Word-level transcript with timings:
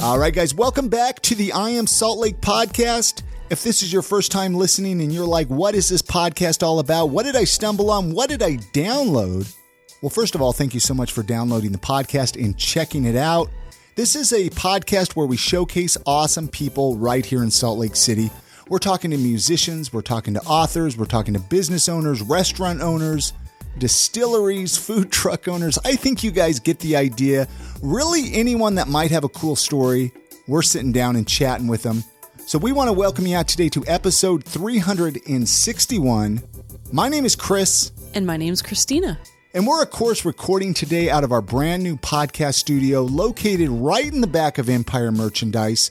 All 0.00 0.18
right, 0.18 0.34
guys, 0.34 0.54
welcome 0.54 0.88
back 0.88 1.20
to 1.22 1.34
the 1.34 1.52
I 1.52 1.70
Am 1.70 1.86
Salt 1.86 2.18
Lake 2.18 2.40
podcast. 2.40 3.22
If 3.50 3.62
this 3.62 3.82
is 3.82 3.92
your 3.92 4.02
first 4.02 4.30
time 4.30 4.54
listening 4.54 5.00
and 5.00 5.12
you're 5.12 5.26
like, 5.26 5.48
what 5.48 5.74
is 5.74 5.88
this 5.88 6.02
podcast 6.02 6.62
all 6.62 6.78
about? 6.78 7.06
What 7.06 7.24
did 7.24 7.36
I 7.36 7.44
stumble 7.44 7.90
on? 7.90 8.12
What 8.12 8.28
did 8.28 8.42
I 8.42 8.56
download? 8.74 9.50
Well, 10.02 10.10
first 10.10 10.34
of 10.34 10.42
all, 10.42 10.52
thank 10.52 10.74
you 10.74 10.80
so 10.80 10.92
much 10.92 11.12
for 11.12 11.22
downloading 11.22 11.72
the 11.72 11.78
podcast 11.78 12.42
and 12.42 12.56
checking 12.58 13.06
it 13.06 13.16
out. 13.16 13.48
This 13.96 14.14
is 14.14 14.32
a 14.32 14.50
podcast 14.50 15.12
where 15.12 15.26
we 15.26 15.36
showcase 15.36 15.96
awesome 16.04 16.48
people 16.48 16.98
right 16.98 17.24
here 17.24 17.42
in 17.42 17.50
Salt 17.50 17.78
Lake 17.78 17.96
City. 17.96 18.30
We're 18.68 18.78
talking 18.78 19.10
to 19.10 19.18
musicians, 19.18 19.92
we're 19.92 20.00
talking 20.00 20.32
to 20.34 20.42
authors, 20.44 20.96
we're 20.96 21.04
talking 21.04 21.34
to 21.34 21.40
business 21.40 21.86
owners, 21.86 22.22
restaurant 22.22 22.80
owners, 22.80 23.34
distilleries, 23.76 24.78
food 24.78 25.12
truck 25.18 25.48
owners. 25.48 25.78
I 25.84 25.96
think 25.96 26.24
you 26.24 26.30
guys 26.30 26.60
get 26.60 26.78
the 26.78 26.96
idea. 26.96 27.46
Really, 27.82 28.32
anyone 28.32 28.76
that 28.76 28.88
might 28.88 29.10
have 29.10 29.22
a 29.22 29.28
cool 29.28 29.54
story, 29.54 30.12
we're 30.48 30.62
sitting 30.62 30.92
down 30.92 31.14
and 31.16 31.28
chatting 31.28 31.66
with 31.66 31.82
them. 31.82 32.04
So, 32.46 32.58
we 32.58 32.72
want 32.72 32.88
to 32.88 32.94
welcome 32.94 33.26
you 33.26 33.36
out 33.36 33.48
today 33.48 33.68
to 33.70 33.84
episode 33.86 34.44
361. 34.44 36.42
My 36.90 37.10
name 37.10 37.26
is 37.26 37.36
Chris. 37.36 37.92
And 38.14 38.26
my 38.26 38.38
name 38.38 38.52
is 38.54 38.62
Christina. 38.62 39.18
And 39.52 39.66
we're, 39.66 39.82
of 39.82 39.90
course, 39.90 40.24
recording 40.24 40.72
today 40.72 41.10
out 41.10 41.22
of 41.22 41.32
our 41.32 41.42
brand 41.42 41.82
new 41.82 41.96
podcast 41.98 42.54
studio 42.54 43.02
located 43.02 43.68
right 43.68 44.10
in 44.10 44.22
the 44.22 44.26
back 44.26 44.56
of 44.56 44.70
Empire 44.70 45.12
Merchandise, 45.12 45.90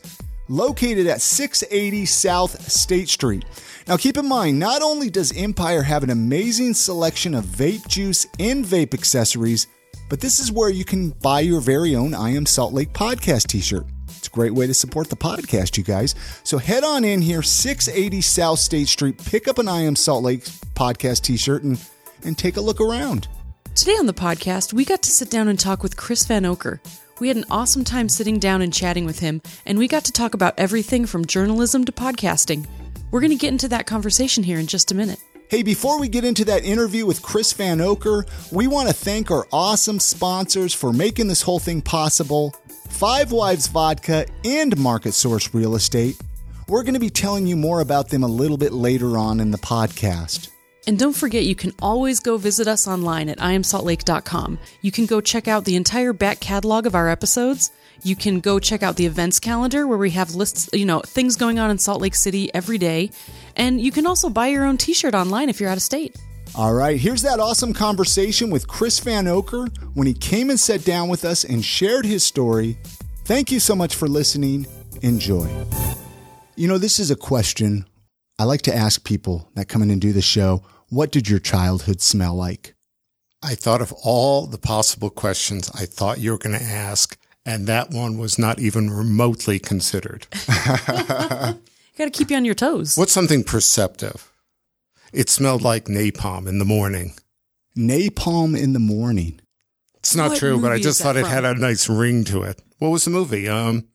located 0.53 1.07
at 1.07 1.21
680 1.21 2.05
South 2.05 2.71
State 2.71 3.09
Street. 3.09 3.43
Now, 3.87 3.97
keep 3.97 4.17
in 4.17 4.27
mind, 4.27 4.59
not 4.59 4.81
only 4.81 5.09
does 5.09 5.35
Empire 5.35 5.81
have 5.81 6.03
an 6.03 6.09
amazing 6.09 6.73
selection 6.73 7.33
of 7.33 7.43
vape 7.43 7.87
juice 7.87 8.25
and 8.39 8.63
vape 8.63 8.93
accessories, 8.93 9.67
but 10.09 10.21
this 10.21 10.39
is 10.39 10.51
where 10.51 10.69
you 10.69 10.85
can 10.85 11.09
buy 11.09 11.41
your 11.41 11.59
very 11.59 11.95
own 11.95 12.13
I 12.13 12.29
Am 12.29 12.45
Salt 12.45 12.73
Lake 12.73 12.93
podcast 12.93 13.47
t 13.47 13.59
shirt. 13.59 13.85
It's 14.09 14.27
a 14.27 14.31
great 14.31 14.53
way 14.53 14.67
to 14.67 14.73
support 14.73 15.09
the 15.09 15.15
podcast, 15.15 15.75
you 15.77 15.83
guys. 15.83 16.15
So 16.43 16.57
head 16.57 16.83
on 16.83 17.03
in 17.03 17.21
here, 17.21 17.41
680 17.41 18.21
South 18.21 18.59
State 18.59 18.87
Street, 18.87 19.17
pick 19.25 19.47
up 19.47 19.57
an 19.57 19.67
I 19.67 19.81
Am 19.81 19.95
Salt 19.95 20.23
Lake 20.23 20.43
podcast 20.75 21.23
t 21.23 21.35
shirt 21.35 21.63
and, 21.63 21.83
and 22.23 22.37
take 22.37 22.57
a 22.57 22.61
look 22.61 22.79
around. 22.79 23.27
Today 23.75 23.93
on 23.93 24.05
the 24.05 24.13
podcast, 24.13 24.71
we 24.71 24.85
got 24.85 25.01
to 25.01 25.09
sit 25.09 25.31
down 25.31 25.47
and 25.47 25.59
talk 25.59 25.81
with 25.81 25.97
Chris 25.97 26.25
Vanocur. 26.27 26.79
We 27.19 27.27
had 27.27 27.37
an 27.37 27.45
awesome 27.51 27.83
time 27.83 28.09
sitting 28.09 28.39
down 28.39 28.61
and 28.61 28.73
chatting 28.73 29.05
with 29.05 29.19
him, 29.19 29.41
and 29.65 29.77
we 29.77 29.87
got 29.87 30.03
to 30.05 30.11
talk 30.11 30.33
about 30.33 30.55
everything 30.57 31.05
from 31.05 31.25
journalism 31.25 31.85
to 31.85 31.91
podcasting. 31.91 32.65
We're 33.11 33.21
going 33.21 33.29
to 33.29 33.37
get 33.37 33.51
into 33.51 33.67
that 33.69 33.85
conversation 33.85 34.43
here 34.43 34.57
in 34.57 34.67
just 34.67 34.91
a 34.91 34.95
minute. 34.95 35.19
Hey, 35.49 35.61
before 35.61 35.99
we 35.99 36.07
get 36.07 36.25
into 36.25 36.45
that 36.45 36.63
interview 36.63 37.05
with 37.05 37.21
Chris 37.21 37.53
Vanocur, 37.53 38.25
we 38.51 38.65
want 38.65 38.87
to 38.87 38.93
thank 38.93 39.29
our 39.29 39.45
awesome 39.51 39.99
sponsors 39.99 40.73
for 40.73 40.91
making 40.91 41.27
this 41.27 41.43
whole 41.43 41.59
thing 41.59 41.81
possible 41.81 42.55
Five 42.89 43.31
Wives 43.31 43.67
Vodka 43.67 44.25
and 44.43 44.75
Market 44.77 45.13
Source 45.13 45.53
Real 45.53 45.75
Estate. 45.75 46.19
We're 46.67 46.83
going 46.83 46.95
to 46.95 46.99
be 46.99 47.09
telling 47.09 47.45
you 47.45 47.55
more 47.55 47.81
about 47.81 48.09
them 48.09 48.23
a 48.23 48.27
little 48.27 48.57
bit 48.57 48.73
later 48.73 49.17
on 49.17 49.39
in 49.39 49.51
the 49.51 49.57
podcast. 49.59 50.49
And 50.85 50.99
don't 50.99 51.15
forget, 51.15 51.45
you 51.45 51.55
can 51.55 51.71
always 51.81 52.19
go 52.19 52.37
visit 52.37 52.67
us 52.67 52.87
online 52.87 53.29
at 53.29 53.39
iamsaltlake.com. 53.39 54.59
You 54.81 54.91
can 54.91 55.05
go 55.05 55.21
check 55.21 55.47
out 55.47 55.63
the 55.65 55.75
entire 55.75 56.11
back 56.11 56.39
catalog 56.39 56.85
of 56.85 56.95
our 56.95 57.09
episodes. 57.09 57.71
You 58.03 58.17
can 58.17 58.41
go 58.41 58.59
check 58.59 58.83
out 58.83 58.97
the 58.97 59.05
events 59.05 59.39
calendar 59.39 59.87
where 59.87 59.97
we 59.97 60.11
have 60.11 60.35
lists, 60.35 60.69
you 60.73 60.85
know, 60.85 60.99
things 60.99 61.37
going 61.37 61.57
on 61.57 61.71
in 61.71 61.77
Salt 61.77 62.01
Lake 62.01 62.15
City 62.15 62.53
every 62.53 62.77
day. 62.77 63.11
And 63.55 63.79
you 63.79 63.91
can 63.91 64.05
also 64.05 64.29
buy 64.29 64.47
your 64.47 64.65
own 64.65 64.77
t 64.77 64.93
shirt 64.93 65.15
online 65.15 65.47
if 65.47 65.61
you're 65.61 65.69
out 65.69 65.77
of 65.77 65.83
state. 65.83 66.17
All 66.55 66.73
right, 66.73 66.99
here's 66.99 67.21
that 67.21 67.39
awesome 67.39 67.73
conversation 67.73 68.49
with 68.49 68.67
Chris 68.67 68.99
Vanocur 68.99 69.75
when 69.95 70.05
he 70.05 70.13
came 70.13 70.49
and 70.49 70.59
sat 70.59 70.83
down 70.83 71.07
with 71.07 71.23
us 71.25 71.43
and 71.45 71.63
shared 71.63 72.05
his 72.05 72.23
story. 72.25 72.77
Thank 73.25 73.51
you 73.51 73.59
so 73.59 73.73
much 73.73 73.95
for 73.95 74.07
listening. 74.07 74.67
Enjoy. 75.01 75.47
You 76.55 76.67
know, 76.67 76.77
this 76.77 76.99
is 76.99 77.09
a 77.09 77.15
question 77.15 77.85
I 78.37 78.43
like 78.43 78.63
to 78.63 78.75
ask 78.75 79.03
people 79.03 79.49
that 79.55 79.67
come 79.67 79.81
in 79.81 79.89
and 79.89 80.01
do 80.01 80.11
the 80.11 80.21
show. 80.21 80.63
What 80.93 81.11
did 81.11 81.27
your 81.27 81.39
childhood 81.39 82.01
smell 82.01 82.35
like? 82.35 82.75
I 83.41 83.55
thought 83.55 83.81
of 83.81 83.91
all 84.03 84.45
the 84.45 84.59
possible 84.59 85.09
questions 85.09 85.71
I 85.73 85.87
thought 85.87 86.19
you 86.19 86.29
were 86.31 86.37
going 86.37 86.55
to 86.55 86.63
ask, 86.63 87.17
and 87.43 87.65
that 87.65 87.89
one 87.89 88.19
was 88.19 88.37
not 88.37 88.59
even 88.59 88.91
remotely 88.91 89.57
considered. 89.57 90.27
Got 90.47 91.57
to 91.97 92.11
keep 92.11 92.29
you 92.29 92.37
on 92.37 92.45
your 92.45 92.53
toes. 92.53 92.95
What's 92.95 93.11
something 93.11 93.43
perceptive? 93.43 94.31
It 95.11 95.31
smelled 95.31 95.63
like 95.63 95.85
napalm 95.85 96.45
in 96.47 96.59
the 96.59 96.65
morning. 96.65 97.15
Napalm 97.75 98.55
in 98.55 98.73
the 98.73 98.79
morning. 98.79 99.41
It's 99.95 100.15
not 100.15 100.29
What 100.29 100.37
true, 100.37 100.61
but 100.61 100.71
I 100.71 100.77
just 100.79 100.99
that 100.99 101.05
thought 101.05 101.17
it 101.17 101.25
had 101.25 101.43
a 101.43 101.55
nice 101.55 101.89
ring 101.89 102.23
to 102.25 102.43
it. 102.43 102.61
What 102.77 102.89
was 102.89 103.03
the 103.05 103.11
movie? 103.11 103.49
Um, 103.49 103.87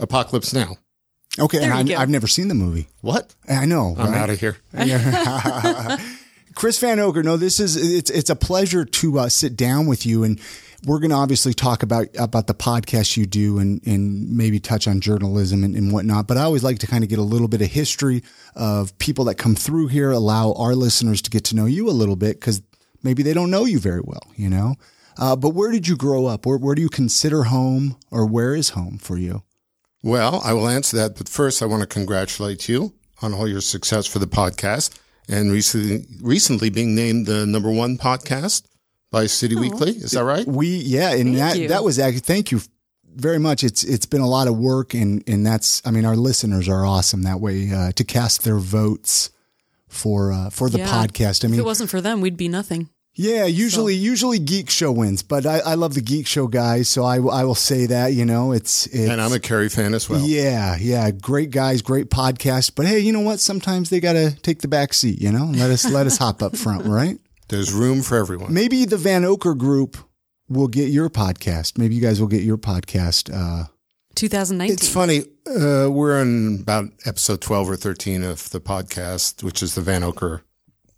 Apocalypse 0.00 0.52
Now. 0.52 0.74
Okay, 1.38 1.58
There 1.58 1.72
and 1.72 1.92
I, 1.92 2.02
I've 2.02 2.10
never 2.10 2.26
seen 2.26 2.48
the 2.48 2.54
movie. 2.54 2.88
What? 3.00 3.32
I 3.48 3.64
know. 3.64 3.94
I'm 3.96 4.10
right? 4.10 4.22
out 4.22 4.30
of 4.30 4.40
here. 4.40 4.56
Chris 6.54 6.80
Vanocur, 6.80 7.24
no, 7.24 7.36
this 7.36 7.60
is 7.60 7.76
it's 7.76 8.10
it's 8.10 8.30
a 8.30 8.36
pleasure 8.36 8.84
to 8.84 9.18
uh, 9.18 9.28
sit 9.28 9.56
down 9.56 9.86
with 9.86 10.06
you, 10.06 10.24
and 10.24 10.40
we're 10.84 10.98
going 10.98 11.10
to 11.10 11.16
obviously 11.16 11.54
talk 11.54 11.82
about 11.82 12.08
about 12.18 12.46
the 12.46 12.54
podcast 12.54 13.16
you 13.16 13.26
do, 13.26 13.58
and 13.58 13.80
and 13.86 14.30
maybe 14.30 14.60
touch 14.60 14.88
on 14.88 15.00
journalism 15.00 15.64
and, 15.64 15.74
and 15.76 15.92
whatnot. 15.92 16.26
But 16.26 16.36
I 16.36 16.42
always 16.42 16.64
like 16.64 16.78
to 16.80 16.86
kind 16.86 17.04
of 17.04 17.10
get 17.10 17.18
a 17.18 17.22
little 17.22 17.48
bit 17.48 17.62
of 17.62 17.68
history 17.68 18.22
of 18.54 18.96
people 18.98 19.24
that 19.26 19.36
come 19.36 19.54
through 19.54 19.88
here, 19.88 20.10
allow 20.10 20.52
our 20.54 20.74
listeners 20.74 21.22
to 21.22 21.30
get 21.30 21.44
to 21.44 21.56
know 21.56 21.66
you 21.66 21.88
a 21.88 21.92
little 21.92 22.16
bit 22.16 22.40
because 22.40 22.62
maybe 23.02 23.22
they 23.22 23.34
don't 23.34 23.50
know 23.50 23.64
you 23.64 23.78
very 23.78 24.00
well, 24.02 24.32
you 24.36 24.48
know. 24.48 24.76
Uh, 25.18 25.36
but 25.36 25.50
where 25.50 25.70
did 25.70 25.86
you 25.86 25.96
grow 25.96 26.26
up? 26.26 26.46
Where 26.46 26.58
where 26.58 26.74
do 26.74 26.82
you 26.82 26.88
consider 26.88 27.44
home, 27.44 27.96
or 28.10 28.26
where 28.26 28.54
is 28.54 28.70
home 28.70 28.98
for 28.98 29.16
you? 29.16 29.42
Well, 30.02 30.40
I 30.44 30.52
will 30.52 30.68
answer 30.68 30.96
that, 30.96 31.16
but 31.16 31.28
first 31.28 31.62
I 31.62 31.66
want 31.66 31.82
to 31.82 31.86
congratulate 31.86 32.68
you 32.68 32.94
on 33.20 33.32
all 33.32 33.46
your 33.46 33.60
success 33.60 34.04
for 34.04 34.18
the 34.18 34.26
podcast 34.26 34.98
and 35.32 35.50
recently, 35.50 36.04
recently 36.20 36.70
being 36.70 36.94
named 36.94 37.26
the 37.26 37.46
number 37.46 37.70
one 37.70 37.98
podcast 37.98 38.62
by 39.10 39.26
City 39.26 39.56
Weekly. 39.56 39.90
Is 39.92 40.12
that 40.12 40.24
right? 40.24 40.46
We 40.46 40.68
yeah, 40.68 41.10
and 41.12 41.34
Thank 41.34 41.38
that 41.38 41.58
you. 41.58 41.68
that 41.68 41.84
was 41.84 41.98
actually 41.98 42.20
thank 42.20 42.52
you 42.52 42.60
very 43.14 43.38
much. 43.38 43.64
It's 43.64 43.82
it's 43.84 44.06
been 44.06 44.20
a 44.20 44.28
lot 44.28 44.48
of 44.48 44.56
work, 44.56 44.94
and 44.94 45.22
and 45.26 45.44
that's 45.44 45.82
I 45.84 45.90
mean 45.90 46.04
our 46.04 46.16
listeners 46.16 46.68
are 46.68 46.84
awesome 46.86 47.22
that 47.22 47.40
way 47.40 47.70
uh, 47.72 47.92
to 47.92 48.04
cast 48.04 48.44
their 48.44 48.58
votes 48.58 49.30
for 49.88 50.32
uh, 50.32 50.50
for 50.50 50.70
the 50.70 50.78
Yeah. 50.78 50.88
podcast. 50.88 51.44
I 51.44 51.48
mean, 51.48 51.54
If 51.60 51.60
it 51.60 51.66
wasn't 51.66 51.90
for 51.90 52.00
them, 52.00 52.20
we'd 52.20 52.36
be 52.36 52.48
nothing. 52.48 52.88
Yeah, 53.14 53.44
usually 53.44 53.94
usually 53.94 54.38
Geek 54.38 54.70
Show 54.70 54.90
wins, 54.90 55.22
but 55.22 55.44
I, 55.44 55.58
I 55.58 55.74
love 55.74 55.92
the 55.92 56.00
Geek 56.00 56.26
Show 56.26 56.46
guys, 56.46 56.88
so 56.88 57.04
I 57.04 57.16
I 57.16 57.44
will 57.44 57.54
say 57.54 57.84
that 57.86 58.14
you 58.14 58.24
know 58.24 58.52
it's, 58.52 58.86
it's 58.86 59.10
And 59.10 59.20
I'm 59.20 59.32
a 59.32 59.38
Kerry 59.38 59.68
fan 59.68 59.92
as 59.92 60.08
well. 60.08 60.20
yeah, 60.20 60.76
yeah, 60.80 61.10
great 61.10 61.50
guys, 61.50 61.82
great 61.82 62.08
podcast. 62.08 62.74
But 62.74 62.86
hey, 62.86 63.00
you 63.00 63.12
know 63.12 63.20
what? 63.20 63.38
Sometimes 63.38 63.90
they 63.90 64.00
got 64.00 64.14
to 64.14 64.34
take 64.40 64.62
the 64.62 64.68
back 64.68 64.94
seat, 64.94 65.20
you 65.20 65.30
know. 65.30 65.44
Let 65.44 65.70
us 65.70 65.84
let 65.90 66.06
us 66.06 66.16
hop 66.16 66.42
up 66.42 66.56
front, 66.56 66.86
right? 66.86 67.18
There's 67.48 67.70
room 67.72 68.00
for 68.00 68.16
everyone. 68.16 68.54
Maybe 68.54 68.86
the 68.86 68.96
Vanocur 68.96 69.58
group 69.58 69.98
will 70.48 70.68
get 70.68 70.88
your 70.88 71.10
podcast. 71.10 71.76
Maybe 71.76 71.94
you 71.94 72.00
guys 72.00 72.18
will 72.18 72.28
get 72.28 72.42
your 72.42 72.56
podcast. 72.56 73.30
Uh, 73.32 73.66
2019. 74.14 74.72
It's 74.72 74.88
funny. 74.88 75.20
Uh, 75.46 75.88
we're 75.90 76.20
in 76.20 76.60
about 76.62 76.86
episode 77.04 77.40
12 77.42 77.70
or 77.70 77.76
13 77.76 78.22
of 78.22 78.48
the 78.50 78.60
podcast, 78.60 79.42
which 79.42 79.62
is 79.62 79.74
the 79.74 79.80
Vanocur 79.82 80.42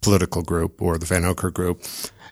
political 0.05 0.43
group 0.43 0.81
or 0.81 0.99
the 0.99 1.07
Vanocur 1.07 1.53
group. 1.53 1.83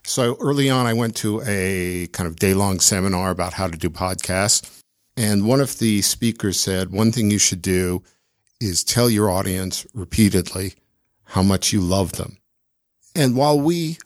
So 0.05 0.37
early 0.41 0.69
on, 0.69 0.87
I 0.87 0.93
went 0.93 1.17
to 1.17 1.43
a 1.47 2.09
kind 2.13 2.27
of 2.27 2.37
day 2.37 2.55
long 2.55 2.81
seminar 2.81 3.31
about 3.31 3.55
how 3.55 3.69
to 3.69 3.77
do 3.77 3.89
podcasts. 3.89 4.83
And 5.17 5.47
one 5.47 5.61
of 5.61 5.79
the 5.79 6.03
speakers 6.03 6.59
said, 6.59 6.91
one 6.91 7.13
thing 7.13 7.31
you 7.31 7.39
should 7.39 7.63
do 7.63 8.03
is 8.61 8.85
tell 8.85 9.11
your 9.11 9.31
audience 9.31 9.87
repeatedly 9.95 10.75
how 11.25 11.43
much 11.43 11.73
you 11.73 11.81
love 11.81 12.13
them. 12.13 12.39
And 13.15 13.37
while 13.37 13.59
we 13.59 13.99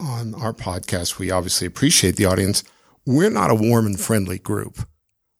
on 0.00 0.34
our 0.34 0.52
podcast, 0.52 1.18
we 1.18 1.30
obviously 1.30 1.66
appreciate 1.66 2.16
the 2.16 2.26
audience, 2.26 2.64
we're 3.06 3.30
not 3.30 3.50
a 3.50 3.54
warm 3.54 3.86
and 3.86 3.98
friendly 3.98 4.38
group 4.38 4.86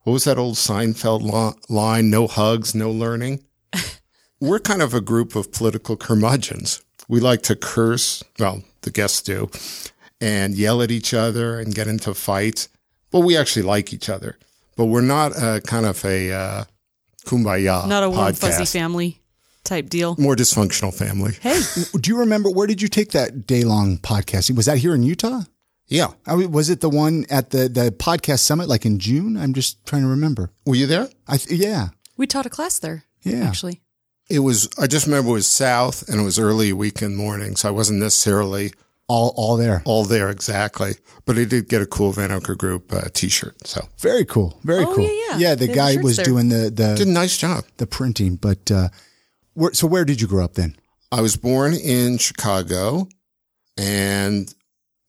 what 0.05 0.13
was 0.13 0.25
that 0.25 0.39
old 0.39 0.57
Seinfeld 0.57 1.23
lo- 1.23 1.55
line? 1.71 2.11
No 2.11 2.27
hugs, 2.27 2.75
no 2.75 2.91
learning. 2.91 3.43
We're 4.41 4.61
kind 4.61 4.83
of 4.83 4.93
a 4.93 5.01
group 5.01 5.35
of 5.35 5.51
political 5.51 5.97
curmudgeons. 5.97 6.83
We 7.09 7.21
like 7.21 7.43
to 7.43 7.57
curse, 7.57 8.23
well, 8.39 8.63
the 8.83 8.91
guests 8.91 9.21
do, 9.23 9.51
and 10.21 10.55
yell 10.55 10.83
at 10.83 10.91
each 10.91 11.13
other 11.13 11.59
and 11.59 11.75
get 11.75 11.87
into 11.87 12.15
fights. 12.15 12.69
But 13.11 13.21
we 13.21 13.37
actually 13.37 13.63
like 13.63 13.93
each 13.93 14.09
other. 14.09 14.39
But 14.77 14.87
we're 14.87 15.03
not 15.03 15.33
a 15.33 15.61
kind 15.65 15.87
of 15.87 16.05
a 16.05 16.33
uh, 16.33 16.65
kumbaya. 17.27 17.87
Not 17.87 18.03
a 18.03 18.11
warm, 18.11 18.33
podcast. 18.33 18.39
fuzzy 18.39 18.65
family 18.65 19.21
type 19.65 19.89
deal. 19.89 20.17
More 20.19 20.35
dysfunctional 20.37 20.95
family. 20.95 21.33
Hey, 21.41 21.61
do 22.01 22.11
you 22.11 22.19
remember 22.19 22.51
where 22.51 22.67
did 22.67 22.83
you 22.83 22.89
take 22.89 23.11
that 23.13 23.47
day 23.47 23.65
long 23.65 23.99
podcasting? 23.99 24.57
Was 24.57 24.67
that 24.67 24.79
here 24.79 24.95
in 24.95 25.03
Utah? 25.03 25.43
Yeah. 25.87 26.09
I 26.27 26.37
mean, 26.37 26.51
was 26.51 26.71
it 26.71 26.81
the 26.81 26.91
one 26.91 27.27
at 27.31 27.51
the 27.51 27.69
the 27.69 27.91
podcast 27.93 28.41
summit, 28.41 28.69
like 28.69 28.85
in 28.85 28.99
June? 28.99 29.37
I'm 29.37 29.53
just 29.55 29.85
trying 29.85 30.03
to 30.03 30.09
remember. 30.09 30.51
Were 30.67 30.75
you 30.75 30.87
there? 30.87 31.09
I 31.29 31.37
th- 31.37 31.61
yeah, 31.61 31.89
we 32.17 32.27
taught 32.27 32.47
a 32.47 32.51
class 32.51 32.79
there. 32.79 33.05
Yeah. 33.23 33.47
Actually. 33.49 33.81
It 34.31 34.39
was, 34.41 34.69
I 34.79 34.87
just 34.87 35.07
remember 35.07 35.31
it 35.31 35.35
was 35.35 35.47
south 35.47 36.09
and 36.09 36.21
it 36.21 36.25
was 36.25 36.39
early 36.39 36.73
weekend 36.73 37.17
morning. 37.17 37.57
So 37.57 37.69
I 37.69 37.73
wasn't 37.73 37.99
necessarily 38.01 38.73
All 39.07 39.35
all 39.37 39.57
there. 39.59 39.83
all 39.85 40.05
there 40.05 40.31
exactly, 40.31 40.95
but 41.27 41.37
I 41.37 41.45
did 41.45 41.69
get 41.69 41.83
a 41.83 41.87
cool 41.87 42.13
Vanocur 42.13 42.57
Group 42.57 42.91
uh, 42.93 43.09
t-shirt. 43.13 43.67
So 43.67 43.87
Very 43.99 44.25
cool. 44.25 44.59
Very 44.65 44.85
Oh, 44.85 44.95
cool. 44.95 45.05
yeah, 45.05 45.11
yeah. 45.33 45.39
Yeah, 45.49 45.55
the 45.57 45.67
They 45.67 45.75
guy 45.75 45.93
shirts 45.93 46.05
was 46.05 46.17
there. 46.17 46.25
doing 46.25 46.49
the 46.49 46.71
the 46.71 46.95
did 46.97 47.01
a 47.03 47.05
the 47.05 47.11
nice 47.13 47.37
job. 47.37 47.65
the 47.77 47.87
printing, 47.87 48.37
but 48.37 48.71
uh 48.71 48.89
where, 49.53 49.75
so 49.75 49.87
where 49.87 50.05
did 50.07 50.21
you 50.23 50.27
grow 50.27 50.43
up 50.45 50.55
then? 50.55 50.75
I 51.13 51.21
was 51.21 51.37
born 51.37 51.75
in 51.75 52.17
Chicago 52.19 53.09
and 53.77 54.53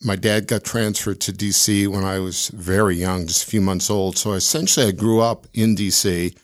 my 0.01 0.15
dad 0.15 0.47
got 0.47 0.63
transferred 0.63 1.21
to 1.21 1.31
DC 1.31 1.88
when 1.88 2.03
I 2.03 2.19
was 2.19 2.50
very 2.50 2.95
young, 2.95 3.27
just 3.27 3.44
a 3.44 3.47
few 3.50 3.61
months 3.61 3.89
old. 3.89 4.18
So 4.18 4.33
essentially 4.33 4.88
I 4.88 4.91
grew 4.91 5.21
up 5.21 5.47
in 5.53 5.75
DC, 5.75 6.35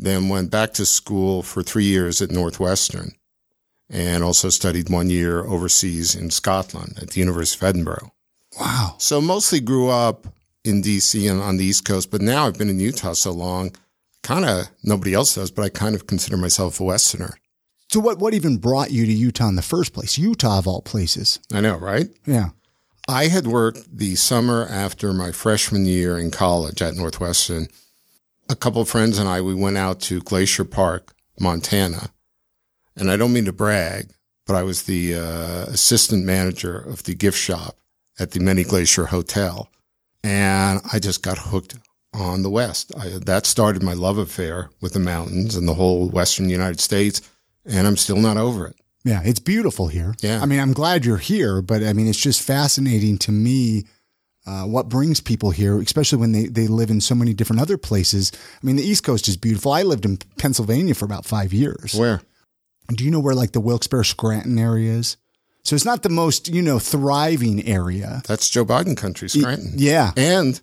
then 0.00 0.28
went 0.28 0.50
back 0.50 0.72
to 0.74 0.86
school 0.86 1.42
for 1.42 1.62
three 1.62 1.84
years 1.84 2.22
at 2.22 2.30
Northwestern 2.30 3.12
and 3.90 4.24
also 4.24 4.48
studied 4.48 4.88
one 4.88 5.10
year 5.10 5.44
overseas 5.44 6.14
in 6.14 6.30
Scotland 6.30 6.98
at 7.00 7.10
the 7.10 7.20
University 7.20 7.64
of 7.64 7.68
Edinburgh. 7.68 8.12
Wow. 8.58 8.94
So 8.98 9.20
mostly 9.20 9.60
grew 9.60 9.88
up 9.88 10.26
in 10.64 10.82
DC 10.82 11.30
and 11.30 11.40
on 11.40 11.58
the 11.58 11.64
East 11.64 11.84
Coast, 11.84 12.10
but 12.10 12.22
now 12.22 12.46
I've 12.46 12.58
been 12.58 12.70
in 12.70 12.80
Utah 12.80 13.12
so 13.12 13.30
long, 13.30 13.72
kind 14.22 14.44
of 14.44 14.68
nobody 14.82 15.12
else 15.12 15.34
does, 15.34 15.50
but 15.50 15.64
I 15.64 15.68
kind 15.68 15.94
of 15.94 16.06
consider 16.06 16.36
myself 16.36 16.80
a 16.80 16.84
Westerner. 16.84 17.36
So 17.90 18.00
what 18.00 18.18
what 18.18 18.34
even 18.34 18.58
brought 18.58 18.92
you 18.92 19.04
to 19.04 19.12
Utah 19.12 19.48
in 19.48 19.56
the 19.56 19.62
first 19.62 19.92
place? 19.92 20.16
Utah 20.16 20.58
of 20.58 20.68
all 20.68 20.80
places. 20.80 21.40
I 21.52 21.60
know, 21.60 21.76
right? 21.76 22.08
Yeah. 22.24 22.50
I 23.08 23.26
had 23.26 23.46
worked 23.46 23.96
the 23.96 24.14
summer 24.14 24.66
after 24.70 25.12
my 25.12 25.32
freshman 25.32 25.86
year 25.86 26.16
in 26.16 26.30
college 26.30 26.80
at 26.80 26.94
Northwestern. 26.94 27.66
A 28.50 28.56
couple 28.56 28.82
of 28.82 28.88
friends 28.88 29.16
and 29.16 29.28
I, 29.28 29.40
we 29.40 29.54
went 29.54 29.78
out 29.78 30.00
to 30.00 30.20
Glacier 30.20 30.64
Park, 30.64 31.12
Montana. 31.38 32.10
And 32.96 33.08
I 33.08 33.16
don't 33.16 33.32
mean 33.32 33.44
to 33.44 33.52
brag, 33.52 34.10
but 34.44 34.56
I 34.56 34.64
was 34.64 34.82
the 34.82 35.14
uh, 35.14 35.66
assistant 35.68 36.24
manager 36.24 36.76
of 36.76 37.04
the 37.04 37.14
gift 37.14 37.38
shop 37.38 37.76
at 38.18 38.32
the 38.32 38.40
Many 38.40 38.64
Glacier 38.64 39.06
Hotel. 39.06 39.70
And 40.24 40.80
I 40.92 40.98
just 40.98 41.22
got 41.22 41.38
hooked 41.38 41.76
on 42.12 42.42
the 42.42 42.50
West. 42.50 42.92
I, 42.98 43.10
that 43.24 43.46
started 43.46 43.84
my 43.84 43.92
love 43.92 44.18
affair 44.18 44.70
with 44.80 44.94
the 44.94 44.98
mountains 44.98 45.54
and 45.54 45.68
the 45.68 45.74
whole 45.74 46.08
Western 46.08 46.50
United 46.50 46.80
States. 46.80 47.22
And 47.64 47.86
I'm 47.86 47.96
still 47.96 48.18
not 48.18 48.36
over 48.36 48.66
it. 48.66 48.74
Yeah, 49.04 49.22
it's 49.24 49.38
beautiful 49.38 49.86
here. 49.86 50.16
Yeah. 50.22 50.42
I 50.42 50.46
mean, 50.46 50.58
I'm 50.58 50.72
glad 50.72 51.04
you're 51.04 51.18
here, 51.18 51.62
but 51.62 51.84
I 51.84 51.92
mean, 51.92 52.08
it's 52.08 52.18
just 52.18 52.42
fascinating 52.42 53.16
to 53.18 53.30
me 53.30 53.84
uh, 54.50 54.64
what 54.64 54.88
brings 54.88 55.20
people 55.20 55.52
here, 55.52 55.78
especially 55.80 56.18
when 56.18 56.32
they, 56.32 56.46
they 56.46 56.66
live 56.66 56.90
in 56.90 57.00
so 57.00 57.14
many 57.14 57.32
different 57.32 57.62
other 57.62 57.78
places. 57.78 58.32
I 58.34 58.66
mean, 58.66 58.74
the 58.74 58.82
East 58.82 59.04
Coast 59.04 59.28
is 59.28 59.36
beautiful. 59.36 59.70
I 59.70 59.82
lived 59.84 60.04
in 60.04 60.18
Pennsylvania 60.38 60.94
for 60.94 61.04
about 61.04 61.24
five 61.24 61.52
years. 61.52 61.94
Where? 61.94 62.20
Do 62.88 63.04
you 63.04 63.12
know 63.12 63.20
where 63.20 63.36
like 63.36 63.52
the 63.52 63.60
Wilkes-Barre 63.60 64.04
Scranton 64.04 64.58
area 64.58 64.92
is? 64.92 65.16
So 65.62 65.76
it's 65.76 65.84
not 65.84 66.02
the 66.02 66.08
most, 66.08 66.48
you 66.48 66.62
know, 66.62 66.80
thriving 66.80 67.64
area. 67.64 68.22
That's 68.26 68.50
Joe 68.50 68.64
Biden 68.64 68.96
country, 68.96 69.28
Scranton. 69.28 69.74
Yeah. 69.76 70.12
And 70.16 70.60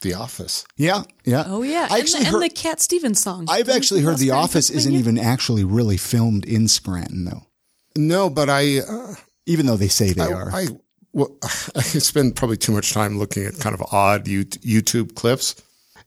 The 0.00 0.14
Office. 0.14 0.64
Yeah. 0.76 1.04
Yeah. 1.24 1.44
Oh 1.46 1.62
yeah, 1.62 1.86
I 1.90 1.98
and, 1.98 2.02
actually 2.02 2.24
the, 2.24 2.30
heard, 2.30 2.42
and 2.42 2.50
the 2.50 2.54
Cat 2.54 2.80
Stevens 2.80 3.20
song. 3.22 3.46
I've 3.48 3.66
Didn't 3.66 3.76
actually 3.76 4.00
heard 4.00 4.18
The 4.18 4.28
Scranton, 4.28 4.44
Office 4.44 4.70
isn't 4.70 4.94
even 4.94 5.16
actually 5.18 5.62
really 5.62 5.96
filmed 5.96 6.44
in 6.44 6.66
Scranton 6.66 7.24
though, 7.24 7.46
No, 7.94 8.28
but 8.28 8.48
I, 8.50 8.80
uh, 8.80 9.14
even 9.46 9.66
though 9.66 9.76
they 9.76 9.88
say 9.88 10.12
they 10.12 10.22
I, 10.22 10.32
are. 10.32 10.50
I, 10.52 10.66
well, 11.12 11.36
I 11.42 11.82
spend 11.82 12.36
probably 12.36 12.56
too 12.56 12.72
much 12.72 12.92
time 12.92 13.18
looking 13.18 13.44
at 13.44 13.58
kind 13.58 13.74
of 13.74 13.82
odd 13.92 14.26
YouTube 14.26 15.14
clips. 15.14 15.62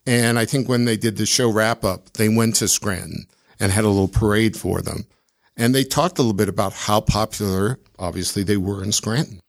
And 0.07 0.37
I 0.37 0.45
think 0.45 0.69
when 0.69 0.85
they 0.85 0.97
did 0.97 1.17
the 1.17 1.25
show 1.25 1.49
wrap 1.49 1.83
up, 1.83 2.13
they 2.13 2.29
went 2.29 2.55
to 2.57 2.67
Scranton 2.67 3.25
and 3.59 3.71
had 3.71 3.85
a 3.85 3.89
little 3.89 4.07
parade 4.07 4.55
for 4.55 4.81
them. 4.81 5.05
And 5.57 5.73
they 5.73 5.83
talked 5.83 6.19
a 6.19 6.21
little 6.21 6.33
bit 6.33 6.49
about 6.49 6.73
how 6.73 7.01
popular, 7.01 7.79
obviously, 7.97 8.43
they 8.43 8.57
were 8.57 8.83
in 8.83 8.91
Scranton. 8.91 9.39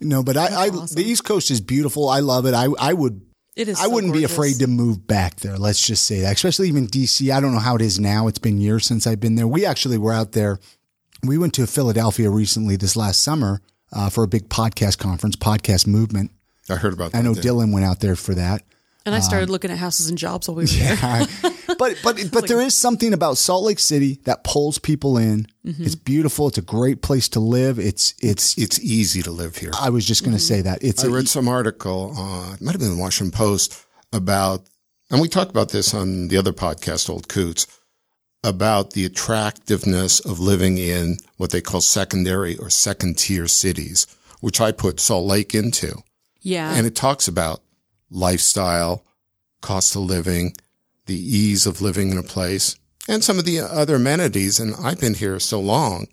no, 0.00 0.22
but 0.22 0.36
I, 0.36 0.46
I 0.46 0.68
awesome. 0.68 0.94
the 0.94 1.08
East 1.08 1.24
Coast 1.24 1.50
is 1.50 1.60
beautiful. 1.60 2.08
I 2.08 2.20
love 2.20 2.46
it. 2.46 2.54
I, 2.54 2.68
I 2.78 2.92
would 2.92 3.20
It 3.56 3.68
is. 3.68 3.78
I 3.78 3.84
so 3.84 3.90
wouldn't 3.90 4.12
be 4.12 4.24
afraid 4.24 4.60
to 4.60 4.66
move 4.66 5.06
back 5.06 5.36
there. 5.36 5.58
Let's 5.58 5.84
just 5.84 6.06
say 6.06 6.20
that, 6.20 6.36
especially 6.36 6.68
even 6.68 6.86
DC. 6.86 7.30
I 7.30 7.40
don't 7.40 7.52
know 7.52 7.58
how 7.58 7.74
it 7.74 7.82
is 7.82 7.98
now. 7.98 8.28
It's 8.28 8.38
been 8.38 8.58
years 8.58 8.86
since 8.86 9.06
I've 9.06 9.20
been 9.20 9.34
there. 9.34 9.48
We 9.48 9.66
actually 9.66 9.98
were 9.98 10.12
out 10.12 10.32
there. 10.32 10.60
We 11.24 11.36
went 11.36 11.54
to 11.54 11.66
Philadelphia 11.66 12.30
recently 12.30 12.76
this 12.76 12.94
last 12.94 13.20
summer 13.20 13.60
uh, 13.92 14.10
for 14.10 14.24
a 14.24 14.28
big 14.28 14.48
podcast 14.48 14.98
conference, 14.98 15.36
podcast 15.36 15.86
movement. 15.86 16.30
I 16.70 16.76
heard 16.76 16.92
about 16.92 17.12
that. 17.12 17.18
I 17.18 17.22
know 17.22 17.34
too. 17.34 17.40
Dylan 17.40 17.72
went 17.72 17.84
out 17.84 18.00
there 18.00 18.16
for 18.16 18.34
that. 18.34 18.62
And 19.06 19.14
I 19.14 19.20
started 19.20 19.48
looking 19.48 19.70
at 19.70 19.78
houses 19.78 20.10
and 20.10 20.18
jobs 20.18 20.48
while 20.48 20.56
we 20.56 20.64
were 20.64 20.66
there. 20.66 20.96
but 21.78 21.98
but 22.04 22.28
but 22.32 22.46
there 22.46 22.60
is 22.60 22.74
something 22.74 23.14
about 23.14 23.38
Salt 23.38 23.64
Lake 23.64 23.78
City 23.78 24.20
that 24.24 24.44
pulls 24.44 24.78
people 24.78 25.16
in. 25.16 25.46
Mm-hmm. 25.64 25.82
It's 25.82 25.94
beautiful. 25.94 26.48
It's 26.48 26.58
a 26.58 26.62
great 26.62 27.00
place 27.00 27.26
to 27.30 27.40
live. 27.40 27.78
It's 27.78 28.12
it's. 28.20 28.58
It's 28.58 28.78
easy 28.80 29.22
to 29.22 29.30
live 29.30 29.56
here. 29.56 29.70
I 29.80 29.88
was 29.88 30.04
just 30.04 30.24
going 30.24 30.36
to 30.36 30.42
say 30.42 30.60
that 30.60 30.84
it's. 30.84 31.04
I 31.04 31.08
a- 31.08 31.10
read 31.10 31.26
some 31.26 31.48
article, 31.48 32.12
uh, 32.18 32.52
it 32.52 32.60
might 32.60 32.72
have 32.72 32.80
been 32.80 32.94
the 32.94 33.00
Washington 33.00 33.30
Post, 33.30 33.82
about, 34.12 34.68
and 35.10 35.22
we 35.22 35.28
talked 35.28 35.50
about 35.50 35.70
this 35.70 35.94
on 35.94 36.28
the 36.28 36.36
other 36.36 36.52
podcast, 36.52 37.08
Old 37.08 37.28
Coots, 37.28 37.66
about 38.44 38.92
the 38.92 39.04
attractiveness 39.04 40.20
of 40.20 40.38
living 40.38 40.78
in 40.78 41.18
what 41.36 41.50
they 41.50 41.60
call 41.60 41.80
secondary 41.80 42.56
or 42.56 42.70
second 42.70 43.18
tier 43.18 43.48
cities, 43.48 44.06
which 44.40 44.60
I 44.60 44.72
put 44.72 45.00
Salt 45.00 45.26
Lake 45.26 45.54
into. 45.54 46.02
Yeah. 46.40 46.72
And 46.72 46.86
it 46.86 46.94
talks 46.94 47.26
about 47.26 47.60
lifestyle, 48.10 49.04
cost 49.60 49.96
of 49.96 50.02
living, 50.02 50.54
the 51.06 51.18
ease 51.18 51.66
of 51.66 51.80
living 51.80 52.10
in 52.10 52.18
a 52.18 52.22
place, 52.22 52.76
and 53.08 53.24
some 53.24 53.38
of 53.38 53.44
the 53.44 53.60
other 53.60 53.96
amenities. 53.96 54.60
And 54.60 54.74
I've 54.82 55.00
been 55.00 55.14
here 55.14 55.40
so 55.40 55.60
long. 55.60 56.06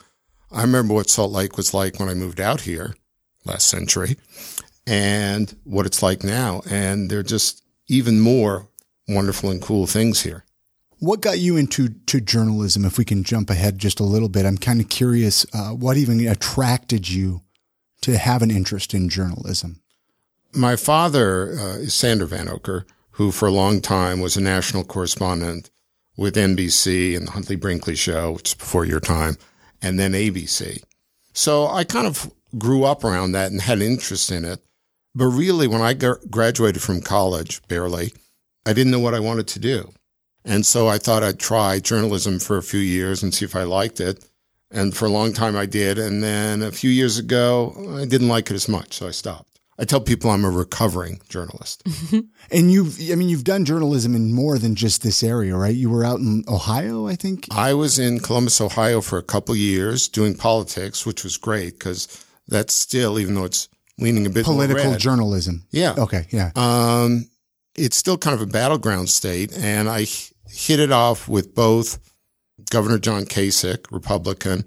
I 0.52 0.62
remember 0.62 0.94
what 0.94 1.10
Salt 1.10 1.32
Lake 1.32 1.58
was 1.58 1.74
like 1.74 2.00
when 2.00 2.10
I 2.10 2.14
moved 2.14 2.40
out 2.40 2.62
here 2.62 2.96
last 3.46 3.68
century 3.68 4.18
and 4.88 5.56
what 5.64 5.86
it's 5.86 6.02
like 6.02 6.24
now. 6.24 6.62
And 6.70 7.10
they're 7.10 7.24
just 7.24 7.64
even 7.88 8.20
more 8.20 8.68
wonderful 9.08 9.52
and 9.52 9.62
cool 9.62 9.86
things 9.86 10.24
here. 10.24 10.44
What 11.00 11.22
got 11.22 11.40
you 11.40 11.58
into 11.58 11.90
to 11.90 12.22
journalism? 12.22 12.86
If 12.86 12.98
we 12.98 13.06
can 13.06 13.24
jump 13.24 13.50
ahead 13.50 13.80
just 13.80 14.00
a 14.00 14.04
little 14.04 14.30
bit, 14.30 14.46
I'm 14.46 14.58
kind 14.58 14.80
of 14.80 14.90
curious. 14.90 15.46
Uh, 15.54 15.70
what 15.70 15.98
even 15.98 16.26
attracted 16.26 17.10
you 17.10 17.42
to 18.02 18.18
have 18.18 18.42
an 18.42 18.52
interest 18.52 18.94
in 18.94 19.10
journalism? 19.10 19.82
My 20.54 20.76
father 20.76 21.60
uh, 21.60 21.78
is 21.78 21.94
Sander 21.94 22.28
Vanocur, 22.28 22.86
who 23.12 23.32
for 23.32 23.48
a 23.48 23.52
long 23.52 23.82
time 23.82 24.22
was 24.22 24.38
a 24.38 24.42
national 24.42 24.86
correspondent 24.86 25.70
with 26.16 26.36
NBC 26.36 27.18
and 27.18 27.28
the 27.28 27.32
Huntley 27.32 27.58
Brinkley 27.58 27.96
Show, 27.96 28.32
which 28.32 28.50
is 28.50 28.54
before 28.54 28.86
your 28.86 29.02
time, 29.02 29.36
and 29.82 30.00
then 30.00 30.14
ABC. 30.14 30.82
So 31.34 31.68
I 31.68 31.84
kind 31.84 32.08
of 32.08 32.32
grew 32.58 32.86
up 32.86 33.04
around 33.04 33.34
that 33.34 33.52
and 33.52 33.62
had 33.62 33.82
interest 33.82 34.32
in 34.32 34.46
it. 34.46 34.62
But 35.14 35.26
really, 35.26 35.68
when 35.68 35.82
I 35.82 35.94
gr- 35.94 36.14
graduated 36.30 36.82
from 36.82 37.02
college, 37.02 37.62
barely, 37.68 38.14
I 38.66 38.74
didn't 38.74 38.92
know 38.92 39.00
what 39.00 39.14
I 39.14 39.20
wanted 39.20 39.48
to 39.48 39.60
do. 39.60 39.94
And 40.46 40.66
so 40.66 40.88
I 40.88 40.98
thought 40.98 41.24
I'd 41.24 41.40
try 41.40 41.80
journalism 41.80 42.40
for 42.40 42.58
a 42.58 42.64
few 42.64 42.80
years 42.80 43.24
and 43.24 43.34
see 43.34 43.46
if 43.46 43.56
I 43.56 43.64
liked 43.64 44.00
it. 44.00 44.24
And 44.72 44.96
for 44.96 45.06
a 45.06 45.10
long 45.10 45.34
time 45.34 45.56
I 45.56 45.66
did. 45.66 45.98
And 45.98 46.24
then 46.24 46.62
a 46.62 46.72
few 46.72 46.90
years 46.90 47.18
ago, 47.18 47.74
I 48.00 48.06
didn't 48.06 48.28
like 48.28 48.52
it 48.52 48.56
as 48.56 48.68
much. 48.68 48.94
So 48.94 49.08
I 49.08 49.12
stopped. 49.12 49.60
I 49.78 49.84
tell 49.84 50.00
people 50.00 50.30
I'm 50.30 50.46
a 50.46 50.50
recovering 50.50 51.22
journalist. 51.30 51.84
And 52.52 52.72
you've, 52.72 53.00
I 53.12 53.16
mean, 53.16 53.28
you've 53.28 53.44
done 53.44 53.66
journalism 53.66 54.14
in 54.14 54.32
more 54.32 54.60
than 54.60 54.76
just 54.76 55.02
this 55.02 55.24
area, 55.24 55.56
right? 55.56 55.74
You 55.74 55.90
were 55.90 56.06
out 56.06 56.20
in 56.20 56.44
Ohio, 56.48 57.08
I 57.08 57.16
think. 57.16 57.48
I 57.50 57.74
was 57.74 57.98
in 57.98 58.20
Columbus, 58.20 58.62
Ohio 58.62 59.02
for 59.02 59.18
a 59.18 59.24
couple 59.24 59.56
years 59.56 60.08
doing 60.08 60.36
politics, 60.36 61.08
which 61.08 61.24
was 61.24 61.38
great 61.38 61.74
because 61.74 62.24
that's 62.48 62.76
still, 62.76 63.18
even 63.18 63.34
though 63.34 63.46
it's 63.46 63.68
leaning 63.98 64.28
a 64.28 64.30
bit 64.30 64.46
Political 64.46 64.98
journalism. 64.98 65.66
Yeah. 65.72 65.96
Okay. 65.98 66.28
Yeah. 66.30 66.52
Um, 66.56 67.26
it's 67.74 67.98
still 67.98 68.18
kind 68.18 68.36
of 68.36 68.42
a 68.42 68.46
battleground 68.46 69.10
state. 69.10 69.58
And 69.58 69.90
I 69.90 70.06
hit 70.56 70.80
it 70.80 70.92
off 70.92 71.28
with 71.28 71.54
both 71.54 72.00
Governor 72.70 72.98
John 72.98 73.26
Kasich, 73.26 73.92
Republican, 73.92 74.66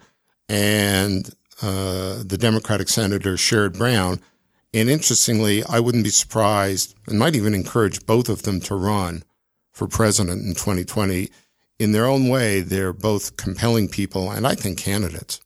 and 0.49 1.31
uh, 1.63 2.23
the 2.25 2.39
Democratic 2.39 2.89
Senator 2.89 3.35
Sherrod 3.35 3.79
Brown. 3.79 4.21
And 4.75 4.91
interestingly, 4.91 5.65
I 5.65 5.81
wouldn't 5.81 6.05
be 6.05 6.11
surprised 6.11 6.95
and 7.07 7.19
might 7.19 7.35
even 7.35 7.55
encourage 7.55 8.05
both 8.05 8.29
of 8.29 8.43
them 8.43 8.61
to 8.61 8.75
run 8.75 9.23
for 9.73 9.89
president 9.89 10.45
in 10.45 10.55
2020. 10.55 11.31
In 11.79 11.93
their 11.93 12.07
own 12.07 12.29
way, 12.29 12.61
they're 12.61 12.93
both 12.93 13.37
compelling 13.37 13.89
people 13.89 14.31
and 14.31 14.47
I 14.47 14.55
think 14.55 14.79
candidates. 14.79 15.41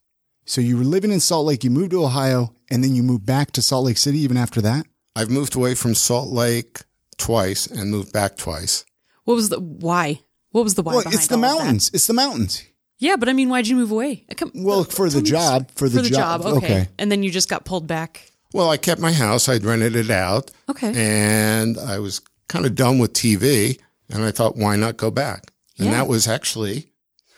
So 0.44 0.60
you 0.60 0.76
were 0.76 0.84
living 0.84 1.12
in 1.12 1.20
Salt 1.20 1.46
Lake, 1.46 1.62
you 1.62 1.70
moved 1.70 1.92
to 1.92 2.04
Ohio, 2.04 2.54
and 2.68 2.82
then 2.82 2.96
you 2.96 3.02
moved 3.02 3.24
back 3.24 3.52
to 3.52 3.62
Salt 3.62 3.86
Lake 3.86 3.98
City 3.98 4.18
even 4.18 4.36
after 4.36 4.60
that? 4.62 4.86
I've 5.14 5.30
moved 5.30 5.54
away 5.54 5.74
from 5.76 5.94
Salt 5.94 6.30
Lake 6.30 6.80
twice 7.16 7.66
and 7.66 7.90
moved 7.90 8.12
back 8.12 8.36
twice. 8.36 8.84
what 9.24 9.34
was 9.34 9.50
the 9.50 9.60
why? 9.60 10.20
What 10.52 10.64
was 10.64 10.74
the 10.74 10.82
why? 10.82 10.92
well, 10.94 11.02
behind 11.02 11.14
it's 11.16 11.26
the 11.26 11.34
all 11.34 11.40
mountains. 11.40 11.90
It's 11.92 12.06
the 12.06 12.12
mountains. 12.14 12.62
Yeah, 12.98 13.16
but 13.16 13.28
I 13.28 13.32
mean, 13.32 13.48
why'd 13.48 13.66
you 13.66 13.74
move 13.76 13.90
away? 13.90 14.24
Come- 14.36 14.52
Well, 14.54 14.84
for 14.84 15.08
the 15.08 15.14
tell 15.14 15.22
me 15.22 15.30
job, 15.30 15.70
for 15.74 15.88
the 15.88 16.02
job, 16.02 16.42
Okay. 16.42 16.56
okay. 16.66 16.88
and 16.98 17.10
then 17.10 17.22
you 17.24 17.30
just 17.30 17.48
got 17.48 17.64
pulled 17.64 17.86
back. 17.88 18.30
Well, 18.52 18.70
I 18.70 18.76
kept 18.76 19.00
my 19.00 19.12
house. 19.12 19.48
I'd 19.48 19.64
rented 19.64 19.96
it 19.96 20.10
out. 20.10 20.50
Okay. 20.68 20.92
And 20.94 21.78
I 21.78 21.98
was 21.98 22.20
kind 22.48 22.64
of 22.66 22.74
done 22.76 22.98
with 22.98 23.12
TV. 23.14 23.80
And 24.10 24.22
I 24.22 24.30
thought, 24.30 24.56
why 24.56 24.76
not 24.76 24.98
go 24.98 25.10
back? 25.10 25.52
And 25.78 25.86
Yeah. 25.86 25.92
that 25.94 26.06
was 26.08 26.28
actually 26.28 26.88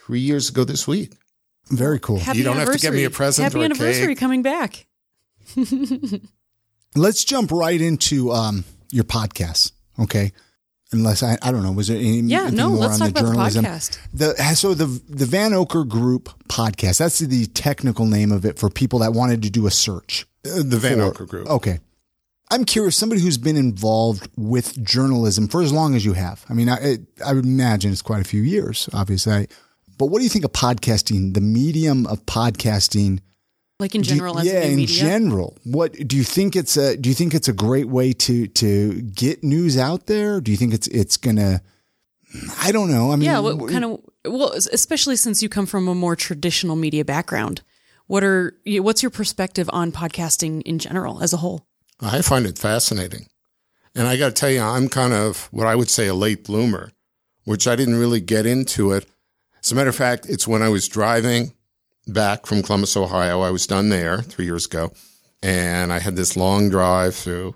three 0.05 0.19
years 0.19 0.49
ago 0.49 0.65
this 0.65 0.87
week. 0.87 1.13
Very 1.71 1.99
cool. 1.99 2.19
Happy 2.19 2.39
You 2.39 2.43
don't 2.43 2.57
have 2.57 2.71
to 2.73 2.77
get 2.77 2.93
me 2.93 3.05
a 3.05 3.09
present 3.09 3.43
Happy 3.45 3.57
or 3.57 3.61
a 3.61 3.65
anniversary 3.65 4.07
cake. 4.07 4.19
coming 4.19 4.41
back. 4.43 4.85
Let's 6.95 7.23
jump 7.25 7.51
right 7.51 7.79
into 7.81 8.31
um, 8.31 8.63
your 8.91 9.03
podcast, 9.03 9.71
okay? 9.99 10.31
Unless 10.95 11.23
I, 11.23 11.37
I 11.41 11.51
don't 11.51 11.63
know, 11.63 11.71
was 11.71 11.87
there 11.87 11.97
any, 11.97 12.19
Yeah, 12.21 12.41
anything 12.41 12.57
no, 12.57 12.69
more 12.69 12.77
let's 12.79 13.01
on 13.01 13.11
talk 13.11 13.13
the 13.15 13.19
about 13.21 13.29
the 13.29 13.33
journalism? 13.51 13.65
podcast. 13.65 13.97
The 14.13 14.53
so 14.55 14.73
the 14.73 14.85
the 15.07 15.25
Vanocur 15.25 15.87
Group 15.87 16.29
podcast. 16.49 16.97
That's 16.99 17.19
the 17.19 17.45
technical 17.47 18.05
name 18.05 18.31
of 18.31 18.45
it 18.45 18.57
for 18.59 18.69
people 18.69 18.99
that 18.99 19.13
wanted 19.13 19.41
to 19.43 19.49
do 19.49 19.67
a 19.67 19.71
search. 19.71 20.25
Uh, 20.45 20.63
The 20.63 20.77
Van 20.77 20.97
for- 20.97 21.03
Oker 21.03 21.25
Group. 21.25 21.47
Okay. 21.49 21.79
I'm 22.51 22.63
curious, 22.63 22.95
somebody 22.95 23.21
who's 23.21 23.39
been 23.39 23.57
involved 23.57 24.29
with 24.37 24.81
journalism 24.83 25.47
for 25.47 25.63
as 25.63 25.73
long 25.73 25.95
as 25.95 26.05
you 26.05 26.13
have. 26.13 26.45
I 26.47 26.53
mean, 26.53 26.69
I, 26.69 26.97
I 27.25 27.33
would 27.33 27.43
imagine 27.43 27.91
it's 27.91 28.03
quite 28.03 28.21
a 28.21 28.23
few 28.23 28.43
years, 28.43 28.87
obviously. 28.93 29.33
I, 29.33 29.47
but 29.97 30.07
what 30.07 30.19
do 30.19 30.25
you 30.25 30.29
think 30.29 30.45
of 30.45 30.51
podcasting, 30.51 31.33
the 31.33 31.41
medium 31.41 32.05
of 32.05 32.23
podcasting? 32.27 33.19
Like 33.79 33.93
in 33.93 34.01
Do 34.01 34.09
you- 34.09 34.15
general, 34.15 34.39
as 34.39 34.45
yeah, 34.45 34.61
a 34.61 34.67
in 34.69 34.75
media. 34.77 34.95
general, 35.01 35.57
what 35.65 35.93
do 36.07 36.15
you 36.15 36.23
think 36.23 36.55
it's 36.55 36.77
a? 36.77 36.95
Do 36.95 37.09
you 37.09 37.15
think 37.15 37.33
it's 37.33 37.49
a 37.49 37.53
great 37.53 37.89
way 37.89 38.13
to 38.13 38.47
to 38.47 39.01
get 39.01 39.43
news 39.43 39.77
out 39.77 40.07
there? 40.07 40.39
Do 40.39 40.51
you 40.51 40.57
think 40.57 40.73
it's 40.73 40.87
it's 40.87 41.17
gonna? 41.17 41.61
I 42.61 42.71
don't 42.71 42.89
know. 42.89 43.11
I 43.11 43.15
mean, 43.17 43.25
yeah, 43.25 43.39
what 43.39 43.69
kind 43.69 43.83
of 43.83 43.99
well, 44.25 44.51
especially 44.53 45.17
since 45.17 45.43
you 45.43 45.49
come 45.49 45.65
from 45.65 45.87
a 45.89 45.95
more 45.95 46.15
traditional 46.15 46.75
media 46.77 47.03
background. 47.03 47.61
What 48.07 48.23
are 48.23 48.55
what's 48.65 49.01
your 49.03 49.09
perspective 49.09 49.69
on 49.73 49.91
podcasting 49.91 50.61
in 50.61 50.79
general 50.79 51.21
as 51.23 51.33
a 51.33 51.37
whole? 51.37 51.65
I 51.99 52.21
find 52.21 52.45
it 52.45 52.57
fascinating. 52.57 53.27
And 53.95 54.07
I 54.07 54.15
got 54.15 54.27
to 54.27 54.33
tell 54.33 54.49
you, 54.51 54.61
I'm 54.61 54.89
kind 54.89 55.11
of 55.13 55.47
what 55.51 55.65
I 55.67 55.75
would 55.75 55.89
say 55.89 56.07
a 56.07 56.13
late 56.13 56.43
bloomer, 56.45 56.91
which 57.45 57.67
I 57.67 57.75
didn't 57.75 57.95
really 57.95 58.19
get 58.21 58.45
into 58.45 58.91
it. 58.91 59.05
As 59.63 59.71
a 59.71 59.75
matter 59.75 59.89
of 59.89 59.95
fact, 59.95 60.27
it's 60.29 60.47
when 60.47 60.61
I 60.61 60.69
was 60.69 60.87
driving 60.87 61.53
back 62.07 62.45
from 62.45 62.61
Columbus, 62.63 62.95
Ohio. 62.97 63.41
I 63.41 63.51
was 63.51 63.67
done 63.67 63.89
there 63.89 64.21
three 64.21 64.45
years 64.45 64.65
ago. 64.65 64.91
And 65.43 65.93
I 65.93 65.99
had 65.99 66.15
this 66.15 66.35
long 66.35 66.69
drive 66.69 67.13
through, 67.15 67.55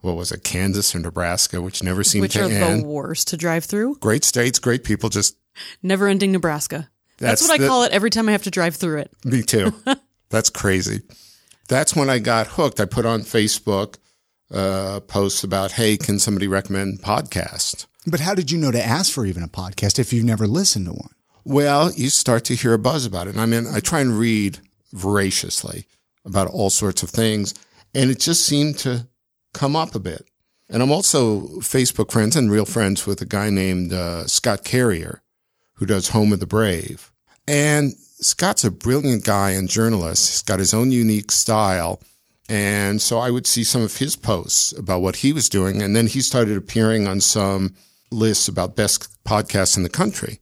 what 0.00 0.16
was 0.16 0.32
it, 0.32 0.42
Kansas 0.42 0.94
or 0.94 0.98
Nebraska, 0.98 1.62
which 1.62 1.82
never 1.82 2.02
seemed 2.02 2.22
Which 2.22 2.32
to 2.32 2.42
are 2.42 2.50
end. 2.50 2.82
the 2.82 2.86
worst 2.86 3.28
to 3.28 3.36
drive 3.36 3.64
through? 3.64 3.96
Great 3.96 4.24
states, 4.24 4.58
great 4.58 4.82
people, 4.84 5.08
just 5.08 5.36
Never 5.82 6.06
ending 6.08 6.32
Nebraska. 6.32 6.88
That's, 7.18 7.40
That's 7.40 7.48
what 7.48 7.60
I 7.60 7.66
call 7.66 7.82
it 7.84 7.92
every 7.92 8.10
time 8.10 8.28
I 8.28 8.32
have 8.32 8.44
to 8.44 8.50
drive 8.50 8.76
through 8.76 8.98
it. 8.98 9.10
Me 9.24 9.42
too. 9.42 9.72
That's 10.30 10.50
crazy. 10.50 11.02
That's 11.68 11.96
when 11.96 12.08
I 12.08 12.18
got 12.18 12.46
hooked. 12.46 12.80
I 12.80 12.84
put 12.84 13.04
on 13.06 13.22
Facebook 13.22 13.96
uh, 14.52 15.00
posts 15.00 15.42
about, 15.44 15.72
hey, 15.72 15.96
can 15.96 16.18
somebody 16.18 16.46
recommend 16.46 17.00
podcast? 17.02 17.86
But 18.06 18.20
how 18.20 18.34
did 18.34 18.50
you 18.50 18.58
know 18.58 18.70
to 18.70 18.82
ask 18.84 19.12
for 19.12 19.26
even 19.26 19.42
a 19.42 19.48
podcast 19.48 19.98
if 19.98 20.12
you've 20.12 20.24
never 20.24 20.46
listened 20.46 20.86
to 20.86 20.92
one? 20.92 21.10
Well, 21.44 21.92
you 21.92 22.10
start 22.10 22.44
to 22.46 22.54
hear 22.54 22.74
a 22.74 22.78
buzz 22.78 23.06
about 23.06 23.28
it. 23.28 23.36
I 23.36 23.46
mean, 23.46 23.66
I 23.66 23.80
try 23.80 24.00
and 24.00 24.18
read 24.18 24.58
voraciously 24.92 25.86
about 26.24 26.48
all 26.48 26.70
sorts 26.70 27.02
of 27.02 27.10
things, 27.10 27.54
and 27.94 28.10
it 28.10 28.20
just 28.20 28.44
seemed 28.44 28.78
to 28.78 29.06
come 29.54 29.76
up 29.76 29.94
a 29.94 30.00
bit. 30.00 30.28
And 30.68 30.82
I'm 30.82 30.92
also 30.92 31.40
Facebook 31.60 32.12
friends 32.12 32.36
and 32.36 32.50
real 32.50 32.66
friends 32.66 33.06
with 33.06 33.22
a 33.22 33.26
guy 33.26 33.48
named 33.48 33.92
uh, 33.92 34.26
Scott 34.26 34.64
Carrier, 34.64 35.22
who 35.74 35.86
does 35.86 36.10
Home 36.10 36.32
of 36.32 36.40
the 36.40 36.46
Brave. 36.46 37.10
And 37.46 37.94
Scott's 38.20 38.64
a 38.64 38.70
brilliant 38.70 39.24
guy 39.24 39.50
and 39.50 39.68
journalist. 39.68 40.28
He's 40.28 40.42
got 40.42 40.58
his 40.58 40.74
own 40.74 40.90
unique 40.90 41.30
style. 41.30 42.02
And 42.50 43.00
so 43.00 43.18
I 43.18 43.30
would 43.30 43.46
see 43.46 43.64
some 43.64 43.82
of 43.82 43.96
his 43.96 44.16
posts 44.16 44.72
about 44.72 45.00
what 45.00 45.16
he 45.16 45.32
was 45.32 45.48
doing. 45.48 45.80
And 45.80 45.96
then 45.96 46.06
he 46.06 46.20
started 46.20 46.56
appearing 46.56 47.06
on 47.06 47.20
some 47.20 47.74
lists 48.10 48.48
about 48.48 48.76
best 48.76 49.08
podcasts 49.24 49.76
in 49.76 49.82
the 49.82 49.88
country. 49.88 50.40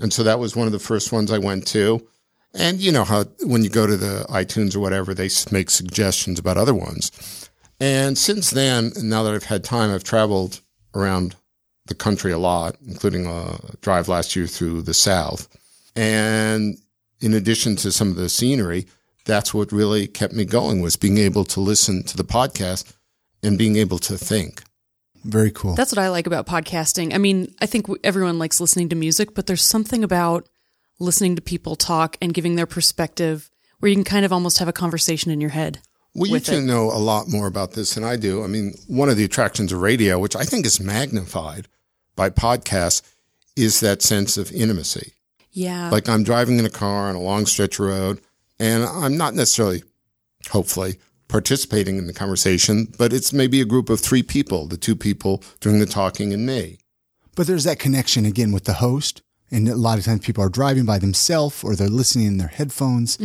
And 0.00 0.12
so 0.12 0.22
that 0.22 0.38
was 0.38 0.56
one 0.56 0.66
of 0.66 0.72
the 0.72 0.78
first 0.78 1.12
ones 1.12 1.30
I 1.30 1.38
went 1.38 1.66
to. 1.68 2.06
And 2.54 2.80
you 2.80 2.90
know 2.90 3.04
how 3.04 3.24
when 3.44 3.62
you 3.62 3.70
go 3.70 3.86
to 3.86 3.96
the 3.96 4.26
iTunes 4.28 4.74
or 4.74 4.80
whatever, 4.80 5.14
they 5.14 5.28
make 5.52 5.70
suggestions 5.70 6.38
about 6.38 6.56
other 6.56 6.74
ones. 6.74 7.48
And 7.78 8.18
since 8.18 8.50
then, 8.50 8.92
now 9.02 9.22
that 9.22 9.34
I've 9.34 9.44
had 9.44 9.62
time, 9.62 9.92
I've 9.92 10.04
traveled 10.04 10.60
around 10.94 11.36
the 11.86 11.94
country 11.94 12.32
a 12.32 12.38
lot, 12.38 12.76
including 12.86 13.26
a 13.26 13.58
drive 13.80 14.08
last 14.08 14.34
year 14.34 14.46
through 14.46 14.82
the 14.82 14.94
South. 14.94 15.48
And 15.94 16.78
in 17.20 17.34
addition 17.34 17.76
to 17.76 17.92
some 17.92 18.08
of 18.08 18.16
the 18.16 18.28
scenery, 18.28 18.86
that's 19.26 19.54
what 19.54 19.72
really 19.72 20.06
kept 20.06 20.34
me 20.34 20.44
going 20.44 20.80
was 20.80 20.96
being 20.96 21.18
able 21.18 21.44
to 21.44 21.60
listen 21.60 22.02
to 22.04 22.16
the 22.16 22.24
podcast 22.24 22.94
and 23.42 23.58
being 23.58 23.76
able 23.76 23.98
to 23.98 24.16
think. 24.16 24.62
Very 25.24 25.50
cool. 25.50 25.74
That's 25.74 25.92
what 25.92 25.98
I 25.98 26.08
like 26.08 26.26
about 26.26 26.46
podcasting. 26.46 27.14
I 27.14 27.18
mean, 27.18 27.54
I 27.60 27.66
think 27.66 27.86
everyone 28.02 28.38
likes 28.38 28.60
listening 28.60 28.88
to 28.90 28.96
music, 28.96 29.34
but 29.34 29.46
there's 29.46 29.62
something 29.62 30.02
about 30.02 30.48
listening 30.98 31.36
to 31.36 31.42
people 31.42 31.76
talk 31.76 32.16
and 32.20 32.32
giving 32.32 32.56
their 32.56 32.66
perspective 32.66 33.50
where 33.80 33.88
you 33.88 33.96
can 33.96 34.04
kind 34.04 34.24
of 34.24 34.32
almost 34.32 34.58
have 34.58 34.68
a 34.68 34.72
conversation 34.72 35.30
in 35.30 35.40
your 35.40 35.50
head. 35.50 35.80
Well, 36.14 36.30
you 36.30 36.40
two 36.40 36.56
it. 36.56 36.62
know 36.62 36.90
a 36.90 36.98
lot 36.98 37.28
more 37.28 37.46
about 37.46 37.72
this 37.72 37.94
than 37.94 38.04
I 38.04 38.16
do. 38.16 38.42
I 38.42 38.46
mean, 38.46 38.74
one 38.88 39.08
of 39.08 39.16
the 39.16 39.24
attractions 39.24 39.72
of 39.72 39.80
radio, 39.80 40.18
which 40.18 40.36
I 40.36 40.44
think 40.44 40.66
is 40.66 40.80
magnified 40.80 41.68
by 42.16 42.30
podcasts, 42.30 43.02
is 43.56 43.80
that 43.80 44.02
sense 44.02 44.36
of 44.36 44.50
intimacy. 44.52 45.12
Yeah. 45.52 45.90
Like 45.90 46.08
I'm 46.08 46.22
driving 46.22 46.58
in 46.58 46.64
a 46.64 46.70
car 46.70 47.08
on 47.08 47.14
a 47.14 47.20
long 47.20 47.46
stretch 47.46 47.78
of 47.78 47.86
road, 47.86 48.20
and 48.58 48.84
I'm 48.84 49.16
not 49.16 49.34
necessarily, 49.34 49.82
hopefully, 50.50 50.98
participating 51.30 51.96
in 51.96 52.06
the 52.06 52.12
conversation, 52.12 52.92
but 52.98 53.12
it's 53.12 53.32
maybe 53.32 53.60
a 53.60 53.64
group 53.64 53.88
of 53.88 54.00
three 54.00 54.22
people, 54.22 54.66
the 54.66 54.76
two 54.76 54.96
people 54.96 55.42
doing 55.60 55.78
the 55.78 55.86
talking 55.86 56.32
and 56.34 56.44
me. 56.44 56.78
But 57.34 57.46
there's 57.46 57.64
that 57.64 57.78
connection 57.78 58.26
again 58.26 58.52
with 58.52 58.64
the 58.64 58.74
host. 58.74 59.22
And 59.52 59.68
a 59.68 59.74
lot 59.74 59.98
of 59.98 60.04
times 60.04 60.24
people 60.24 60.44
are 60.44 60.48
driving 60.48 60.84
by 60.84 60.98
themselves 60.98 61.64
or 61.64 61.74
they're 61.74 61.88
listening 61.88 62.26
in 62.26 62.38
their 62.38 62.48
headphones. 62.48 63.16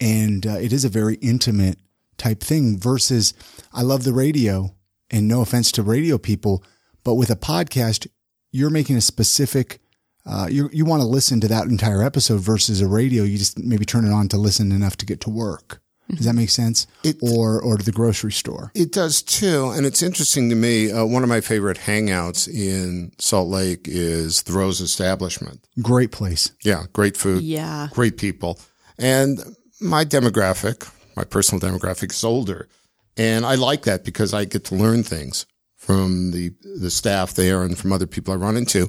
And 0.00 0.46
uh, 0.46 0.58
it 0.60 0.72
is 0.72 0.84
a 0.84 0.88
very 0.88 1.16
intimate 1.16 1.78
type 2.18 2.40
thing 2.40 2.78
versus 2.78 3.34
I 3.72 3.82
love 3.82 4.04
the 4.04 4.12
radio 4.12 4.74
and 5.10 5.26
no 5.26 5.40
offense 5.40 5.72
to 5.72 5.82
radio 5.82 6.18
people, 6.18 6.62
but 7.04 7.14
with 7.14 7.30
a 7.30 7.36
podcast, 7.36 8.06
you're 8.52 8.70
making 8.70 8.96
a 8.96 9.00
specific, 9.00 9.80
uh, 10.24 10.46
you 10.50 10.70
you 10.72 10.84
want 10.84 11.02
to 11.02 11.08
listen 11.08 11.40
to 11.40 11.48
that 11.48 11.66
entire 11.66 12.02
episode 12.02 12.40
versus 12.40 12.80
a 12.80 12.86
radio. 12.86 13.24
You 13.24 13.38
just 13.38 13.58
maybe 13.58 13.84
turn 13.84 14.04
it 14.06 14.12
on 14.12 14.28
to 14.28 14.36
listen 14.36 14.70
enough 14.72 14.96
to 14.98 15.06
get 15.06 15.20
to 15.22 15.30
work. 15.30 15.81
Does 16.14 16.26
that 16.26 16.34
make 16.34 16.50
sense? 16.50 16.86
It- 17.02 17.18
or, 17.22 17.60
or 17.60 17.78
to 17.78 17.84
the 17.84 17.92
grocery 17.92 18.32
store. 18.32 18.70
It 18.74 18.92
does 18.92 19.22
too. 19.22 19.70
And 19.70 19.86
it's 19.86 20.02
interesting 20.02 20.50
to 20.50 20.54
me. 20.54 20.92
Uh, 20.92 21.04
one 21.04 21.22
of 21.22 21.28
my 21.28 21.40
favorite 21.40 21.78
hangouts 21.78 22.46
in 22.48 23.12
Salt 23.18 23.48
Lake 23.48 23.86
is 23.88 24.42
the 24.42 24.52
Rose 24.52 24.80
Establishment. 24.80 25.66
Great 25.80 26.12
place. 26.12 26.52
Yeah, 26.62 26.84
great 26.92 27.16
food. 27.16 27.42
yeah. 27.42 27.88
great 27.92 28.16
people. 28.18 28.58
And 28.98 29.40
my 29.80 30.04
demographic, 30.04 30.88
my 31.16 31.24
personal 31.24 31.60
demographic 31.60 32.12
is 32.12 32.22
older. 32.24 32.68
And 33.16 33.44
I 33.44 33.54
like 33.56 33.82
that 33.82 34.04
because 34.04 34.32
I 34.32 34.44
get 34.44 34.64
to 34.66 34.74
learn 34.74 35.02
things 35.02 35.46
from 35.76 36.30
the, 36.30 36.52
the 36.80 36.90
staff 36.90 37.34
there 37.34 37.62
and 37.62 37.76
from 37.76 37.92
other 37.92 38.06
people 38.06 38.32
I 38.32 38.36
run 38.36 38.56
into. 38.56 38.88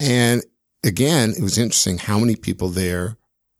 And 0.00 0.42
again, 0.84 1.30
it 1.30 1.42
was 1.42 1.58
interesting 1.58 1.98
how 1.98 2.18
many 2.18 2.34
people 2.36 2.68
there 2.68 3.16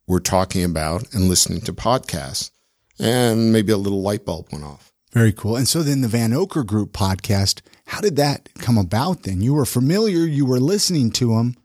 were 0.07 0.21
talking 0.21 0.65
about 0.65 1.13
and 1.15 1.29
listening 1.29 1.61
to 1.63 1.73
podcasts 1.73 2.51
and 2.99 3.53
maybe 3.53 3.73
a 3.73 3.77
little 3.77 4.03
light 4.03 4.25
bulb 4.25 4.49
went 4.53 4.65
off. 4.65 4.93
Very 5.13 5.33
cool. 5.33 5.57
And 5.57 5.67
so 5.67 5.83
then 5.83 6.03
the 6.03 6.09
Vanocur 6.09 6.67
Group 6.67 6.93
podcast, 6.93 7.63
how 7.87 8.01
did 8.01 8.17
that 8.17 8.49
come 8.59 8.77
about 8.77 9.23
then? 9.23 9.41
You 9.41 9.55
were 9.55 9.65
familiar, 9.65 10.27
you 10.27 10.45
were 10.45 10.61
listening 10.61 11.11
to 11.13 11.35
them. 11.35 11.57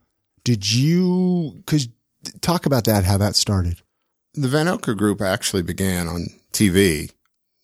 Did 0.43 0.71
you, 0.71 1.61
cause 1.65 1.87
talk 2.41 2.65
about 2.65 2.85
that, 2.85 3.03
how 3.03 3.17
that 3.17 3.35
started. 3.35 3.81
The 4.33 4.47
Vanocur 4.47 4.95
group 4.95 5.21
actually 5.21 5.63
began 5.63 6.07
on 6.07 6.27
TV 6.53 7.11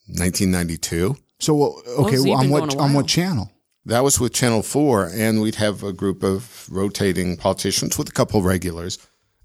1992. 0.07 1.15
So, 1.39 1.81
okay, 2.00 2.17
so 2.17 2.31
on 2.31 2.50
what, 2.50 2.75
on 2.77 2.93
what 2.93 3.07
channel? 3.07 3.51
That 3.86 4.03
was 4.03 4.19
with 4.19 4.33
Channel 4.33 4.63
4, 4.63 5.12
and 5.13 5.41
we'd 5.41 5.55
have 5.55 5.81
a 5.81 5.93
group 5.93 6.21
of 6.21 6.67
rotating 6.69 7.38
politicians 7.38 7.97
with 7.97 8.09
a 8.09 8.12
couple 8.12 8.39
of 8.39 8.45
regulars. 8.45 8.97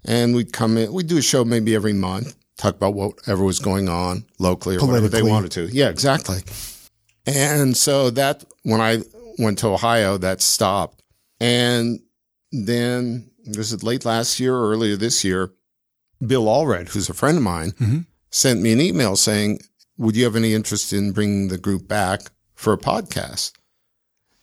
And 0.03 0.35
we'd 0.35 0.51
come 0.51 0.77
in, 0.77 0.91
we'd 0.91 1.07
do 1.07 1.17
a 1.17 1.21
show 1.21 1.45
maybe 1.45 1.73
every 1.73 1.93
month, 1.93 2.35
talk 2.57 2.75
about 2.75 2.93
whatever 2.93 3.43
was 3.43 3.59
going 3.59 3.89
on 3.89 4.25
locally 4.39 4.77
or 4.77 4.85
whatever 4.85 5.07
they 5.07 5.23
wanted 5.23 5.51
to. 5.51 5.65
Yeah, 5.67 5.89
exactly. 5.89 6.39
And 7.25 7.75
so 7.75 8.09
that, 8.11 8.43
when 8.63 8.81
I 8.81 8.99
went 9.37 9.59
to 9.59 9.67
Ohio, 9.67 10.17
that 10.17 10.41
stopped. 10.41 11.01
And 11.39 11.99
then, 12.51 13.29
was 13.57 13.73
it 13.73 13.83
late 13.83 14.05
last 14.05 14.39
year 14.39 14.55
or 14.55 14.71
earlier 14.71 14.95
this 14.95 15.23
year? 15.23 15.51
Bill 16.25 16.45
Allred, 16.45 16.89
who's 16.89 17.09
a 17.09 17.13
friend 17.13 17.37
of 17.37 17.43
mine, 17.43 17.71
mm-hmm. 17.71 17.99
sent 18.29 18.61
me 18.61 18.71
an 18.71 18.81
email 18.81 19.15
saying, 19.15 19.59
would 19.97 20.15
you 20.15 20.23
have 20.23 20.35
any 20.35 20.53
interest 20.53 20.93
in 20.93 21.11
bringing 21.11 21.49
the 21.49 21.57
group 21.57 21.87
back 21.87 22.21
for 22.55 22.73
a 22.73 22.77
podcast? 22.77 23.51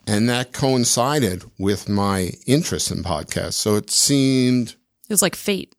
And 0.06 0.28
that 0.28 0.52
coincided 0.52 1.44
with 1.58 1.88
my 1.88 2.32
interest 2.46 2.90
in 2.90 3.02
podcasts. 3.02 3.54
So 3.54 3.76
it 3.76 3.90
seemed, 3.90 4.70
It 5.08 5.12
was 5.12 5.22
like 5.22 5.36
fate. 5.36 5.74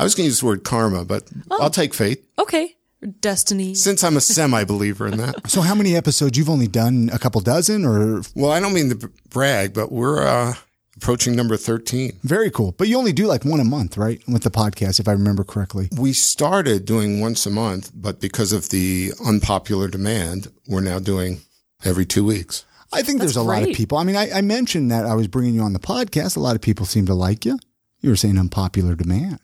I 0.00 0.04
was 0.04 0.14
going 0.14 0.24
to 0.24 0.28
use 0.30 0.40
the 0.40 0.46
word 0.46 0.64
karma, 0.64 1.04
but 1.04 1.24
I'll 1.50 1.68
take 1.70 1.92
fate 1.92 2.24
Okay. 2.38 2.76
Or 3.02 3.08
Destiny. 3.08 3.74
since 3.74 4.02
I'm 4.02 4.16
a 4.16 4.20
semi 4.20 4.64
believer 4.64 5.06
in 5.06 5.18
that. 5.18 5.50
So 5.50 5.60
how 5.60 5.74
many 5.74 5.94
episodes? 5.96 6.36
You've 6.38 6.50
only 6.50 6.68
done 6.68 7.10
a 7.12 7.18
couple 7.18 7.40
dozen 7.42 7.84
or 7.84 8.22
Well, 8.34 8.50
I 8.50 8.60
don't 8.60 8.72
mean 8.72 8.90
to 8.90 9.10
brag, 9.30 9.74
but 9.74 9.92
we're, 9.92 10.22
uh, 10.26 10.54
approaching 10.96 11.34
number 11.36 11.56
13. 11.56 12.12
Very 12.24 12.50
cool. 12.50 12.72
But 12.72 12.88
you 12.88 12.98
only 12.98 13.12
do 13.12 13.26
like 13.26 13.44
one 13.44 13.60
a 13.60 13.64
month, 13.64 13.96
right? 13.96 14.20
With 14.28 14.42
the 14.42 14.50
podcast, 14.50 15.00
if 15.00 15.08
I 15.08 15.12
remember 15.12 15.44
correctly. 15.44 15.88
We 15.96 16.12
started 16.12 16.84
doing 16.84 17.20
once 17.20 17.46
a 17.46 17.50
month, 17.50 17.90
but 17.94 18.20
because 18.20 18.52
of 18.52 18.68
the 18.70 19.12
unpopular 19.24 19.88
demand, 19.88 20.50
we're 20.66 20.82
now 20.82 20.98
doing 20.98 21.40
every 21.84 22.04
two 22.06 22.24
weeks. 22.24 22.64
I 22.92 23.02
think 23.02 23.20
there's 23.20 23.36
a 23.36 23.42
lot 23.42 23.62
of 23.62 23.74
people. 23.74 23.98
I 23.98 24.04
mean, 24.04 24.16
I, 24.16 24.30
I 24.30 24.40
mentioned 24.40 24.90
that 24.90 25.06
I 25.06 25.14
was 25.14 25.28
bringing 25.28 25.54
you 25.54 25.62
on 25.62 25.72
the 25.72 25.78
podcast. 25.78 26.36
A 26.36 26.40
lot 26.40 26.56
of 26.56 26.60
people 26.60 26.84
seem 26.86 27.06
to 27.06 27.14
like 27.14 27.44
you. 27.44 27.58
You 28.00 28.10
were 28.10 28.16
saying 28.16 28.38
unpopular 28.38 28.94
demand. 28.94 29.38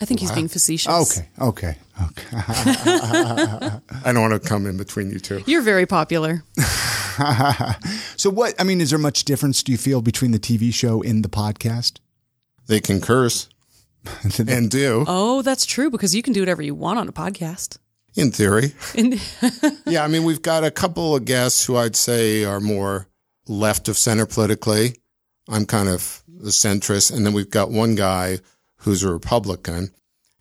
I 0.00 0.04
think 0.06 0.20
he's 0.20 0.32
being 0.32 0.48
facetious. 0.48 1.18
Okay, 1.18 1.28
okay, 1.40 1.76
okay. 2.02 2.26
I 2.36 3.80
don't 4.12 4.20
want 4.28 4.40
to 4.42 4.48
come 4.48 4.66
in 4.66 4.76
between 4.76 5.10
you 5.10 5.20
two. 5.20 5.42
You're 5.46 5.62
very 5.62 5.86
popular. 5.86 6.42
So, 8.16 8.28
what, 8.28 8.54
I 8.60 8.64
mean, 8.64 8.80
is 8.80 8.90
there 8.90 8.98
much 8.98 9.24
difference, 9.24 9.62
do 9.62 9.70
you 9.70 9.78
feel, 9.78 10.02
between 10.02 10.32
the 10.32 10.38
TV 10.40 10.74
show 10.74 11.00
and 11.02 11.24
the 11.24 11.28
podcast? 11.28 11.98
They 12.66 12.80
can 12.80 13.00
curse 13.00 13.48
and 14.48 14.68
do, 14.68 15.04
Oh, 15.06 15.40
that's 15.42 15.64
true 15.64 15.90
because 15.90 16.12
you 16.14 16.22
can 16.22 16.32
do 16.32 16.40
whatever 16.40 16.60
you 16.60 16.74
want 16.74 16.98
on 16.98 17.06
a 17.08 17.12
podcast. 17.12 17.78
in 18.16 18.32
theory. 18.32 18.72
And 18.96 19.20
Yeah, 19.86 20.02
I 20.04 20.08
mean, 20.08 20.24
we've 20.24 20.42
got 20.42 20.64
a 20.64 20.70
couple 20.72 21.14
of 21.14 21.24
guests 21.24 21.64
who 21.64 21.76
I'd 21.76 21.94
say 21.94 22.44
are 22.44 22.58
more 22.60 23.06
left 23.46 23.88
of 23.88 23.96
center 23.96 24.26
politically. 24.26 24.96
I'm 25.48 25.66
kind 25.66 25.88
of 25.88 26.22
the 26.26 26.50
centrist. 26.50 27.14
And 27.14 27.24
then 27.24 27.32
we've 27.32 27.50
got 27.50 27.70
one 27.70 27.94
guy 27.94 28.38
who's 28.84 29.02
a 29.02 29.12
Republican. 29.12 29.90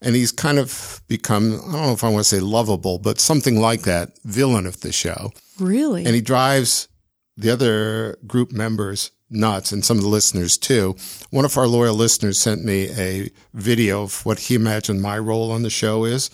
And 0.02 0.16
he's 0.16 0.34
kind 0.34 0.60
of 0.60 1.02
become, 1.08 1.54
I 1.54 1.72
don't 1.72 1.88
know 1.88 1.94
if 1.94 2.04
I 2.04 2.10
want 2.10 2.26
to 2.26 2.36
say 2.36 2.42
lovable, 2.42 3.00
but 3.00 3.22
something 3.22 3.60
like 3.60 3.84
that, 3.84 4.12
villain 4.26 4.66
of 4.68 4.82
the 4.82 4.92
show. 4.92 5.32
really, 5.60 6.06
And 6.06 6.14
he 6.14 6.20
drives 6.22 6.90
the 7.38 7.50
other 7.50 8.18
group 8.28 8.52
members 8.52 9.12
nuts 9.30 9.72
and 9.72 9.84
some 9.84 9.98
of 9.98 10.04
the 10.04 10.10
listeners 10.10 10.58
too. 10.58 10.96
One 11.32 11.46
of 11.46 11.58
our 11.58 11.68
loyal 11.68 11.96
listeners 11.96 12.38
sent 12.38 12.64
me 12.66 12.90
a 12.92 13.30
video 13.54 14.04
of 14.04 14.26
what 14.26 14.40
he 14.40 14.56
imagined 14.56 15.02
my 15.02 15.18
role 15.18 15.52
on 15.52 15.64
the 15.64 15.70
show 15.70 16.04
is, 16.04 16.30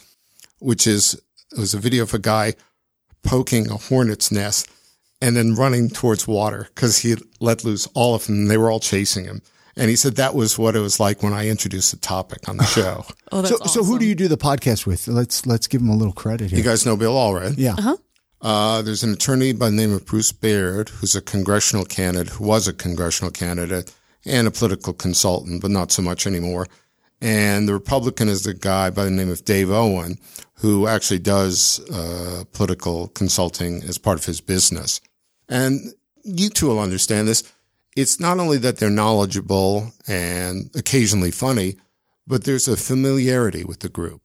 which 0.59 0.87
is, 0.87 1.13
it 1.51 1.59
was 1.59 1.75
a 1.75 1.79
video 1.79 2.03
of 2.03 2.13
a 2.13 2.19
guy 2.19 2.55
poking 3.23 3.69
a 3.69 3.77
hornet's 3.77 4.31
nest 4.31 4.67
and 5.21 5.35
then 5.35 5.53
running 5.53 5.89
towards 5.89 6.27
water 6.27 6.69
because 6.73 6.99
he 6.99 7.15
let 7.39 7.63
loose 7.63 7.87
all 7.93 8.15
of 8.15 8.25
them 8.25 8.35
and 8.35 8.51
they 8.51 8.57
were 8.57 8.71
all 8.71 8.79
chasing 8.79 9.25
him. 9.25 9.41
And 9.79 9.89
he 9.89 9.95
said 9.95 10.17
that 10.17 10.35
was 10.35 10.59
what 10.59 10.75
it 10.75 10.79
was 10.79 10.99
like 10.99 11.23
when 11.23 11.33
I 11.33 11.47
introduced 11.47 11.91
the 11.91 11.97
topic 11.97 12.49
on 12.49 12.57
the 12.57 12.65
show. 12.77 13.05
oh, 13.31 13.41
that's 13.41 13.57
So, 13.57 13.65
so 13.65 13.83
who 13.83 13.97
do 13.97 14.05
you 14.05 14.15
do 14.15 14.27
the 14.27 14.37
podcast 14.37 14.85
with? 14.85 15.07
Let's 15.07 15.45
let's 15.45 15.67
give 15.67 15.81
him 15.81 15.89
a 15.89 15.95
little 15.95 16.13
credit 16.13 16.51
you 16.51 16.63
guys 16.63 16.85
know 16.85 16.97
Bill 16.97 17.15
Allred. 17.15 17.55
Yeah. 17.57 17.95
Uh, 18.41 18.81
there's 18.81 19.03
an 19.03 19.13
attorney 19.13 19.51
by 19.51 19.69
the 19.69 19.75
name 19.75 19.93
of 19.93 20.05
Bruce 20.05 20.31
Baird, 20.31 20.89
who's 20.89 21.15
a 21.15 21.21
congressional 21.21 21.83
candidate, 21.85 22.33
who 22.33 22.45
was 22.45 22.67
a 22.67 22.73
congressional 22.73 23.31
candidate 23.31 23.93
and 24.25 24.47
a 24.47 24.51
political 24.51 24.93
consultant, 24.93 25.61
but 25.61 25.71
not 25.71 25.91
so 25.91 26.01
much 26.01 26.25
anymore. 26.25 26.67
And 27.21 27.67
the 27.67 27.73
Republican 27.73 28.29
is 28.29 28.43
the 28.43 28.53
guy 28.53 28.91
by 28.91 29.03
the 29.03 29.11
name 29.11 29.29
of 29.29 29.43
Dave 29.43 29.69
Owen, 29.69 30.17
who 30.55 30.87
actually 30.87 31.19
does 31.19 31.79
uh, 31.89 32.43
political 32.53 33.09
consulting 33.09 33.83
as 33.83 33.97
part 33.97 34.17
of 34.17 34.25
his 34.25 34.39
business. 34.39 35.01
And 35.49 35.93
you 36.23 36.49
two 36.49 36.67
will 36.67 36.79
understand 36.79 37.27
this. 37.27 37.43
It's 37.95 38.19
not 38.19 38.39
only 38.39 38.57
that 38.59 38.77
they're 38.77 38.89
knowledgeable 38.89 39.91
and 40.07 40.69
occasionally 40.75 41.31
funny, 41.31 41.75
but 42.27 42.43
there's 42.43 42.67
a 42.67 42.77
familiarity 42.77 43.63
with 43.63 43.79
the 43.79 43.89
group. 43.89 44.21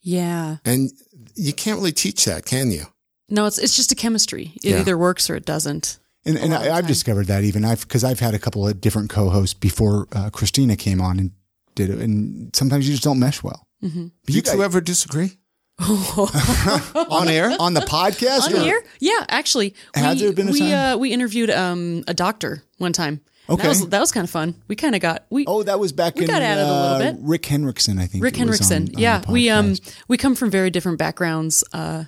Yeah. 0.00 0.56
And 0.64 0.90
you 1.34 1.52
can't 1.52 1.78
really 1.78 1.92
teach 1.92 2.24
that, 2.24 2.44
can 2.46 2.70
you? 2.70 2.84
No, 3.28 3.46
it's 3.46 3.58
it's 3.58 3.76
just 3.76 3.92
a 3.92 3.94
chemistry. 3.94 4.52
It 4.62 4.70
Yeah. 4.70 4.80
either 4.80 4.96
works 4.98 5.28
or 5.30 5.36
it 5.36 5.44
doesn't. 5.44 5.98
And, 6.24 6.38
and 6.38 6.54
I, 6.54 6.76
I've 6.76 6.86
discovered 6.86 7.26
that 7.26 7.42
even 7.44 7.64
I've 7.64 7.80
because 7.80 8.04
I've 8.04 8.20
had 8.20 8.34
a 8.34 8.38
couple 8.38 8.66
of 8.68 8.80
different 8.80 9.10
co-hosts 9.10 9.54
before 9.54 10.06
uh, 10.12 10.30
Christina 10.30 10.76
came 10.76 11.00
on 11.00 11.18
and 11.18 11.30
did 11.74 11.90
it, 11.90 11.98
and 11.98 12.54
sometimes 12.54 12.86
you 12.86 12.92
just 12.94 13.02
don't 13.04 13.18
mesh 13.18 13.42
well. 13.42 13.66
Mm-hmm. 13.82 14.06
But 14.24 14.34
You 14.34 14.42
guys- 14.42 14.54
two 14.54 14.62
ever 14.62 14.80
disagree? 14.80 15.38
on 15.80 17.28
air? 17.28 17.56
on 17.58 17.74
the 17.74 17.80
podcast. 17.80 18.42
On 18.46 18.54
or- 18.54 18.60
here? 18.60 18.84
Yeah, 19.00 19.24
actually, 19.28 19.74
Has 19.94 20.16
we, 20.20 20.24
there 20.26 20.32
been 20.34 20.48
a 20.48 20.52
we 20.52 20.58
time? 20.60 20.94
uh 20.94 20.98
we 20.98 21.12
interviewed 21.12 21.50
um 21.50 22.04
a 22.06 22.14
doctor 22.14 22.62
one 22.82 22.92
time. 22.92 23.22
Okay. 23.48 23.62
that 23.62 23.68
was 23.68 23.88
that 23.88 24.00
was 24.00 24.12
kind 24.12 24.24
of 24.24 24.30
fun. 24.30 24.54
We 24.68 24.76
kind 24.76 24.94
of 24.94 25.00
got 25.00 25.24
we 25.30 25.44
Oh, 25.46 25.62
that 25.64 25.80
was 25.80 25.92
back 25.92 26.14
We 26.16 26.22
in 26.22 26.28
got 26.28 26.42
at 26.42 26.58
it 26.58 26.60
a 26.60 26.64
little 26.64 26.76
uh, 26.76 26.98
bit. 26.98 27.16
Rick 27.20 27.46
Henriksen, 27.46 27.98
I 27.98 28.06
think. 28.06 28.22
Rick 28.22 28.34
it 28.34 28.36
on- 28.36 28.46
Henriksen. 28.48 28.82
on 28.94 28.98
yeah, 28.98 29.18
the 29.20 29.32
we 29.32 29.50
um 29.50 29.74
we 30.06 30.16
come 30.16 30.34
from 30.34 30.50
very 30.50 30.70
different 30.70 30.98
backgrounds. 30.98 31.64
Uh, 31.72 32.04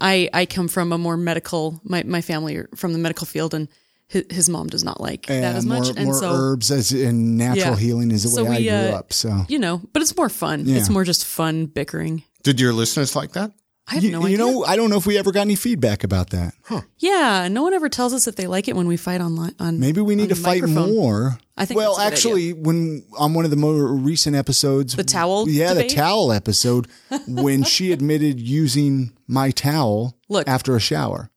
I 0.00 0.28
I 0.34 0.46
come 0.46 0.68
from 0.68 0.92
a 0.92 0.98
more 0.98 1.16
medical. 1.16 1.80
My 1.84 2.02
my 2.02 2.20
family 2.20 2.56
are 2.56 2.68
from 2.74 2.92
the 2.92 2.98
medical 2.98 3.26
field, 3.26 3.54
and 3.54 3.68
his, 4.08 4.24
his 4.30 4.48
mom 4.48 4.68
does 4.68 4.84
not 4.84 5.00
like 5.00 5.26
that 5.26 5.56
as 5.56 5.64
much. 5.64 5.84
More, 5.84 5.94
and 5.96 6.04
more 6.06 6.14
so 6.14 6.30
herbs 6.32 6.70
as 6.70 6.92
in 6.92 7.36
natural 7.36 7.74
Yeah. 7.74 7.76
healing 7.76 8.10
is 8.10 8.24
the 8.24 8.28
So 8.30 8.44
way 8.44 8.50
we, 8.60 8.70
I 8.70 8.82
grew 8.82 8.94
uh, 8.94 8.98
up. 8.98 9.12
So 9.12 9.44
you 9.48 9.58
know, 9.58 9.80
but 9.92 10.02
it's 10.02 10.16
more 10.16 10.28
fun. 10.28 10.64
Yeah. 10.66 10.76
It's 10.76 10.90
more 10.90 11.04
just 11.04 11.24
fun 11.24 11.66
bickering. 11.66 12.22
Did 12.42 12.60
your 12.60 12.72
listeners 12.72 13.14
like 13.16 13.32
that? 13.32 13.52
I 13.90 13.94
have 13.94 14.04
you, 14.04 14.12
no 14.12 14.20
you 14.20 14.26
idea. 14.26 14.38
know, 14.38 14.64
I 14.64 14.76
don't 14.76 14.88
know 14.88 14.96
if 14.98 15.06
we 15.06 15.18
ever 15.18 15.32
got 15.32 15.40
any 15.42 15.56
feedback 15.56 16.04
about 16.04 16.30
that. 16.30 16.54
yeah, 16.98 17.48
no 17.48 17.62
one 17.62 17.74
ever 17.74 17.88
tells 17.88 18.12
us 18.14 18.26
if 18.28 18.36
they 18.36 18.46
like 18.46 18.68
it 18.68 18.76
when 18.76 18.86
we 18.86 18.96
fight 18.96 19.20
online. 19.20 19.54
On 19.58 19.80
Maybe 19.80 20.00
we 20.00 20.14
need 20.14 20.28
to 20.28 20.36
fight 20.36 20.62
microphone. 20.62 20.94
more. 20.94 21.38
I 21.56 21.64
think 21.66 21.76
Well, 21.78 21.96
that's 21.96 22.06
a 22.06 22.10
good 22.10 22.14
actually, 22.14 22.52
when 22.54 23.04
on 23.18 23.34
one 23.34 23.44
of 23.44 23.50
the 23.50 23.56
more 23.56 23.86
recent 23.92 24.36
episodes, 24.36 24.94
The 24.94 25.04
towel 25.04 25.48
yeah, 25.48 25.74
debate? 25.74 25.90
the 25.90 25.96
towel 25.96 26.32
episode, 26.32 26.86
when 27.26 27.64
she 27.64 27.90
admitted 27.92 28.40
using 28.40 29.12
my 29.26 29.50
towel 29.50 30.16
Look. 30.28 30.46
after 30.48 30.76
a 30.76 30.80
shower. 30.80 31.30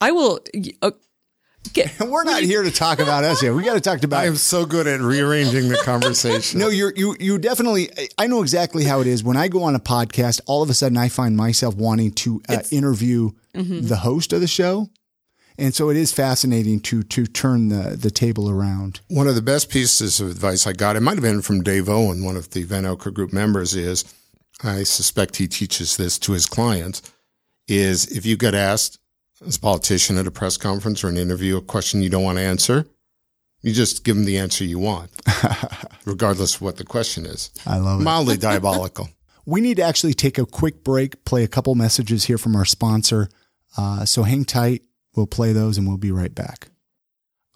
I 0.00 0.12
will. 0.12 0.40
Uh, 0.82 0.92
get, 1.72 1.98
we're 2.06 2.24
not 2.24 2.42
here 2.42 2.62
to 2.62 2.70
talk 2.70 2.98
about 2.98 3.24
us 3.24 3.40
here. 3.40 3.54
We 3.54 3.62
got 3.64 3.74
to 3.74 3.80
talk 3.80 4.02
about. 4.02 4.20
I 4.22 4.26
am 4.26 4.36
so 4.36 4.64
good 4.66 4.86
at 4.86 5.00
rearranging 5.00 5.68
the 5.68 5.76
conversation. 5.78 6.60
No, 6.66 6.68
you're 6.68 6.92
you 6.96 7.16
you 7.20 7.38
definitely. 7.38 7.90
I 8.18 8.26
know 8.26 8.42
exactly 8.42 8.84
how 8.84 9.00
it 9.00 9.06
is. 9.06 9.22
When 9.24 9.36
I 9.36 9.48
go 9.48 9.62
on 9.64 9.74
a 9.74 9.80
podcast, 9.80 10.40
all 10.46 10.62
of 10.62 10.70
a 10.70 10.74
sudden 10.74 10.96
I 10.98 11.08
find 11.08 11.36
myself 11.36 11.74
wanting 11.76 12.12
to 12.12 12.42
uh, 12.48 12.58
interview 12.70 13.30
Mm-hmm. 13.54 13.86
the 13.86 13.96
host 13.96 14.34
of 14.34 14.42
the 14.42 14.46
show, 14.46 14.90
and 15.56 15.74
so 15.74 15.88
it 15.88 15.96
is 15.96 16.12
fascinating 16.12 16.78
to 16.80 17.02
to 17.04 17.24
turn 17.26 17.68
the 17.68 17.96
the 17.96 18.10
table 18.10 18.50
around. 18.50 19.00
One 19.08 19.26
of 19.28 19.34
the 19.34 19.40
best 19.40 19.70
pieces 19.70 20.20
of 20.20 20.30
advice 20.30 20.66
I 20.66 20.74
got, 20.74 20.94
it 20.94 21.00
might 21.00 21.14
have 21.14 21.22
been 21.22 21.40
from 21.40 21.62
Dave 21.62 21.88
Owen, 21.88 22.22
one 22.22 22.36
of 22.36 22.50
the 22.50 22.64
Vanocur 22.66 23.14
group 23.14 23.32
members, 23.32 23.74
is 23.74 24.04
I 24.62 24.82
suspect 24.82 25.36
he 25.36 25.48
teaches 25.48 25.96
this 25.96 26.18
to 26.18 26.32
his 26.32 26.44
clients, 26.44 27.00
is 27.66 28.06
if 28.08 28.26
you 28.26 28.36
get 28.36 28.54
asked 28.54 28.98
as 29.44 29.56
a 29.56 29.60
politician 29.60 30.16
at 30.18 30.26
a 30.26 30.30
press 30.30 30.56
conference 30.56 31.02
or 31.04 31.08
an 31.08 31.16
interview 31.16 31.56
a 31.56 31.62
question 31.62 32.02
you 32.02 32.08
don't 32.08 32.22
want 32.22 32.38
to 32.38 32.44
answer, 32.44 32.86
you 33.62 33.72
just 33.72 34.04
give 34.04 34.16
them 34.16 34.24
the 34.24 34.38
answer 34.38 34.64
you 34.64 34.78
want, 34.78 35.10
regardless 36.04 36.56
of 36.56 36.62
what 36.62 36.76
the 36.76 36.84
question 36.84 37.26
is. 37.26 37.50
I 37.66 37.78
love 37.78 38.00
it. 38.00 38.04
Mildly 38.04 38.36
diabolical. 38.38 39.08
We 39.44 39.60
need 39.60 39.76
to 39.76 39.82
actually 39.82 40.14
take 40.14 40.38
a 40.38 40.46
quick 40.46 40.82
break, 40.82 41.24
play 41.24 41.44
a 41.44 41.48
couple 41.48 41.74
messages 41.74 42.24
here 42.24 42.38
from 42.38 42.56
our 42.56 42.64
sponsor. 42.64 43.28
Uh, 43.76 44.04
so 44.04 44.22
hang 44.22 44.44
tight. 44.44 44.82
We'll 45.14 45.26
play 45.26 45.52
those 45.52 45.78
and 45.78 45.86
we'll 45.86 45.96
be 45.96 46.10
right 46.10 46.34
back. 46.34 46.68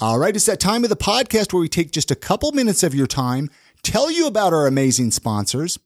All 0.00 0.18
right. 0.18 0.34
It's 0.34 0.46
that 0.46 0.60
time 0.60 0.82
of 0.82 0.90
the 0.90 0.96
podcast 0.96 1.52
where 1.52 1.60
we 1.60 1.68
take 1.68 1.90
just 1.90 2.10
a 2.10 2.16
couple 2.16 2.52
minutes 2.52 2.82
of 2.82 2.94
your 2.94 3.06
time, 3.06 3.50
tell 3.82 4.10
you 4.10 4.26
about 4.26 4.52
our 4.52 4.66
amazing 4.66 5.10
sponsors. 5.10 5.78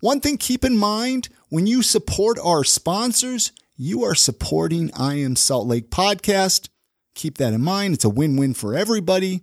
One 0.00 0.20
thing 0.20 0.38
keep 0.38 0.64
in 0.64 0.78
mind 0.78 1.28
when 1.50 1.66
you 1.66 1.82
support 1.82 2.38
our 2.42 2.64
sponsors, 2.64 3.52
you 3.82 4.04
are 4.04 4.14
supporting 4.14 4.90
I 4.94 5.14
Am 5.14 5.34
Salt 5.34 5.66
Lake 5.66 5.88
podcast. 5.88 6.68
Keep 7.14 7.38
that 7.38 7.54
in 7.54 7.62
mind. 7.62 7.94
It's 7.94 8.04
a 8.04 8.10
win 8.10 8.36
win 8.36 8.52
for 8.52 8.76
everybody. 8.76 9.40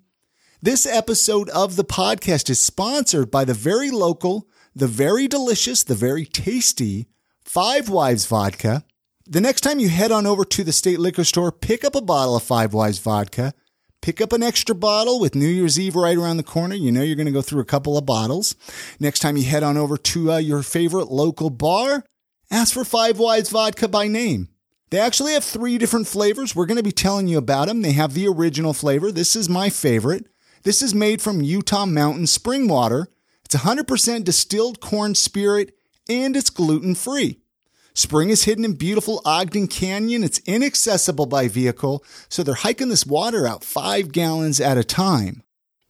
This 0.61 0.85
episode 0.85 1.49
of 1.49 1.75
the 1.75 1.83
podcast 1.83 2.47
is 2.51 2.59
sponsored 2.59 3.31
by 3.31 3.45
the 3.45 3.55
very 3.55 3.89
local, 3.89 4.47
the 4.75 4.85
very 4.85 5.27
delicious, 5.27 5.83
the 5.83 5.95
very 5.95 6.23
tasty 6.23 7.07
Five 7.43 7.89
Wives 7.89 8.27
Vodka. 8.27 8.83
The 9.25 9.41
next 9.41 9.61
time 9.61 9.79
you 9.79 9.89
head 9.89 10.11
on 10.11 10.27
over 10.27 10.45
to 10.45 10.63
the 10.63 10.71
state 10.71 10.99
liquor 10.99 11.23
store, 11.23 11.51
pick 11.51 11.83
up 11.83 11.95
a 11.95 12.01
bottle 12.01 12.35
of 12.35 12.43
Five 12.43 12.75
Wives 12.75 12.99
Vodka. 12.99 13.55
Pick 14.03 14.21
up 14.21 14.33
an 14.33 14.43
extra 14.43 14.75
bottle 14.75 15.19
with 15.19 15.33
New 15.33 15.47
Year's 15.47 15.79
Eve 15.79 15.95
right 15.95 16.15
around 16.15 16.37
the 16.37 16.43
corner. 16.43 16.75
You 16.75 16.91
know 16.91 17.01
you're 17.01 17.15
going 17.15 17.25
to 17.25 17.31
go 17.31 17.41
through 17.41 17.61
a 17.61 17.65
couple 17.65 17.97
of 17.97 18.05
bottles. 18.05 18.55
Next 18.99 19.21
time 19.21 19.35
you 19.35 19.45
head 19.45 19.63
on 19.63 19.77
over 19.77 19.97
to 19.97 20.33
uh, 20.33 20.37
your 20.37 20.61
favorite 20.61 21.11
local 21.11 21.49
bar, 21.49 22.03
ask 22.49 22.73
for 22.73 22.85
Five 22.85 23.19
Wives 23.19 23.49
Vodka 23.49 23.87
by 23.87 24.07
name. 24.07 24.49
They 24.89 24.99
actually 24.99 25.33
have 25.33 25.43
three 25.43 25.77
different 25.77 26.07
flavors. 26.07 26.55
We're 26.55 26.65
going 26.65 26.77
to 26.77 26.83
be 26.83 26.91
telling 26.91 27.27
you 27.27 27.37
about 27.37 27.67
them. 27.67 27.81
They 27.81 27.91
have 27.91 28.13
the 28.13 28.27
original 28.27 28.73
flavor. 28.73 29.11
This 29.11 29.35
is 29.35 29.49
my 29.49 29.69
favorite. 29.69 30.27
This 30.63 30.81
is 30.81 30.95
made 30.95 31.21
from 31.21 31.41
Utah 31.41 31.85
Mountain 31.85 32.27
spring 32.27 32.67
water. 32.67 33.07
It's 33.43 33.55
100% 33.55 34.23
distilled 34.23 34.79
corn 34.79 35.15
spirit 35.15 35.73
and 36.09 36.35
it's 36.35 36.49
gluten 36.49 36.95
free. 36.95 37.39
Spring 37.93 38.29
is 38.29 38.43
hidden 38.43 38.63
in 38.63 38.73
beautiful 38.73 39.21
Ogden 39.25 39.67
Canyon. 39.67 40.23
It's 40.23 40.39
inaccessible 40.45 41.25
by 41.25 41.47
vehicle, 41.47 42.03
so 42.29 42.43
they're 42.43 42.53
hiking 42.53 42.89
this 42.89 43.07
water 43.07 43.47
out 43.47 43.63
five 43.63 44.11
gallons 44.11 44.61
at 44.61 44.77
a 44.77 44.83
time. 44.83 45.41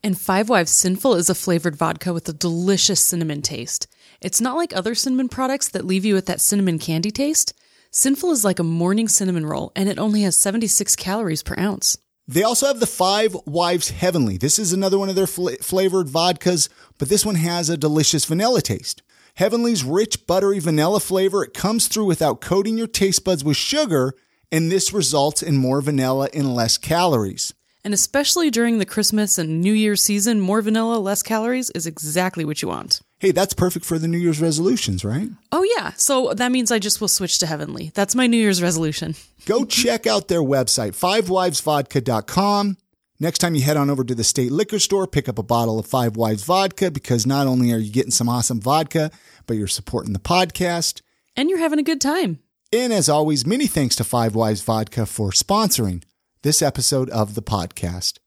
And 0.02 0.18
Five 0.18 0.48
Wives 0.48 0.70
Sinful 0.70 1.16
is 1.16 1.28
a 1.28 1.34
flavored 1.34 1.76
vodka 1.76 2.12
with 2.12 2.28
a 2.28 2.32
delicious 2.32 3.04
cinnamon 3.04 3.42
taste. 3.42 3.88
It's 4.20 4.40
not 4.40 4.56
like 4.56 4.74
other 4.74 4.96
cinnamon 4.96 5.28
products 5.28 5.68
that 5.68 5.84
leave 5.84 6.04
you 6.04 6.14
with 6.14 6.26
that 6.26 6.40
cinnamon 6.40 6.80
candy 6.80 7.12
taste. 7.12 7.52
Sinful 7.92 8.32
is 8.32 8.44
like 8.44 8.58
a 8.58 8.64
morning 8.64 9.06
cinnamon 9.06 9.46
roll, 9.46 9.70
and 9.76 9.88
it 9.88 9.98
only 9.98 10.22
has 10.22 10.36
76 10.36 10.96
calories 10.96 11.44
per 11.44 11.54
ounce. 11.56 11.96
They 12.26 12.42
also 12.42 12.66
have 12.66 12.80
the 12.80 12.86
Five 12.86 13.36
Wives 13.46 13.90
Heavenly. 13.90 14.36
This 14.36 14.58
is 14.58 14.72
another 14.72 14.98
one 14.98 15.08
of 15.08 15.14
their 15.14 15.28
fl- 15.28 15.50
flavored 15.62 16.08
vodkas, 16.08 16.68
but 16.98 17.08
this 17.08 17.24
one 17.24 17.36
has 17.36 17.70
a 17.70 17.76
delicious 17.76 18.24
vanilla 18.24 18.60
taste. 18.60 19.02
Heavenly's 19.36 19.84
rich, 19.84 20.26
buttery 20.26 20.58
vanilla 20.58 20.98
flavor, 20.98 21.44
it 21.44 21.54
comes 21.54 21.86
through 21.86 22.06
without 22.06 22.40
coating 22.40 22.76
your 22.76 22.88
taste 22.88 23.24
buds 23.24 23.44
with 23.44 23.56
sugar, 23.56 24.14
and 24.50 24.70
this 24.70 24.92
results 24.92 25.44
in 25.44 25.56
more 25.56 25.80
vanilla 25.80 26.28
and 26.34 26.56
less 26.56 26.76
calories. 26.76 27.54
And 27.84 27.94
especially 27.94 28.50
during 28.50 28.78
the 28.78 28.84
Christmas 28.84 29.38
and 29.38 29.60
New 29.60 29.72
Year 29.72 29.94
season, 29.94 30.40
more 30.40 30.60
vanilla, 30.60 30.98
less 30.98 31.22
calories 31.22 31.70
is 31.70 31.86
exactly 31.86 32.44
what 32.44 32.60
you 32.62 32.68
want. 32.68 33.00
Hey, 33.20 33.32
that's 33.32 33.52
perfect 33.52 33.84
for 33.84 33.98
the 33.98 34.06
New 34.06 34.18
Year's 34.18 34.40
resolutions, 34.40 35.04
right? 35.04 35.28
Oh, 35.50 35.64
yeah. 35.76 35.92
So 35.96 36.32
that 36.34 36.52
means 36.52 36.70
I 36.70 36.78
just 36.78 37.00
will 37.00 37.08
switch 37.08 37.38
to 37.40 37.46
Heavenly. 37.46 37.90
That's 37.94 38.14
my 38.14 38.28
New 38.28 38.36
Year's 38.36 38.62
resolution. 38.62 39.16
Go 39.46 39.64
check 39.64 40.06
out 40.06 40.28
their 40.28 40.40
website, 40.40 40.92
fivewivesvodka.com. 40.92 42.76
Next 43.20 43.38
time 43.38 43.56
you 43.56 43.62
head 43.62 43.76
on 43.76 43.90
over 43.90 44.04
to 44.04 44.14
the 44.14 44.22
state 44.22 44.52
liquor 44.52 44.78
store, 44.78 45.08
pick 45.08 45.28
up 45.28 45.38
a 45.38 45.42
bottle 45.42 45.80
of 45.80 45.86
Five 45.86 46.16
Wives 46.16 46.44
vodka 46.44 46.92
because 46.92 47.26
not 47.26 47.48
only 47.48 47.72
are 47.72 47.78
you 47.78 47.90
getting 47.90 48.12
some 48.12 48.28
awesome 48.28 48.60
vodka, 48.60 49.10
but 49.46 49.56
you're 49.56 49.66
supporting 49.66 50.12
the 50.12 50.20
podcast. 50.20 51.02
And 51.36 51.50
you're 51.50 51.58
having 51.58 51.80
a 51.80 51.84
good 51.84 52.00
time. 52.00 52.38
And 52.72 52.92
as 52.92 53.08
always, 53.08 53.44
many 53.44 53.66
thanks 53.66 53.96
to 53.96 54.04
Five 54.04 54.36
Wives 54.36 54.60
Vodka 54.60 55.06
for 55.06 55.30
sponsoring 55.30 56.04
this 56.42 56.62
episode 56.62 57.10
of 57.10 57.34
the 57.34 57.42
podcast. 57.42 58.18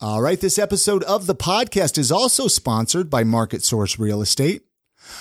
All 0.00 0.22
right, 0.22 0.40
this 0.40 0.60
episode 0.60 1.02
of 1.02 1.26
the 1.26 1.34
podcast 1.34 1.98
is 1.98 2.12
also 2.12 2.46
sponsored 2.46 3.10
by 3.10 3.24
Market 3.24 3.64
Source 3.64 3.98
Real 3.98 4.22
Estate. 4.22 4.62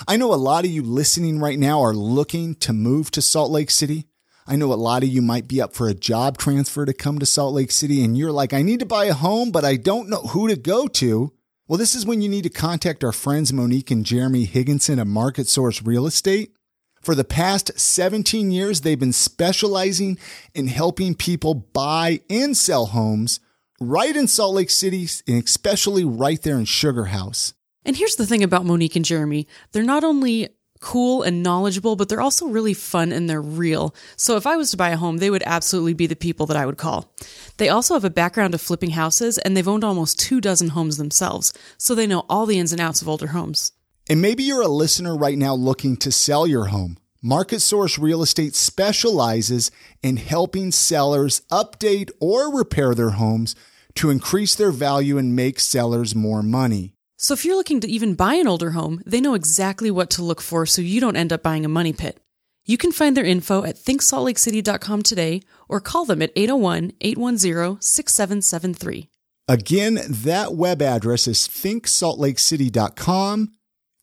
I 0.08 0.18
know 0.18 0.32
a 0.32 0.36
lot 0.36 0.66
of 0.66 0.70
you 0.70 0.84
listening 0.84 1.40
right 1.40 1.58
now 1.58 1.82
are 1.82 1.96
looking 1.96 2.54
to 2.58 2.74
move 2.74 3.10
to 3.12 3.22
Salt 3.24 3.50
Lake 3.50 3.72
City. 3.72 4.06
I 4.46 4.56
know 4.56 4.72
a 4.72 4.76
lot 4.76 5.02
of 5.02 5.10
you 5.10 5.24
might 5.24 5.48
be 5.48 5.60
up 5.60 5.74
for 5.74 5.88
a 5.88 5.96
job 5.96 6.38
transfer 6.38 6.86
to 6.86 6.94
come 6.94 7.18
to 7.18 7.26
Salt 7.26 7.56
Lake 7.56 7.72
City 7.72 8.04
and 8.04 8.16
you're 8.16 8.32
like, 8.32 8.54
I 8.54 8.62
need 8.62 8.80
to 8.82 8.86
buy 8.86 9.06
a 9.06 9.16
home, 9.16 9.50
but 9.50 9.66
I 9.66 9.78
don't 9.78 10.10
know 10.10 10.22
who 10.22 10.48
to 10.48 10.56
go 10.56 10.88
to. 10.88 11.34
Well, 11.68 11.80
this 11.80 11.96
is 11.96 12.06
when 12.06 12.22
you 12.22 12.30
need 12.30 12.44
to 12.44 12.52
contact 12.52 13.04
our 13.04 13.12
friends 13.12 13.52
Monique 13.52 13.90
and 13.90 14.06
Jeremy 14.06 14.46
Higginson 14.46 15.00
at 15.00 15.08
Market 15.08 15.48
Source 15.48 15.82
Real 15.82 16.06
Estate. 16.06 16.54
For 17.02 17.16
the 17.16 17.24
past 17.24 17.80
17 17.80 18.52
years, 18.52 18.82
they've 18.82 19.00
been 19.00 19.12
specializing 19.12 20.20
in 20.54 20.68
helping 20.68 21.16
people 21.16 21.56
buy 21.56 22.22
and 22.30 22.56
sell 22.56 22.86
homes 22.86 23.40
right 23.80 24.16
in 24.16 24.28
Salt 24.28 24.56
Lake 24.56 24.70
City, 24.70 25.08
and 25.28 25.44
especially 25.44 26.04
right 26.04 26.42
there 26.42 26.58
in 26.58 26.66
Sugar 26.66 27.06
House. 27.06 27.54
And 27.86 27.96
here's 27.96 28.16
the 28.16 28.26
thing 28.26 28.44
about 28.44 28.66
Monique 28.66 28.96
and 28.96 29.06
Jeremy 29.06 29.48
they're 29.72 29.84
not 29.84 30.04
only 30.04 30.50
cool 30.80 31.24
and 31.24 31.42
knowledgeable, 31.42 31.96
but 31.96 32.10
they're 32.10 32.22
also 32.22 32.48
really 32.48 32.74
fun 32.74 33.12
and 33.12 33.30
they're 33.30 33.42
real. 33.42 33.96
So 34.16 34.36
if 34.36 34.46
I 34.46 34.58
was 34.58 34.72
to 34.72 34.78
buy 34.78 34.90
a 34.90 34.98
home, 34.98 35.18
they 35.18 35.30
would 35.30 35.44
absolutely 35.46 35.94
be 35.94 36.08
the 36.08 36.16
people 36.16 36.46
that 36.48 36.58
I 36.58 36.66
would 36.66 36.78
call. 36.78 37.14
They 37.58 37.70
also 37.70 37.94
have 37.96 38.04
a 38.04 38.10
background 38.10 38.54
of 38.54 38.62
flipping 38.62 38.92
houses 38.92 39.38
and 39.40 39.56
they've 39.56 39.68
owned 39.68 39.84
almost 39.84 40.20
two 40.20 40.42
dozen 40.42 40.70
homes 40.70 40.98
themselves, 40.98 41.54
so 41.78 41.96
they 41.96 42.08
know 42.08 42.26
all 42.30 42.46
the 42.46 42.60
ins 42.60 42.72
and 42.72 42.82
outs 42.82 43.02
of 43.02 43.10
older 43.10 43.28
homes. 43.28 43.72
And 44.10 44.22
maybe 44.22 44.44
you're 44.44 44.62
a 44.62 44.68
listener 44.68 45.18
right 45.18 45.38
now 45.38 45.54
looking 45.54 45.98
to 45.98 46.12
sell 46.12 46.48
your 46.48 46.66
home. 46.66 46.98
Market 47.22 47.62
Source 47.62 47.98
Real 47.98 48.22
Estate 48.22 48.54
specializes 48.54 49.72
in 50.04 50.18
helping 50.18 50.72
sellers 50.72 51.42
update 51.52 52.12
or 52.20 52.56
repair 52.56 52.94
their 52.94 53.10
homes 53.12 53.56
to 53.96 54.12
increase 54.12 54.54
their 54.54 54.72
value 54.72 55.18
and 55.18 55.36
make 55.36 55.60
sellers 55.60 56.14
more 56.14 56.44
money. 56.44 56.94
So 57.18 57.34
if 57.34 57.44
you're 57.44 57.56
looking 57.56 57.80
to 57.80 57.90
even 57.90 58.14
buy 58.14 58.36
an 58.36 58.48
older 58.48 58.70
home, 58.72 59.02
they 59.06 59.20
know 59.20 59.34
exactly 59.34 59.90
what 59.90 60.12
to 60.12 60.22
look 60.22 60.42
for 60.42 60.68
so 60.68 60.84
you 60.84 61.02
don't 61.02 61.16
end 61.16 61.34
up 61.34 61.42
buying 61.42 61.66
a 61.66 61.70
money 61.70 61.92
pit. 61.92 62.20
You 62.66 62.78
can 62.78 62.92
find 62.92 63.18
their 63.18 63.26
info 63.26 63.64
at 63.64 63.78
thinksaltlakecity.com 63.78 65.02
today 65.02 65.42
or 65.68 65.80
call 65.80 66.06
them 66.06 66.22
at 66.22 66.32
801 66.36 66.92
810 67.02 67.82
6773. 67.82 69.10
Again, 69.48 70.00
that 70.08 70.54
web 70.54 70.82
address 70.82 71.28
is 71.28 71.48
thinksaltlakecity.com. 71.48 73.54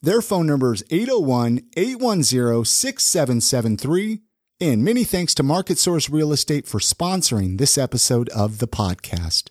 Their 0.04 0.20
phone 0.20 0.46
number 0.46 0.74
is 0.74 0.84
801 0.90 1.62
810 1.78 2.66
6773. 2.66 4.20
And 4.60 4.84
many 4.84 5.02
thanks 5.02 5.34
to 5.34 5.42
Market 5.42 5.78
Source 5.78 6.10
Real 6.10 6.30
Estate 6.30 6.66
for 6.66 6.78
sponsoring 6.78 7.56
this 7.56 7.78
episode 7.78 8.28
of 8.28 8.58
the 8.58 8.68
podcast. 8.68 9.48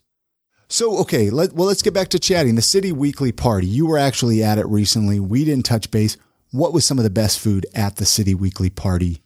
So, 0.69 0.99
okay, 0.99 1.31
let, 1.31 1.53
well, 1.53 1.65
let's 1.65 1.81
get 1.81 1.95
back 1.95 2.09
to 2.09 2.19
chatting. 2.19 2.53
The 2.53 2.61
City 2.61 2.91
Weekly 2.91 3.31
Party. 3.31 3.65
You 3.65 3.87
were 3.87 3.97
actually 3.97 4.43
at 4.43 4.59
it 4.59 4.67
recently. 4.67 5.19
We 5.19 5.43
didn't 5.43 5.65
touch 5.65 5.89
base. 5.89 6.17
What 6.51 6.71
was 6.71 6.85
some 6.85 6.99
of 6.99 7.03
the 7.03 7.09
best 7.09 7.39
food 7.39 7.65
at 7.73 7.95
the 7.95 8.05
City 8.05 8.35
Weekly 8.35 8.69
Party? 8.69 9.23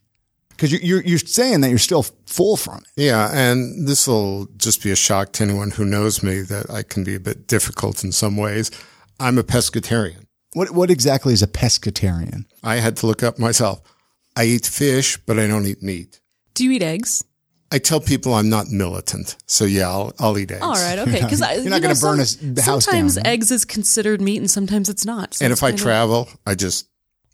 Because 0.52 0.72
you're, 0.72 0.82
you're, 0.82 1.02
you're 1.02 1.20
saying 1.20 1.60
that 1.60 1.70
you're 1.70 1.78
still 1.78 2.04
full 2.26 2.56
from 2.56 2.78
it. 2.78 3.04
Yeah, 3.04 3.30
and 3.34 3.86
this 3.86 4.08
will 4.08 4.46
just 4.56 4.82
be 4.82 4.92
a 4.92 4.96
shock 4.96 5.34
to 5.34 5.44
anyone 5.44 5.72
who 5.72 5.84
knows 5.84 6.24
me 6.24 6.40
that 6.44 6.70
I 6.70 6.84
can 6.84 7.04
be 7.04 7.16
a 7.16 7.20
bit 7.20 7.48
difficult 7.48 8.06
in 8.06 8.14
some 8.14 8.38
ways. 8.38 8.72
I'm 9.20 9.38
a 9.38 9.44
pescatarian. 9.44 10.27
What, 10.58 10.72
what 10.72 10.90
exactly 10.90 11.34
is 11.34 11.44
a 11.44 11.48
pescatarian? 11.48 12.46
I 12.64 12.78
had 12.78 12.98
to 12.98 13.08
look 13.08 13.22
up 13.22 13.38
myself. 13.38 13.80
I 14.36 14.46
eat 14.46 14.66
fish, 14.66 15.18
but 15.26 15.38
I 15.38 15.46
don't 15.48 15.66
eat 15.66 15.84
meat. 15.84 16.20
Do 16.56 16.64
you 16.64 16.72
eat 16.72 16.82
eggs? 16.84 17.24
I 17.72 17.80
tell 17.80 18.00
people 18.00 18.34
I'm 18.34 18.50
not 18.50 18.70
militant, 18.70 19.36
so 19.46 19.66
yeah, 19.66 19.90
I'll, 19.90 20.14
I'll 20.20 20.38
eat 20.38 20.52
eggs. 20.52 20.62
All 20.64 20.74
right, 20.74 20.98
okay. 21.00 21.12
Because 21.22 21.42
You're 21.42 21.70
not 21.70 21.82
gonna 21.82 21.96
burn 21.96 22.20
a 22.20 22.22
s- 22.24 22.36
the 22.42 22.62
house 22.62 22.86
Sometimes 22.86 23.16
down, 23.16 23.24
no? 23.26 23.30
eggs 23.30 23.52
is 23.52 23.66
considered 23.66 24.22
meat, 24.22 24.38
and 24.38 24.50
sometimes 24.50 24.88
it's 24.90 25.06
not. 25.06 25.34
So 25.36 25.46
And 25.46 25.52
if 25.52 25.62
I 25.64 25.68
kind 25.70 25.80
of- 25.80 25.84
travel, 25.84 26.30
I 26.46 26.56
just 26.56 26.88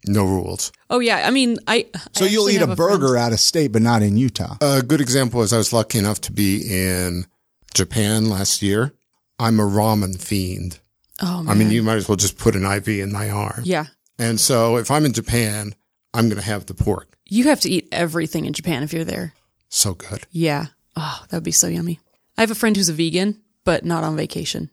no 0.06 0.24
rules. 0.24 0.70
oh 0.90 0.98
yeah, 0.98 1.22
I 1.26 1.30
mean, 1.30 1.56
I. 1.66 1.86
So 2.12 2.24
I 2.24 2.28
you'll 2.28 2.50
eat 2.50 2.60
have 2.60 2.70
a 2.70 2.76
friend- 2.76 3.00
burger 3.00 3.16
out 3.16 3.32
of 3.32 3.40
state, 3.40 3.72
but 3.72 3.80
not 3.80 4.02
in 4.02 4.16
Utah. 4.18 4.56
A 4.60 4.82
good 4.82 5.00
example 5.00 5.40
is 5.42 5.52
I 5.52 5.56
was 5.58 5.72
lucky 5.72 5.98
enough 5.98 6.20
to 6.22 6.32
be 6.32 6.62
in 6.68 7.26
Japan 7.72 8.28
last 8.28 8.60
year. 8.60 8.92
I'm 9.38 9.58
a 9.60 9.64
ramen 9.64 10.20
fiend. 10.20 10.80
Oh 11.22 11.42
man. 11.42 11.48
I 11.48 11.58
mean, 11.58 11.70
you 11.70 11.82
might 11.82 11.96
as 11.96 12.08
well 12.08 12.16
just 12.16 12.38
put 12.38 12.56
an 12.56 12.64
IV 12.64 12.88
in 12.88 13.12
my 13.12 13.30
arm. 13.30 13.62
yeah, 13.64 13.86
And 14.18 14.38
so 14.40 14.76
if 14.76 14.90
I'm 14.90 15.04
in 15.04 15.12
Japan, 15.12 15.74
I'm 16.12 16.28
going 16.28 16.40
to 16.40 16.46
have 16.46 16.66
the 16.66 16.74
pork. 16.74 17.16
you 17.26 17.44
have 17.44 17.60
to 17.60 17.70
eat 17.70 17.88
everything 17.92 18.44
in 18.44 18.52
Japan 18.52 18.82
if 18.82 18.92
you're 18.92 19.04
there. 19.04 19.32
So 19.68 19.94
good. 19.94 20.26
Yeah. 20.30 20.66
Oh, 20.96 21.24
that 21.28 21.36
would 21.38 21.44
be 21.44 21.50
so 21.52 21.66
yummy. 21.68 21.98
I 22.36 22.42
have 22.42 22.50
a 22.50 22.54
friend 22.54 22.76
who's 22.76 22.88
a 22.88 22.92
vegan, 22.92 23.40
but 23.64 23.84
not 23.84 24.04
on 24.04 24.16
vacation. 24.16 24.70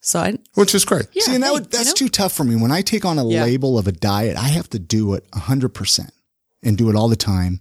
So 0.00 0.18
I. 0.20 0.38
Which 0.54 0.74
is 0.74 0.84
great. 0.84 1.06
Yeah, 1.12 1.24
See, 1.24 1.34
and 1.34 1.42
that 1.42 1.48
hey, 1.48 1.52
would, 1.52 1.70
that's 1.70 1.84
you 1.86 1.90
know? 1.90 1.94
too 1.94 2.08
tough 2.08 2.32
for 2.32 2.42
me. 2.44 2.56
When 2.56 2.72
I 2.72 2.82
take 2.82 3.04
on 3.04 3.18
a 3.18 3.26
Yeah. 3.28 3.44
label 3.44 3.78
of 3.78 3.86
a 3.86 3.92
diet, 3.92 4.36
I 4.36 4.48
have 4.48 4.70
to 4.70 4.78
do 4.78 5.14
it 5.14 5.28
100% 5.32 6.10
and 6.62 6.76
do 6.78 6.88
it 6.90 6.96
all 6.96 7.08
the 7.08 7.16
time. 7.16 7.60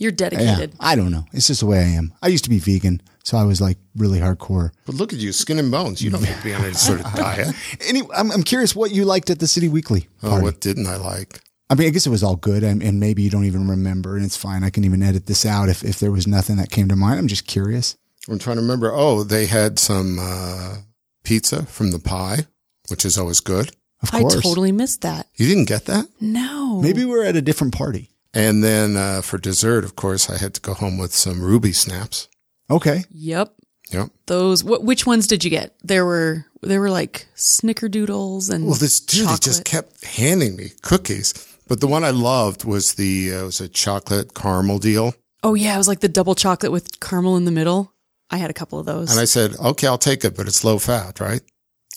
You're 0.00 0.10
Yeah, 0.10 0.28
dedicated. 0.30 0.72
I 0.80 0.96
don't 0.96 1.12
know. 1.12 1.26
It's 1.32 1.46
just 1.46 1.60
the 1.60 1.66
way 1.66 1.78
I 1.78 1.88
am. 1.88 2.12
I 2.22 2.26
used 2.28 2.42
to 2.44 2.50
be 2.50 2.58
vegan, 2.58 3.00
so 3.22 3.36
I 3.36 3.44
was 3.44 3.60
like 3.60 3.76
really 3.94 4.18
hardcore. 4.18 4.72
But 4.86 4.96
look 4.96 5.12
at 5.12 5.20
you, 5.20 5.30
skin 5.30 5.58
and 5.60 5.70
bones. 5.70 6.02
You 6.02 6.10
don't 6.10 6.22
need 6.22 6.34
to 6.34 6.42
be 6.42 6.54
on 6.54 6.64
any 6.64 6.72
sort 6.74 7.00
of 7.04 7.12
diet. 7.14 7.54
Anyway, 7.86 8.08
I'm, 8.16 8.32
I'm 8.32 8.42
curious 8.42 8.74
what 8.74 8.90
you 8.90 9.04
liked 9.04 9.30
at 9.30 9.38
the 9.38 9.46
City 9.46 9.68
Weekly 9.68 10.08
Oh, 10.22 10.40
what 10.40 10.60
didn't 10.60 10.86
I 10.88 10.96
like? 10.96 11.40
I 11.68 11.74
mean, 11.76 11.86
I 11.86 11.90
guess 11.90 12.04
it 12.06 12.10
was 12.10 12.24
all 12.24 12.34
good, 12.34 12.64
and, 12.64 12.82
and 12.82 12.98
maybe 12.98 13.22
you 13.22 13.30
don't 13.30 13.44
even 13.44 13.68
remember, 13.68 14.16
and 14.16 14.24
it's 14.24 14.36
fine. 14.36 14.64
I 14.64 14.70
can 14.70 14.82
even 14.84 15.02
edit 15.04 15.26
this 15.26 15.46
out 15.46 15.68
if, 15.68 15.84
if 15.84 16.00
there 16.00 16.10
was 16.10 16.26
nothing 16.26 16.56
that 16.56 16.70
came 16.70 16.88
to 16.88 16.96
mind. 16.96 17.20
I'm 17.20 17.28
just 17.28 17.46
curious. 17.46 17.96
I'm 18.28 18.38
trying 18.40 18.56
to 18.56 18.62
remember. 18.62 18.90
Oh, 18.92 19.22
they 19.22 19.46
had 19.46 19.78
some 19.78 20.18
uh, 20.18 20.78
pizza 21.22 21.66
from 21.66 21.92
the 21.92 21.98
pie, 22.00 22.46
which 22.88 23.04
is 23.04 23.16
always 23.18 23.38
good. 23.40 23.70
Of 24.02 24.10
course. 24.10 24.36
I 24.36 24.40
totally 24.40 24.72
missed 24.72 25.02
that. 25.02 25.28
You 25.36 25.46
didn't 25.46 25.68
get 25.68 25.84
that? 25.84 26.06
No. 26.20 26.80
Maybe 26.80 27.04
we're 27.04 27.24
at 27.24 27.36
a 27.36 27.42
different 27.42 27.74
party. 27.74 28.10
And 28.32 28.62
then 28.62 28.96
uh, 28.96 29.22
for 29.22 29.38
dessert, 29.38 29.84
of 29.84 29.96
course, 29.96 30.30
I 30.30 30.38
had 30.38 30.54
to 30.54 30.60
go 30.60 30.74
home 30.74 30.98
with 30.98 31.12
some 31.14 31.42
ruby 31.42 31.72
snaps. 31.72 32.28
Okay. 32.70 33.04
Yep. 33.10 33.54
Yep. 33.90 34.10
Those. 34.26 34.62
What? 34.62 34.84
Which 34.84 35.06
ones 35.06 35.26
did 35.26 35.42
you 35.44 35.50
get? 35.50 35.74
There 35.82 36.04
were. 36.04 36.46
There 36.62 36.80
were 36.80 36.90
like 36.90 37.26
snickerdoodles 37.34 38.52
and. 38.52 38.66
Well, 38.66 38.74
this 38.74 39.00
dude 39.00 39.24
chocolate. 39.24 39.42
just 39.42 39.64
kept 39.64 40.04
handing 40.04 40.56
me 40.56 40.72
cookies. 40.82 41.46
But 41.66 41.80
the 41.80 41.86
one 41.86 42.04
I 42.04 42.10
loved 42.10 42.64
was 42.64 42.94
the 42.94 43.34
uh, 43.34 43.44
was 43.46 43.60
a 43.60 43.68
chocolate 43.68 44.34
caramel 44.34 44.78
deal. 44.78 45.14
Oh 45.42 45.54
yeah, 45.54 45.74
it 45.74 45.78
was 45.78 45.88
like 45.88 46.00
the 46.00 46.08
double 46.08 46.34
chocolate 46.34 46.72
with 46.72 47.00
caramel 47.00 47.36
in 47.36 47.44
the 47.44 47.50
middle. 47.50 47.92
I 48.30 48.36
had 48.36 48.50
a 48.50 48.54
couple 48.54 48.78
of 48.78 48.86
those. 48.86 49.10
And 49.10 49.18
I 49.18 49.24
said, 49.24 49.56
okay, 49.56 49.86
I'll 49.86 49.98
take 49.98 50.24
it, 50.24 50.36
but 50.36 50.46
it's 50.46 50.62
low 50.62 50.78
fat, 50.78 51.18
right? 51.18 51.42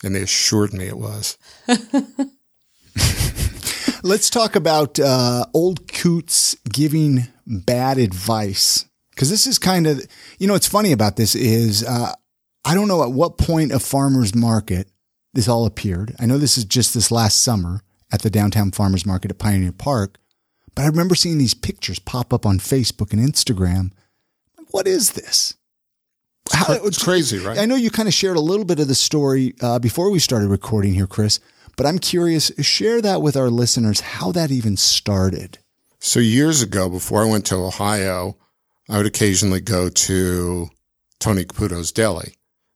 And 0.04 0.16
they 0.16 0.22
assured 0.22 0.74
me 0.74 0.88
it 0.88 0.98
was. 0.98 1.38
Let's 4.04 4.30
talk 4.30 4.56
about 4.56 5.00
uh, 5.00 5.46
old 5.54 5.88
coots 5.92 6.56
giving 6.70 7.28
bad 7.48 7.98
advice. 7.98 8.86
Because 9.12 9.30
this 9.30 9.48
is 9.48 9.60
kind 9.60 9.88
of, 9.88 10.06
you 10.40 10.48
know, 10.48 10.54
what's 10.54 10.68
funny 10.68 10.92
about 10.92 11.16
this 11.16 11.36
is 11.36 11.84
uh, 11.86 12.12
I 12.66 12.74
don't 12.76 12.88
know 12.88 13.04
at 13.04 13.12
what 13.12 13.38
point 13.38 13.72
of 13.72 13.82
farmers 13.84 14.36
market 14.36 14.88
this 15.34 15.48
all 15.48 15.66
appeared. 15.66 16.16
I 16.20 16.26
know 16.26 16.38
this 16.38 16.58
is 16.58 16.66
just 16.66 16.94
this 16.94 17.12
last 17.12 17.42
summer 17.42 17.82
at 18.12 18.22
the 18.24 18.30
downtown 18.30 18.72
farmers 18.72 19.06
market 19.06 19.32
at 19.32 19.38
Pioneer 19.40 19.72
Park, 19.72 20.18
but 20.76 20.84
I 20.84 20.88
remember 20.88 21.16
seeing 21.16 21.38
these 21.38 21.54
pictures 21.54 22.00
pop 22.00 22.34
up 22.34 22.46
on 22.46 22.58
Facebook 22.60 23.14
and 23.14 23.22
Instagram. 23.22 23.92
What 24.72 24.88
is 24.88 25.12
this? 25.12 25.56
How- 26.52 26.74
It's 26.74 27.02
crazy, 27.02 27.38
right? 27.40 27.58
I 27.58 27.66
know 27.66 27.76
you 27.76 27.90
kind 27.90 28.08
of 28.08 28.14
shared 28.14 28.36
a 28.38 28.42
little 28.42 28.66
bit 28.66 28.80
of 28.80 28.88
the 28.88 28.96
story 28.96 29.54
uh, 29.62 29.80
before 29.80 30.10
we 30.12 30.20
started 30.20 30.50
recording 30.50 30.94
here, 30.94 31.08
Chris, 31.08 31.40
but 31.76 31.86
I'm 31.86 32.00
curious, 32.00 32.52
share 32.60 33.02
that 33.02 33.22
with 33.22 33.36
our 33.36 33.50
listeners, 33.50 34.02
how 34.02 34.32
that 34.32 34.52
even 34.52 34.78
started. 34.78 35.60
So 36.00 36.20
years 36.20 36.62
ago, 36.62 36.90
before 36.90 37.24
I 37.24 37.30
went 37.30 37.46
to 37.48 37.56
Ohio, 37.56 38.38
I 38.90 38.98
would 38.98 39.06
occasionally 39.06 39.62
go 39.62 39.90
to 39.90 40.70
Tony 41.20 41.46
Caputo's 41.46 41.92
Deli. 41.92 42.34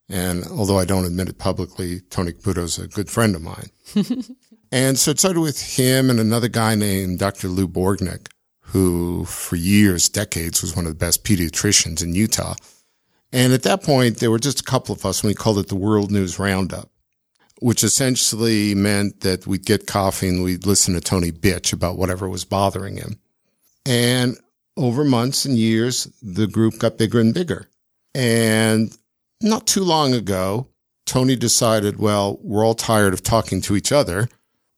And 0.08 0.44
although 0.46 0.78
I 0.78 0.86
don't 0.86 1.04
admit 1.04 1.28
it 1.28 1.38
publicly, 1.38 2.00
Tony 2.00 2.32
Caputo's 2.32 2.78
a 2.78 2.88
good 2.88 3.10
friend 3.10 3.36
of 3.36 3.42
mine. 3.42 3.70
and 4.72 4.98
so 4.98 5.10
it 5.10 5.18
started 5.18 5.40
with 5.40 5.76
him 5.76 6.08
and 6.08 6.18
another 6.18 6.48
guy 6.48 6.74
named 6.74 7.18
Dr. 7.18 7.48
Lou 7.48 7.68
Borgenicht, 7.68 8.28
who 8.60 9.26
for 9.26 9.56
years, 9.56 10.08
decades 10.08 10.62
was 10.62 10.74
one 10.74 10.86
of 10.86 10.92
the 10.92 10.98
best 10.98 11.24
pediatricians 11.24 12.02
in 12.02 12.14
Utah. 12.14 12.54
And 13.30 13.52
at 13.52 13.62
that 13.64 13.82
point, 13.82 14.16
there 14.16 14.30
were 14.30 14.38
just 14.38 14.60
a 14.60 14.64
couple 14.64 14.94
of 14.94 15.04
us 15.04 15.22
and 15.22 15.28
we 15.28 15.34
called 15.34 15.58
it 15.58 15.68
the 15.68 15.76
World 15.76 16.10
News 16.10 16.38
Roundup, 16.38 16.90
which 17.60 17.82
essentially 17.82 18.74
meant 18.74 19.20
that 19.20 19.46
we'd 19.46 19.66
get 19.66 19.86
coffee 19.86 20.28
and 20.28 20.42
we'd 20.42 20.66
listen 20.66 20.94
to 20.94 21.00
Tony 21.00 21.32
bitch 21.32 21.72
about 21.72 21.96
whatever 21.96 22.28
was 22.28 22.44
bothering 22.44 22.96
him. 22.96 23.18
And 23.84 24.36
over 24.76 25.04
months 25.04 25.44
and 25.44 25.58
years, 25.58 26.04
the 26.22 26.46
group 26.46 26.78
got 26.78 26.98
bigger 26.98 27.20
and 27.20 27.34
bigger. 27.34 27.68
And 28.14 28.96
not 29.42 29.66
too 29.66 29.82
long 29.82 30.14
ago, 30.14 30.68
Tony 31.06 31.36
decided, 31.36 31.98
well, 31.98 32.38
we're 32.42 32.64
all 32.64 32.74
tired 32.74 33.12
of 33.12 33.22
talking 33.22 33.60
to 33.62 33.76
each 33.76 33.92
other. 33.92 34.28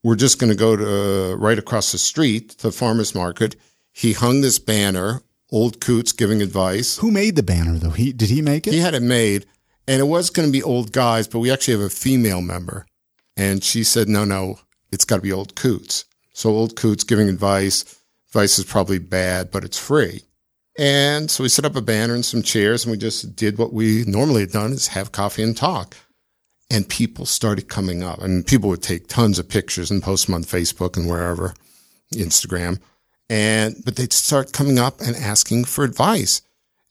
We're 0.03 0.16
just 0.16 0.38
going 0.38 0.51
to 0.51 0.57
go 0.57 0.77
to 0.77 1.33
uh, 1.33 1.35
right 1.37 1.59
across 1.59 1.93
the 1.93 1.99
street, 1.99 2.51
to 2.51 2.69
the 2.69 2.73
farmer's 2.73 3.14
market. 3.14 3.57
He 3.93 4.12
hung 4.12 4.40
this 4.40 4.59
banner, 4.59 5.23
Old 5.51 5.81
Coots 5.81 6.12
giving 6.12 6.40
advice. 6.40 6.99
Who 6.99 7.11
made 7.11 7.37
the 7.37 7.43
banner 7.43 7.75
though? 7.75 7.90
He 7.90 8.12
did 8.12 8.31
he 8.31 8.40
make 8.40 8.66
it? 8.66 8.73
He 8.73 8.79
had 8.79 8.95
it 8.95 9.03
made 9.03 9.47
and 9.90 9.98
it 9.98 10.05
was 10.05 10.31
going 10.31 10.46
to 10.46 10.53
be 10.53 10.62
old 10.62 10.92
guys, 10.92 11.26
but 11.26 11.40
we 11.40 11.50
actually 11.50 11.74
have 11.74 11.85
a 11.85 11.90
female 11.90 12.40
member. 12.40 12.87
And 13.37 13.64
she 13.64 13.83
said, 13.83 14.09
no, 14.09 14.24
no, 14.24 14.61
it's 14.92 15.05
got 15.05 15.16
to 15.16 15.20
be 15.20 15.33
old 15.33 15.57
Coots. 15.57 16.05
So 16.33 16.50
old 16.50 16.76
Coots 16.76 17.03
giving 17.03 17.29
advice. 17.29 18.00
Advice 18.29 18.61
is 18.61 18.66
probably 18.66 19.00
bad, 19.00 19.50
but 19.50 19.64
it's 19.64 19.81
free. 19.81 20.22
And 20.79 21.29
so 21.29 21.42
we 21.42 21.48
set 21.48 21.64
up 21.64 21.74
a 21.74 21.83
banner 21.83 22.14
and 22.14 22.24
some 22.24 22.40
chairs 22.40 22.85
and 22.85 22.92
we 22.92 22.98
just 22.98 23.35
did 23.35 23.59
what 23.59 23.72
we 23.72 24.05
normally 24.07 24.42
had 24.42 24.53
done 24.53 24.70
is 24.70 24.87
have 24.87 25.11
coffee 25.11 25.42
and 25.42 25.57
talk. 25.57 25.96
And 26.70 26.88
people 26.88 27.26
started 27.26 27.68
coming 27.68 28.05
up 28.05 28.22
and 28.22 28.46
people 28.46 28.68
would 28.68 28.85
take 28.85 29.09
tons 29.09 29.40
of 29.40 29.48
pictures 29.48 29.90
and 29.90 30.00
post 30.00 30.26
them 30.26 30.37
on 30.37 30.44
Facebook 30.44 30.96
and 30.96 31.11
wherever, 31.11 31.53
Instagram. 32.14 32.79
And, 33.29 33.74
but 33.85 33.96
they'd 33.96 34.12
start 34.12 34.53
coming 34.53 34.79
up 34.79 35.00
and 35.00 35.16
asking 35.16 35.64
for 35.64 35.83
advice. 35.83 36.42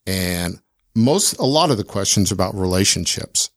And 0.06 0.60
most, 1.00 1.38
a 1.38 1.46
lot 1.46 1.72
of 1.72 1.78
the 1.78 1.84
questions 1.84 2.32
are 2.32 2.36
about 2.36 2.56
relationships 2.56 3.50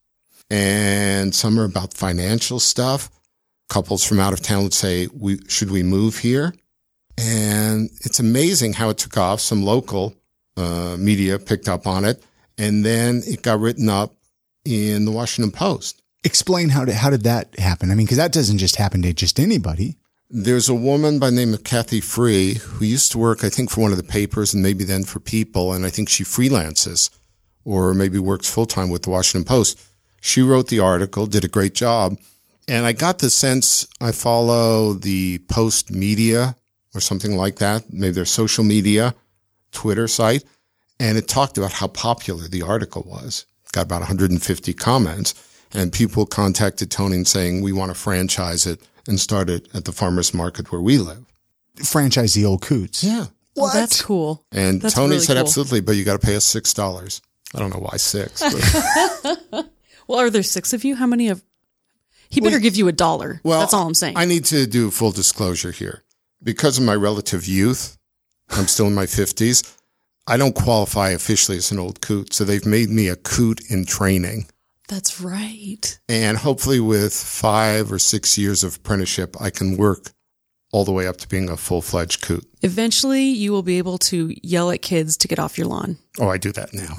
and 0.50 1.34
some 1.34 1.58
are 1.58 1.64
about 1.64 1.94
financial 1.94 2.60
stuff. 2.60 3.10
Couples 3.70 4.04
from 4.04 4.20
out 4.20 4.34
of 4.34 4.42
town 4.42 4.64
would 4.64 4.74
say, 4.74 5.08
we, 5.18 5.40
should 5.48 5.70
we 5.70 5.82
move 5.82 6.18
here? 6.18 6.54
And 7.16 7.88
it's 8.02 8.20
amazing 8.20 8.74
how 8.74 8.90
it 8.90 8.98
took 8.98 9.16
off. 9.16 9.40
Some 9.40 9.62
local 9.62 10.14
uh, 10.56 10.96
media 10.98 11.38
picked 11.38 11.68
up 11.68 11.86
on 11.86 12.04
it, 12.04 12.22
and 12.58 12.84
then 12.84 13.22
it 13.26 13.42
got 13.42 13.60
written 13.60 13.88
up 13.88 14.14
in 14.64 15.04
the 15.04 15.10
Washington 15.10 15.52
Post. 15.52 16.02
Explain 16.24 16.68
how 16.68 16.84
did 16.84 16.94
how 16.94 17.10
did 17.10 17.24
that 17.24 17.58
happen? 17.58 17.90
I 17.90 17.94
mean, 17.94 18.06
because 18.06 18.18
that 18.18 18.32
doesn't 18.32 18.58
just 18.58 18.76
happen 18.76 19.02
to 19.02 19.12
just 19.12 19.40
anybody. 19.40 19.96
There's 20.30 20.68
a 20.68 20.74
woman 20.74 21.18
by 21.18 21.30
the 21.30 21.36
name 21.36 21.52
of 21.52 21.64
Cathy 21.64 22.00
Free 22.00 22.54
who 22.54 22.84
used 22.84 23.12
to 23.12 23.18
work, 23.18 23.44
I 23.44 23.50
think, 23.50 23.70
for 23.70 23.82
one 23.82 23.90
of 23.90 23.98
the 23.98 24.02
papers 24.02 24.54
and 24.54 24.62
maybe 24.62 24.84
then 24.84 25.04
for 25.04 25.20
People, 25.20 25.72
and 25.72 25.84
I 25.84 25.90
think 25.90 26.08
she 26.08 26.24
freelances 26.24 27.10
or 27.64 27.94
maybe 27.94 28.18
works 28.18 28.48
full 28.52 28.66
time 28.66 28.90
with 28.90 29.02
the 29.02 29.10
Washington 29.10 29.46
Post. 29.46 29.80
She 30.20 30.42
wrote 30.42 30.68
the 30.68 30.80
article, 30.80 31.26
did 31.26 31.44
a 31.44 31.48
great 31.48 31.74
job, 31.74 32.16
and 32.68 32.86
I 32.86 32.92
got 32.92 33.18
the 33.18 33.30
sense 33.30 33.86
I 34.00 34.12
follow 34.12 34.92
the 34.92 35.38
Post 35.48 35.90
media 35.90 36.56
or 36.94 37.00
something 37.00 37.36
like 37.36 37.56
that, 37.56 37.92
maybe 37.92 38.12
their 38.12 38.24
social 38.24 38.64
media, 38.64 39.14
Twitter 39.72 40.06
site, 40.06 40.44
and 41.00 41.18
it 41.18 41.26
talked 41.26 41.58
about 41.58 41.72
how 41.72 41.88
popular 41.88 42.46
the 42.48 42.62
article 42.62 43.02
was. 43.06 43.46
Got 43.72 43.86
about 43.86 44.00
150 44.00 44.74
comments, 44.74 45.34
and 45.72 45.92
people 45.92 46.26
contacted 46.26 46.90
Tony 46.90 47.16
and 47.16 47.26
saying, 47.26 47.62
we 47.62 47.72
want 47.72 47.90
to 47.90 47.98
franchise 47.98 48.66
it 48.66 48.80
and 49.08 49.18
start 49.18 49.48
it 49.48 49.66
at 49.74 49.86
the 49.86 49.92
farmer's 49.92 50.34
market 50.34 50.70
where 50.70 50.80
we 50.80 50.98
live. 50.98 51.24
Franchise 51.82 52.34
the 52.34 52.44
old 52.44 52.60
coots. 52.62 53.02
Yeah. 53.02 53.26
Well, 53.56 53.70
that's 53.72 54.00
cool. 54.00 54.44
And 54.52 54.80
That's 54.80 54.94
Tony 54.94 55.12
really 55.12 55.24
said, 55.24 55.34
cool. 55.34 55.42
absolutely, 55.42 55.80
but 55.80 55.96
you 55.96 56.04
got 56.04 56.20
to 56.20 56.26
pay 56.26 56.36
us 56.36 56.46
$6. 56.54 57.20
I 57.54 57.58
don't 57.58 57.70
know 57.72 57.80
why 57.80 57.96
six. 57.96 58.42
Well, 60.08 60.18
are 60.18 60.30
there 60.30 60.42
six 60.42 60.72
of 60.72 60.84
you? 60.84 60.96
How 60.96 61.06
many 61.06 61.28
of? 61.28 61.42
He 62.28 62.40
better 62.40 62.58
give 62.58 62.76
you 62.76 62.88
a 62.88 62.92
dollar. 62.92 63.40
Well, 63.44 63.60
that's 63.60 63.72
all 63.72 63.86
I'm 63.86 63.94
saying. 63.94 64.16
I 64.16 64.24
need 64.24 64.44
to 64.46 64.66
do 64.66 64.90
full 64.90 65.12
disclosure 65.12 65.70
here. 65.70 66.02
Because 66.42 66.76
of 66.76 66.84
my 66.84 66.94
relative 66.94 67.46
youth, 67.46 67.96
I'm 68.50 68.66
still 68.66 68.88
in 68.88 68.94
my 68.94 69.06
50s. 69.06 69.78
I 70.26 70.36
don't 70.36 70.54
qualify 70.54 71.10
officially 71.10 71.56
as 71.58 71.70
an 71.70 71.78
old 71.78 72.00
coot. 72.00 72.32
So 72.34 72.44
they've 72.44 72.66
made 72.66 72.90
me 72.90 73.08
a 73.08 73.16
coot 73.16 73.60
in 73.70 73.84
training. 73.84 74.46
that's 74.88 75.20
right. 75.20 75.98
And 76.08 76.36
hopefully, 76.38 76.80
with 76.80 77.14
five 77.14 77.92
or 77.92 77.98
six 78.00 78.36
years 78.36 78.64
of 78.64 78.76
apprenticeship, 78.76 79.36
I 79.40 79.50
can 79.50 79.76
work 79.76 80.10
all 80.72 80.84
the 80.84 80.92
way 80.92 81.06
up 81.06 81.18
to 81.18 81.28
being 81.28 81.48
a 81.50 81.56
full 81.56 81.82
fledged 81.82 82.22
coot. 82.22 82.44
Eventually, 82.62 83.24
you 83.24 83.52
will 83.52 83.62
be 83.62 83.78
able 83.78 83.98
to 83.98 84.34
yell 84.42 84.70
at 84.70 84.80
kids 84.82 85.16
to 85.18 85.28
get 85.28 85.38
off 85.38 85.58
your 85.58 85.66
lawn. 85.66 85.98
Oh, 86.18 86.28
I 86.28 86.38
do 86.38 86.50
that 86.52 86.72
now. 86.72 86.94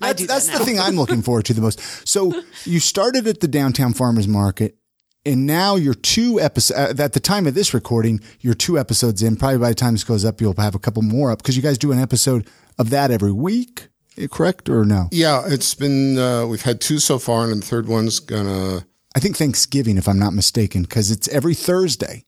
I 0.00 0.12
That's, 0.12 0.20
do 0.20 0.26
that's 0.26 0.46
that 0.48 0.58
the 0.60 0.64
thing 0.64 0.78
I'm 0.78 0.96
looking 0.96 1.20
forward 1.22 1.44
to 1.46 1.54
the 1.54 1.60
most. 1.60 1.80
So 2.08 2.32
you 2.64 2.78
started 2.80 3.26
at 3.26 3.40
the 3.40 3.48
downtown 3.48 3.92
farmers 3.92 4.28
market, 4.28 4.76
and 5.24 5.44
now 5.46 5.74
you're 5.74 5.94
two 5.94 6.40
episodes. 6.40 7.00
At 7.00 7.12
the 7.12 7.18
time 7.20 7.48
of 7.48 7.54
this 7.54 7.74
recording, 7.74 8.20
you're 8.40 8.54
two 8.54 8.78
episodes 8.78 9.20
in. 9.22 9.34
Probably 9.36 9.58
by 9.58 9.70
the 9.70 9.74
time 9.74 9.94
this 9.94 10.04
goes 10.04 10.24
up, 10.24 10.40
you'll 10.40 10.54
have 10.56 10.76
a 10.76 10.78
couple 10.78 11.02
more 11.02 11.32
up 11.32 11.38
because 11.38 11.56
you 11.56 11.62
guys 11.62 11.78
do 11.78 11.90
an 11.90 11.98
episode 11.98 12.48
of 12.78 12.90
that 12.90 13.10
every 13.10 13.32
week. 13.32 13.88
Eh, 14.16 14.28
Correct 14.30 14.68
or 14.68 14.84
no? 14.84 15.08
yeah, 15.10 15.42
it's 15.46 15.74
been, 15.74 16.16
uh, 16.18 16.46
we've 16.46 16.62
had 16.62 16.80
two 16.80 17.00
so 17.00 17.18
far, 17.18 17.50
and 17.50 17.60
the 17.60 17.66
third 17.66 17.88
one's 17.88 18.20
gonna. 18.20 18.86
I 19.16 19.18
think 19.18 19.36
Thanksgiving, 19.36 19.96
if 19.98 20.06
I'm 20.08 20.18
not 20.20 20.32
mistaken, 20.34 20.82
because 20.82 21.10
it's 21.10 21.26
every 21.28 21.54
Thursday. 21.54 22.22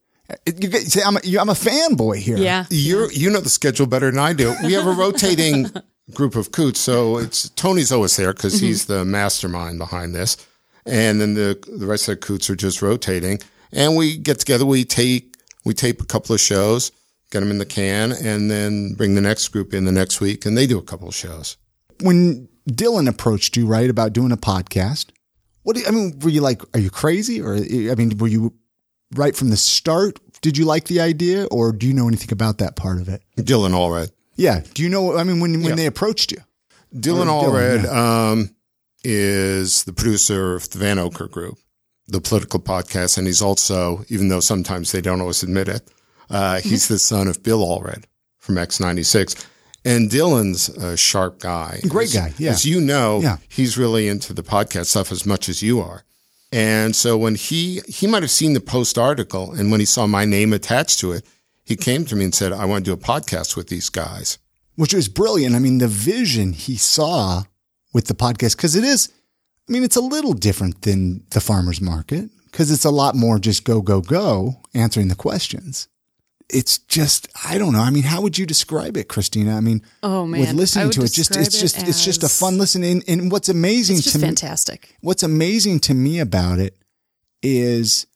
You 0.46 0.70
say 0.70 1.02
I'm 1.02 1.16
a, 1.16 1.20
you- 1.24 1.40
I'm 1.40 1.48
a 1.48 1.54
fanboy 1.54 2.16
here. 2.18 2.36
Yeah. 2.36 2.66
You're, 2.70 3.10
you 3.12 3.30
know 3.30 3.40
the 3.40 3.48
schedule 3.48 3.86
better 3.86 4.10
than 4.10 4.18
I 4.18 4.32
do. 4.32 4.54
We 4.62 4.74
have 4.74 4.86
a 4.86 4.92
rotating 4.92 5.70
group 6.14 6.36
of 6.36 6.52
coots. 6.52 6.80
So 6.80 7.18
it's 7.18 7.48
Tony's 7.50 7.92
always 7.92 8.16
there 8.16 8.32
because 8.32 8.56
mm-hmm. 8.56 8.66
he's 8.66 8.86
the 8.86 9.04
mastermind 9.04 9.78
behind 9.78 10.14
this. 10.14 10.36
And 10.86 11.20
then 11.20 11.34
the, 11.34 11.58
the 11.78 11.86
rest 11.86 12.08
of 12.08 12.20
the 12.20 12.26
coots 12.26 12.48
are 12.50 12.56
just 12.56 12.80
rotating 12.82 13.40
and 13.72 13.96
we 13.96 14.16
get 14.16 14.38
together. 14.38 14.64
We 14.64 14.84
take, 14.84 15.34
we 15.64 15.74
tape 15.74 16.00
a 16.00 16.06
couple 16.06 16.34
of 16.34 16.40
shows, 16.40 16.92
get 17.30 17.40
them 17.40 17.50
in 17.50 17.58
the 17.58 17.66
can 17.66 18.12
and 18.12 18.50
then 18.50 18.94
bring 18.94 19.14
the 19.14 19.20
next 19.20 19.48
group 19.48 19.74
in 19.74 19.84
the 19.84 19.92
next 19.92 20.20
week 20.20 20.46
and 20.46 20.56
they 20.56 20.66
do 20.66 20.78
a 20.78 20.82
couple 20.82 21.08
of 21.08 21.14
shows. 21.14 21.56
When 22.00 22.48
Dylan 22.70 23.08
approached 23.08 23.56
you, 23.56 23.66
right, 23.66 23.90
about 23.90 24.12
doing 24.12 24.32
a 24.32 24.36
podcast, 24.36 25.06
what 25.62 25.76
do 25.76 25.82
you, 25.82 25.86
I 25.86 25.90
mean, 25.90 26.18
were 26.20 26.30
you 26.30 26.40
like, 26.40 26.62
are 26.74 26.80
you 26.80 26.90
crazy? 26.90 27.42
Or, 27.42 27.54
I 27.54 27.94
mean, 27.94 28.16
were 28.16 28.28
you 28.28 28.54
right 29.14 29.34
from 29.36 29.50
the 29.50 29.56
start? 29.56 30.18
Did 30.40 30.56
you 30.56 30.64
like 30.64 30.84
the 30.84 31.00
idea 31.00 31.46
or 31.46 31.72
do 31.72 31.86
you 31.86 31.94
know 31.94 32.06
anything 32.08 32.32
about 32.32 32.58
that 32.58 32.76
part 32.76 33.00
of 33.00 33.08
it? 33.08 33.22
Dylan 33.36 33.72
Allred. 33.72 34.10
Yeah. 34.36 34.62
Do 34.74 34.82
you 34.82 34.88
know, 34.88 35.16
I 35.16 35.24
mean, 35.24 35.40
when, 35.40 35.52
when 35.60 35.70
Yeah. 35.70 35.74
they 35.74 35.86
approached 35.86 36.30
you? 36.32 36.38
Dylan 36.94 37.26
Allred 37.26 37.84
um, 37.92 38.54
is 39.04 39.84
the 39.84 39.92
producer 39.92 40.54
of 40.54 40.70
the 40.70 40.78
Vanocur 40.78 41.30
Group, 41.30 41.58
the 42.06 42.20
political 42.20 42.60
podcast, 42.60 43.18
and 43.18 43.26
he's 43.26 43.42
also, 43.42 44.04
even 44.08 44.28
though 44.28 44.40
sometimes 44.40 44.92
they 44.92 45.00
don't 45.00 45.20
always 45.20 45.42
admit 45.42 45.68
it, 45.68 45.90
uh, 46.30 46.60
he's 46.60 46.88
the 46.88 46.98
son 46.98 47.26
of 47.28 47.42
Bill 47.42 47.60
Allred 47.66 48.04
from 48.38 48.56
X96. 48.56 49.44
And 49.84 50.10
Dylan's 50.10 50.68
a 50.70 50.96
sharp 50.96 51.38
guy. 51.40 51.80
Great 51.88 52.08
As- 52.08 52.14
guy, 52.14 52.34
yeah. 52.38 52.50
As 52.50 52.64
you 52.64 52.80
know, 52.80 53.20
Yeah. 53.20 53.38
he's 53.48 53.78
really 53.78 54.08
into 54.08 54.32
the 54.32 54.42
podcast 54.42 54.86
stuff 54.86 55.10
as 55.12 55.24
much 55.24 55.48
as 55.48 55.62
you 55.62 55.80
are. 55.80 56.04
And 56.50 56.96
so 56.96 57.16
when 57.18 57.34
he, 57.34 57.82
he 57.86 58.06
might 58.06 58.22
have 58.22 58.30
seen 58.30 58.54
the 58.54 58.60
post 58.60 58.96
article 58.96 59.52
and 59.52 59.70
when 59.70 59.80
he 59.80 59.86
saw 59.86 60.06
my 60.06 60.24
name 60.24 60.52
attached 60.52 60.98
to 61.00 61.12
it, 61.12 61.24
he 61.64 61.76
came 61.76 62.04
to 62.06 62.16
me 62.16 62.24
and 62.24 62.34
said, 62.34 62.52
I 62.52 62.64
want 62.64 62.84
to 62.84 62.90
do 62.90 62.94
a 62.94 62.96
podcast 62.96 63.56
with 63.56 63.68
these 63.68 63.90
guys. 63.90 64.38
which 64.76 64.94
was 64.94 65.08
brilliant. 65.08 65.54
I 65.54 65.58
mean, 65.58 65.78
the 65.78 65.88
vision 65.88 66.52
he 66.52 66.76
saw 66.76 67.42
with 67.92 68.06
the 68.06 68.14
podcast, 68.14 68.56
because 68.56 68.76
it 68.76 68.84
is, 68.84 69.12
I 69.68 69.72
mean, 69.72 69.82
it's 69.82 69.96
a 69.96 70.00
little 70.00 70.32
different 70.32 70.82
than 70.82 71.24
the 71.30 71.40
farmer's 71.40 71.80
market 71.80 72.30
because 72.44 72.70
it's 72.70 72.84
a 72.84 72.90
lot 72.90 73.14
more 73.14 73.38
just 73.38 73.64
go, 73.64 73.82
go, 73.82 74.00
go 74.00 74.62
answering 74.74 75.08
the 75.08 75.14
questions. 75.16 75.88
It's 76.50 76.78
just, 76.78 77.28
I 77.44 77.58
don't 77.58 77.74
know. 77.74 77.80
I 77.80 77.90
mean, 77.90 78.04
how 78.04 78.22
would 78.22 78.38
you 78.38 78.46
describe 78.46 78.96
it, 78.96 79.08
Christina? 79.08 79.54
I 79.56 79.60
mean, 79.60 79.82
Oh, 80.02 80.26
man. 80.26 80.40
with 80.40 80.52
listening 80.54 80.90
to 80.92 81.00
it, 81.02 81.12
just, 81.12 81.36
it's 81.36 81.60
just, 81.60 81.76
it 81.78 81.88
it's 81.88 82.02
just 82.02 82.22
a 82.24 82.28
fun 82.28 82.56
listen. 82.56 82.82
And, 82.84 83.04
and 83.06 83.30
what's 83.30 83.50
amazing 83.50 83.96
It's 83.98 84.06
to 84.06 84.12
just 84.12 84.22
me, 84.22 84.28
fantastic. 84.28 84.96
what's 85.02 85.22
amazing 85.22 85.80
to 85.80 85.94
me 85.94 86.20
about 86.20 86.58
it 86.58 86.74
is, 87.42 88.06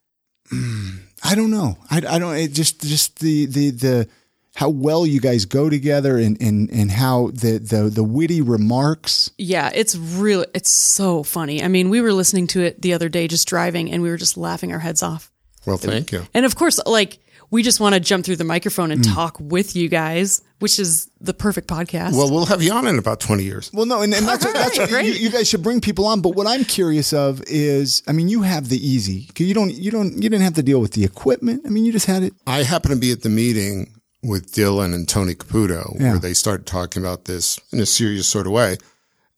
mm, 0.51 1.01
I 1.23 1.35
don't 1.35 1.51
know. 1.51 1.77
I, 1.90 1.99
I 2.09 2.18
don't, 2.18 2.35
it 2.37 2.55
just, 2.55 2.81
just 2.81 3.18
the, 3.21 3.45
the, 3.47 3.71
the, 3.71 4.09
how 4.55 4.68
well 4.71 5.07
you 5.07 5.21
guys 5.21 5.45
go 5.45 5.68
together 5.71 6.16
and, 6.18 6.40
and, 6.40 6.71
and 6.71 6.90
how 6.90 7.29
the, 7.35 7.59
the, 7.59 7.90
the 7.90 8.05
witty 8.05 8.40
remarks. 8.40 9.31
Yeah, 9.38 9.71
it's 9.75 9.95
really 9.97 10.47
it's 10.55 10.71
so 10.71 11.23
funny. 11.23 11.62
I 11.62 11.68
mean, 11.68 11.88
we 11.90 12.01
were 12.01 12.12
listening 12.12 12.47
to 12.49 12.62
it 12.62 12.81
the 12.83 12.92
other 12.95 13.09
day 13.09 13.29
just 13.29 13.47
driving 13.49 13.90
and 13.90 14.03
we 14.03 14.11
were 14.11 14.16
just 14.18 14.37
laughing 14.37 14.73
our 14.73 14.79
heads 14.79 15.03
off. 15.03 15.31
Well, 15.66 15.77
thank 15.79 16.12
you. 16.12 16.27
And 16.35 16.45
of 16.45 16.57
course, 16.57 16.81
like 16.87 17.18
We 17.53 17.62
just 17.62 17.81
want 17.81 17.95
to 17.95 18.01
jump 18.01 18.25
through 18.25 18.37
the 18.37 18.45
microphone 18.45 18.91
and 18.91 19.05
hmm. 19.05 19.12
talk 19.12 19.37
with 19.38 19.77
you 19.77 19.91
guys, 19.91 20.41
which 20.61 20.79
is 20.79 21.11
the 21.21 21.35
perfect 21.35 21.69
podcast. 21.69 22.17
Well, 22.17 22.31
we'll 22.31 22.47
have 22.47 22.62
you 22.62 22.73
on 22.73 22.87
in 22.87 22.99
about 22.99 23.21
20 23.21 23.45
years. 23.45 23.71
Well, 23.75 23.85
no, 23.85 24.01
and, 24.01 24.15
and 24.15 24.27
that's, 24.27 24.43
what, 24.43 24.55
that's 24.55 24.79
what 24.91 25.05
you, 25.05 25.12
you 25.12 25.31
guys 25.31 25.51
should 25.51 25.62
bring 25.62 25.83
people 25.83 26.07
on. 26.07 26.23
But 26.23 26.31
what 26.31 26.47
I'm 26.47 26.65
curious 26.65 27.12
of 27.12 27.43
is, 27.47 28.03
I 28.09 28.12
mean, 28.12 28.31
you 28.31 28.41
have 28.41 28.71
the 28.71 28.79
easy. 28.79 29.27
'cause 29.27 29.47
You 29.47 29.53
don't, 29.53 29.71
you 29.71 29.91
don't, 29.91 30.15
you 30.15 30.31
didn't 30.31 30.41
have 30.41 30.55
to 30.55 30.62
deal 30.62 30.81
with 30.81 30.93
the 30.93 31.05
equipment. 31.05 31.62
I 31.67 31.69
mean, 31.69 31.85
you 31.85 31.93
just 31.93 32.07
had 32.07 32.23
it. 32.23 32.33
I 32.47 32.62
happened 32.62 32.95
to 32.95 32.99
be 33.01 33.12
at 33.12 33.21
the 33.21 33.29
meeting 33.29 34.01
with 34.23 34.53
Dylan 34.53 34.95
and 34.95 35.07
Tony 35.07 35.35
Caputo 35.35 35.95
Yeah. 36.01 36.12
where 36.12 36.19
they 36.19 36.33
started 36.33 36.65
talking 36.65 37.03
about 37.03 37.27
this 37.27 37.61
in 37.71 37.81
a 37.81 37.87
serious 37.87 38.27
sort 38.27 38.47
of 38.47 38.53
way. 38.55 38.79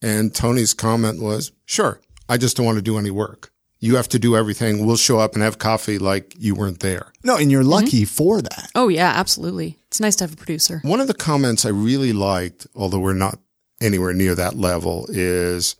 And 0.00 0.32
Tony's 0.32 0.72
comment 0.72 1.20
was, 1.20 1.50
sure, 1.66 2.00
I 2.28 2.36
just 2.36 2.56
don't 2.56 2.66
want 2.66 2.76
to 2.78 2.82
do 2.82 2.96
any 2.96 3.10
work. 3.10 3.50
You 3.84 3.96
have 3.96 4.08
to 4.08 4.18
do 4.18 4.34
everything. 4.36 4.86
We'll 4.86 4.96
show 4.96 5.18
up 5.18 5.34
and 5.34 5.42
have 5.42 5.58
coffee 5.58 5.98
like 5.98 6.34
you 6.38 6.54
weren't 6.54 6.80
there. 6.80 7.12
No, 7.22 7.36
and 7.36 7.50
you're 7.52 7.64
lucky 7.64 8.04
for 8.04 8.40
that. 8.40 8.70
oh 8.74 8.88
yeah, 8.88 9.12
absolutely. 9.14 9.76
It's 9.88 10.00
nice 10.00 10.16
to 10.16 10.24
have 10.24 10.32
a 10.32 10.36
producer. 10.36 10.80
One 10.82 11.00
of 11.00 11.06
the 11.06 11.14
comments 11.14 11.64
I 11.66 11.70
really 11.70 12.12
liked, 12.12 12.66
although 12.74 12.98
we're 13.00 13.12
not 13.26 13.38
anywhere 13.80 14.14
near 14.14 14.34
that 14.34 14.56
level, 14.56 15.06
is 15.10 15.76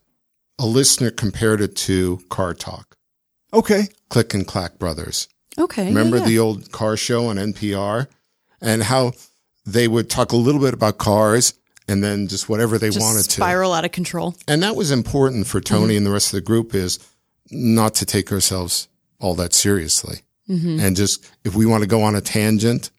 a 0.59 0.67
listener 0.67 1.11
compared 1.11 1.61
it 1.61 1.75
to 1.89 2.21
Car 2.29 2.55
Talk, 2.55 2.97
Okay. 3.53 3.89
Click 4.11 4.35
and 4.35 4.47
Clack 4.47 4.79
Brothers. 4.79 5.29
Okay. 5.59 5.87
Remember 5.87 6.17
yeah, 6.17 6.23
yeah. 6.25 6.29
the 6.29 6.39
old 6.41 6.73
car 6.73 6.97
show 6.97 7.27
on 7.29 7.37
NPR 7.37 8.07
and 8.61 8.83
how 8.83 9.13
they 9.65 9.89
would 9.89 10.11
talk 10.11 10.33
a 10.33 10.37
little 10.37 10.61
bit 10.61 10.75
about 10.75 10.99
cars 10.99 11.55
and 11.89 12.03
then 12.05 12.29
just 12.29 12.49
whatever 12.49 12.77
they 12.79 12.89
Just 12.91 13.01
wanted 13.01 13.25
to. 13.25 13.31
spiral 13.31 13.73
out 13.73 13.85
of 13.85 13.93
control. 13.93 14.35
And 14.49 14.63
that 14.63 14.75
was 14.77 14.91
important 14.91 15.47
for 15.47 15.61
Tony 15.61 15.83
Mm-hmm. 15.95 15.97
and 15.99 16.07
the 16.07 16.11
rest 16.11 16.29
of 16.29 16.33
the 16.39 16.41
group 16.41 16.75
is 16.75 16.99
not 17.51 17.95
to 17.97 18.07
take 18.07 18.33
ourselves 18.33 18.89
all 19.21 19.35
that 19.35 19.53
seriously. 19.55 20.21
Mm-hmm. 20.49 20.81
And 20.81 20.97
just 20.97 21.25
if 21.45 21.55
we 21.55 21.67
want 21.67 21.83
to 21.83 21.89
go 21.89 22.03
on 22.03 22.15
a 22.15 22.21
tangent, 22.21 22.91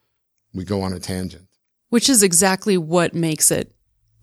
we 0.54 0.64
go 0.64 0.82
on 0.82 0.94
a 0.94 1.00
tangent. 1.00 1.48
which 1.90 2.10
is 2.10 2.24
exactly 2.24 2.78
what 2.78 3.14
makes 3.14 3.52
it 3.52 3.72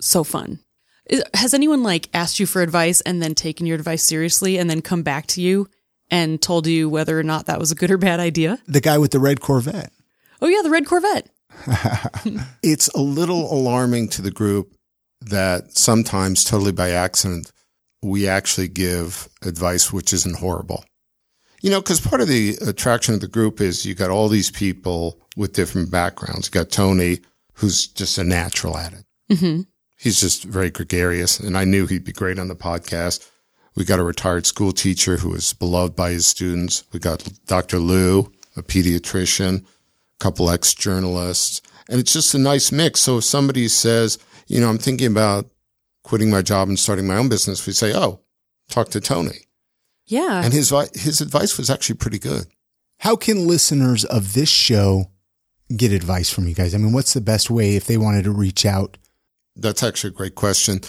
so 0.01 0.25
fun. 0.25 0.59
Is- 1.07 1.23
Has 1.35 1.55
anyone 1.55 1.83
like 1.83 2.09
asked 2.15 2.41
you 2.41 2.47
for 2.47 2.63
advice 2.63 3.01
and 3.03 3.23
then 3.23 3.35
taken 3.35 3.67
your 3.67 3.77
advice 3.77 4.03
seriously 4.03 4.59
and 4.59 4.69
then 4.69 4.83
come 4.83 5.03
back 5.03 5.27
to 5.29 5.41
you 5.41 5.69
and 6.11 6.41
told 6.43 6.67
you 6.67 6.89
whether 6.89 7.19
or 7.19 7.23
not 7.23 7.47
that 7.47 7.59
was 7.61 7.71
a 7.71 7.75
good 7.77 7.91
or 7.91 7.99
bad 7.99 8.19
idea? 8.21 8.59
The 8.67 8.81
guy 8.81 8.99
with 8.99 9.13
the 9.13 9.19
red 9.21 9.41
Corvette. 9.41 9.93
Oh 10.41 10.49
yeah, 10.49 10.63
the 10.63 10.71
red 10.71 10.87
Corvette. 10.87 11.29
It's 12.63 12.89
a 12.89 13.01
little 13.01 13.53
alarming 13.53 14.09
to 14.11 14.23
the 14.23 14.31
group 14.31 14.75
that 15.21 15.77
sometimes 15.77 16.45
totally 16.45 16.73
by 16.73 16.91
accident, 16.91 17.53
we 18.03 18.29
actually 18.29 18.69
give 18.69 19.29
advice 19.43 19.93
which 19.93 20.13
isn't 20.13 20.39
horrible. 20.39 20.85
You 21.63 21.71
know, 21.71 21.81
because 21.81 22.01
part 22.01 22.21
of 22.21 22.29
the 22.29 22.57
attraction 22.67 23.15
of 23.15 23.21
the 23.21 23.29
group 23.29 23.61
is 23.61 23.87
you 23.87 23.95
got 23.95 24.11
all 24.11 24.29
these 24.29 24.51
people 24.51 25.21
with 25.37 25.53
different 25.53 25.91
backgrounds. 25.91 26.49
You 26.49 26.53
got 26.53 26.71
Tony, 26.71 27.21
who's 27.55 27.87
just 27.87 28.19
a 28.19 28.25
natural 28.25 28.77
at 28.77 28.93
it. 28.93 29.05
Mm-hmm. 29.31 29.63
He's 29.97 30.21
just 30.21 30.43
very 30.43 30.71
gregarious, 30.71 31.39
and 31.39 31.57
I 31.57 31.65
knew 31.65 31.87
he'd 31.87 32.05
be 32.05 32.13
great 32.13 32.41
on 32.41 32.49
the 32.49 32.57
podcast. 32.57 33.31
We 33.77 33.85
got 33.85 34.01
a 34.01 34.05
retired 34.05 34.47
school 34.47 34.73
teacher 34.73 35.19
who 35.19 35.33
is 35.35 35.53
beloved 35.53 35.95
by 35.95 36.11
his 36.11 36.27
students. 36.27 36.83
We 36.93 36.99
got 36.99 37.29
Dr. 37.47 37.79
Lou, 37.79 38.33
a 38.57 38.63
pediatrician, 38.63 39.63
a 39.63 39.65
couple 40.19 40.51
ex 40.51 40.75
journalists, 40.75 41.63
and 41.89 42.01
it's 42.01 42.13
just 42.13 42.35
a 42.35 42.39
nice 42.39 42.73
mix. 42.73 43.01
So 43.01 43.19
if 43.19 43.25
somebody 43.25 43.69
says, 43.69 44.19
you 44.49 44.61
know, 44.61 44.69
I'm 44.69 44.79
thinking 44.79 45.07
about 45.07 45.47
quitting 46.03 46.31
my 46.31 46.43
job 46.43 46.69
and 46.69 46.79
starting 46.79 47.07
my 47.07 47.17
own 47.17 47.29
business, 47.29 47.67
we 47.67 47.73
say, 47.73 47.93
oh, 47.95 48.21
talk 48.69 48.89
to 48.91 49.01
Tony. 49.01 49.47
Yeah. 50.07 50.43
And 50.45 50.53
his 50.53 50.71
his 50.95 51.21
advice 51.21 51.57
was 51.57 51.71
actually 51.71 51.97
pretty 51.97 52.19
good. 52.19 52.47
How 52.99 53.17
can 53.17 53.47
listeners 53.47 54.05
of 54.05 54.35
this 54.35 54.49
show 54.49 55.11
get 55.77 55.93
advice 55.93 56.31
from 56.31 56.47
you 56.47 56.55
guys? 56.55 56.75
I 56.75 56.79
mean, 56.79 56.93
what's 56.93 57.15
the 57.15 57.21
best 57.21 57.51
way 57.51 57.77
if 57.77 57.87
they 57.87 57.97
wanted 57.97 58.25
to 58.25 58.31
reach 58.31 58.67
out? 58.67 58.99
That's 59.57 59.83
actually 59.83 60.11
a 60.11 60.15
great 60.15 60.35
question. 60.35 60.81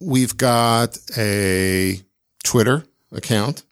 We've 0.00 0.36
got 0.36 0.98
a 1.16 2.00
Twitter 2.44 2.84
account. 3.12 3.64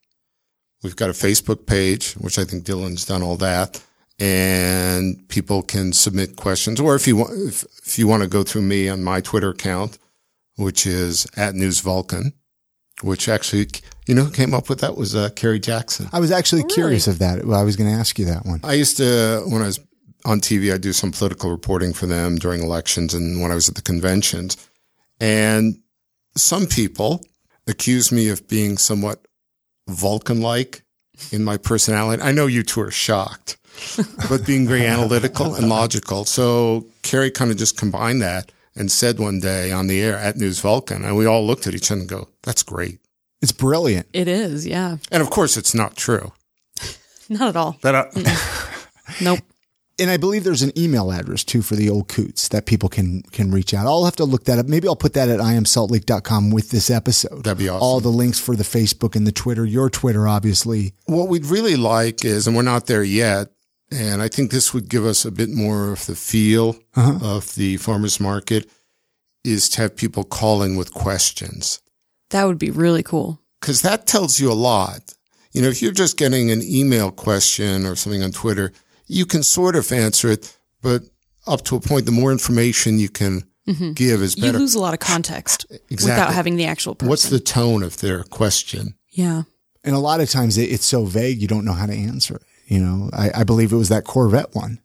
We've 0.83 0.97
got 0.97 1.11
a 1.11 1.15
Facebook 1.15 1.67
page, 1.67 2.13
which 2.15 2.39
I 2.39 2.45
think 2.45 2.65
Dylan's 2.65 3.05
done 3.05 3.23
all 3.23 3.37
that. 3.37 3.83
And 4.19 5.29
people 5.29 5.63
can 5.63 5.93
submit 5.93 6.37
questions. 6.37 6.81
Or 6.81 6.95
if 6.95 7.07
you 7.07 7.17
want, 7.17 7.33
if, 7.49 7.65
if 7.85 7.99
you 7.99 8.07
want 8.07 8.23
to 8.23 8.29
go 8.29 8.43
through 8.43 8.63
me 8.63 8.89
on 8.89 9.03
my 9.03 9.21
Twitter 9.21 9.51
account, 9.51 9.99
which 10.57 10.87
is 10.87 11.27
at 11.37 11.55
News 11.55 11.81
Vulcan, 11.81 12.33
which 13.03 13.29
actually, 13.29 13.69
you 14.07 14.15
know, 14.15 14.25
who 14.25 14.31
came 14.33 14.55
up 14.55 14.69
with 14.69 14.81
that 14.81 14.97
was 14.97 15.15
uh, 15.15 15.31
Kerry 15.37 15.59
Jackson. 15.61 16.09
I 16.13 16.21
was 16.21 16.31
actually 16.31 16.63
Oh, 16.63 16.65
really? 16.65 16.75
curious 16.75 17.07
of 17.07 17.19
that. 17.19 17.45
Well, 17.45 17.59
I 17.61 17.63
was 17.63 17.77
going 17.77 17.91
to 17.91 17.97
ask 17.97 18.19
you 18.19 18.25
that 18.27 18.45
one. 18.47 18.61
I 18.65 18.73
used 18.75 18.97
to, 18.99 19.43
when 19.47 19.63
I 19.63 19.67
was 19.67 19.81
on 20.25 20.41
TV, 20.41 20.73
I 20.73 20.79
do 20.79 20.93
some 20.93 21.13
political 21.13 21.51
reporting 21.51 21.93
for 21.93 22.07
them 22.07 22.37
during 22.37 22.63
elections 22.63 23.15
and 23.15 23.41
when 23.41 23.51
I 23.53 23.55
was 23.55 23.69
at 23.69 23.75
the 23.75 23.83
conventions. 23.83 24.57
And 25.21 25.81
some 26.37 26.67
people 26.67 27.21
accuse 27.67 28.11
me 28.13 28.29
of 28.29 28.47
being 28.49 28.77
somewhat 28.79 29.27
Vulcan 29.89 30.41
like 30.41 30.83
in 31.33 31.45
my 31.45 31.57
personality. 31.57 32.23
I 32.23 32.33
know 32.33 32.47
you 32.47 32.63
two 32.63 32.81
are 32.81 32.91
shocked, 32.91 33.57
but 34.29 34.45
being 34.47 34.67
very 34.67 34.87
analytical 34.87 35.55
and 35.55 35.69
logical. 35.69 36.25
So 36.25 36.87
Kerry 37.03 37.31
kind 37.31 37.51
of 37.51 37.57
just 37.57 37.77
combined 37.79 38.21
that 38.23 38.51
and 38.77 38.91
said 38.91 39.19
one 39.19 39.41
day 39.41 39.73
on 39.73 39.87
the 39.87 40.01
air 40.03 40.17
at 40.17 40.37
News 40.37 40.61
Vulcan, 40.61 41.05
and 41.05 41.17
we 41.17 41.27
all 41.27 41.45
looked 41.47 41.67
at 41.67 41.75
each 41.75 41.91
other 41.91 42.01
and 42.01 42.09
go, 42.09 42.29
that's 42.43 42.63
great. 42.63 43.01
It's 43.43 43.53
brilliant. 43.53 44.07
it 44.13 44.29
is. 44.29 44.67
Yeah. 44.67 44.97
And 45.11 45.23
of 45.23 45.31
course, 45.31 45.57
it's 45.57 45.75
not 45.75 45.97
true. 45.97 46.33
Not 47.29 47.49
at 47.49 47.57
all. 47.57 47.77
That 47.83 47.95
uh, 47.95 48.05
I, 48.15 48.79
Nope. 49.21 49.41
And 49.99 50.11
I 50.11 50.17
believe 50.17 50.45
there's 50.45 50.63
an 50.63 50.79
email 50.79 51.11
address 51.11 51.43
too 51.43 51.63
for 51.63 51.75
the 51.75 51.89
old 51.89 52.07
coots 52.07 52.49
that 52.49 52.67
people 52.67 52.89
can 52.89 53.23
can 53.33 53.51
reach 53.51 53.73
out. 53.73 53.87
I'll 53.87 54.05
have 54.05 54.17
to 54.17 54.25
look 54.25 54.45
that 54.45 54.59
up. 54.59 54.67
Maybe 54.67 54.87
I'll 54.87 54.95
put 54.95 55.15
that 55.15 55.29
at 55.31 55.41
iamsaltlake.com 55.41 56.51
with 56.51 56.71
this 56.71 56.91
episode. 56.91 57.45
That'd 57.45 57.59
be 57.59 57.69
awesome. 57.69 57.83
All 57.83 58.01
the 58.01 58.11
links 58.11 58.39
for 58.39 58.55
the 58.55 58.63
Facebook 58.63 59.17
and 59.17 59.27
the 59.27 59.33
Twitter, 59.33 59.65
your 59.65 59.89
Twitter, 59.89 60.29
obviously. 60.29 60.93
What 61.07 61.29
we'd 61.29 61.47
really 61.47 61.77
like 61.77 62.25
is, 62.25 62.47
and 62.47 62.55
we're 62.55 62.63
not 62.63 62.87
there 62.87 63.03
yet, 63.03 63.49
and 63.91 64.21
I 64.23 64.29
think 64.29 64.51
this 64.51 64.75
would 64.75 64.89
give 64.89 65.05
us 65.05 65.25
a 65.25 65.31
bit 65.31 65.51
more 65.51 65.93
of 65.93 66.07
the 66.07 66.17
feel 66.17 66.77
uh-huh. 66.95 67.19
of 67.23 67.55
the 67.55 67.77
farmers 67.77 68.19
market, 68.21 68.71
is 69.45 69.69
to 69.71 69.83
have 69.83 69.97
people 69.97 70.25
calling 70.25 70.77
with 70.77 70.93
questions. 70.93 71.81
That 72.31 72.45
would 72.45 72.59
be 72.59 72.71
really 72.71 73.03
cool. 73.03 73.41
Because 73.61 73.83
that 73.83 74.07
tells 74.07 74.41
you 74.41 74.51
a 74.51 74.55
lot. 74.55 75.15
You 75.53 75.63
know, 75.63 75.69
if 75.69 75.81
you're 75.81 75.93
just 75.93 76.17
getting 76.17 76.51
an 76.51 76.63
email 76.63 77.11
question 77.11 77.87
or 77.87 77.97
something 77.97 78.23
on 78.23 78.33
Twitter, 78.33 78.73
you 79.07 79.25
can 79.25 79.43
sort 79.43 79.77
of 79.77 79.91
answer 79.93 80.29
it, 80.29 80.57
but 80.83 81.03
up 81.47 81.63
to 81.63 81.77
a 81.77 81.81
point, 81.81 82.07
the 82.07 82.13
more 82.13 82.33
information 82.33 82.99
you 82.99 83.09
can 83.09 83.45
mm-hmm. 83.67 83.93
give 83.93 84.21
is 84.21 84.35
better. 84.35 84.53
You 84.53 84.59
lose 84.59 84.75
a 84.75 84.81
lot 84.81 84.95
of 84.95 85.01
context 85.01 85.67
Exactly. 85.91 86.11
without 86.11 86.35
having 86.35 86.57
the 86.57 86.67
actual 86.67 86.95
person. 86.95 87.09
What's 87.09 87.29
the 87.29 87.41
tone 87.41 87.83
of 87.83 87.99
their 87.99 88.25
question? 88.25 88.95
yeah. 89.13 89.43
And 89.85 89.95
a 89.95 90.01
lot 90.01 90.21
of 90.21 90.29
times 90.29 90.59
it's 90.59 90.85
so 90.85 91.05
vague 91.05 91.41
you 91.41 91.47
don't 91.47 91.65
know 91.65 91.73
how 91.73 91.87
to 91.87 91.95
answer 91.95 92.35
it. 92.35 92.43
You 92.67 92.81
know, 92.81 93.11
I, 93.13 93.31
I 93.35 93.45
believe 93.45 93.73
it 93.73 93.77
was 93.77 93.89
that 93.89 94.05
Corvette 94.05 94.55
one, 94.55 94.81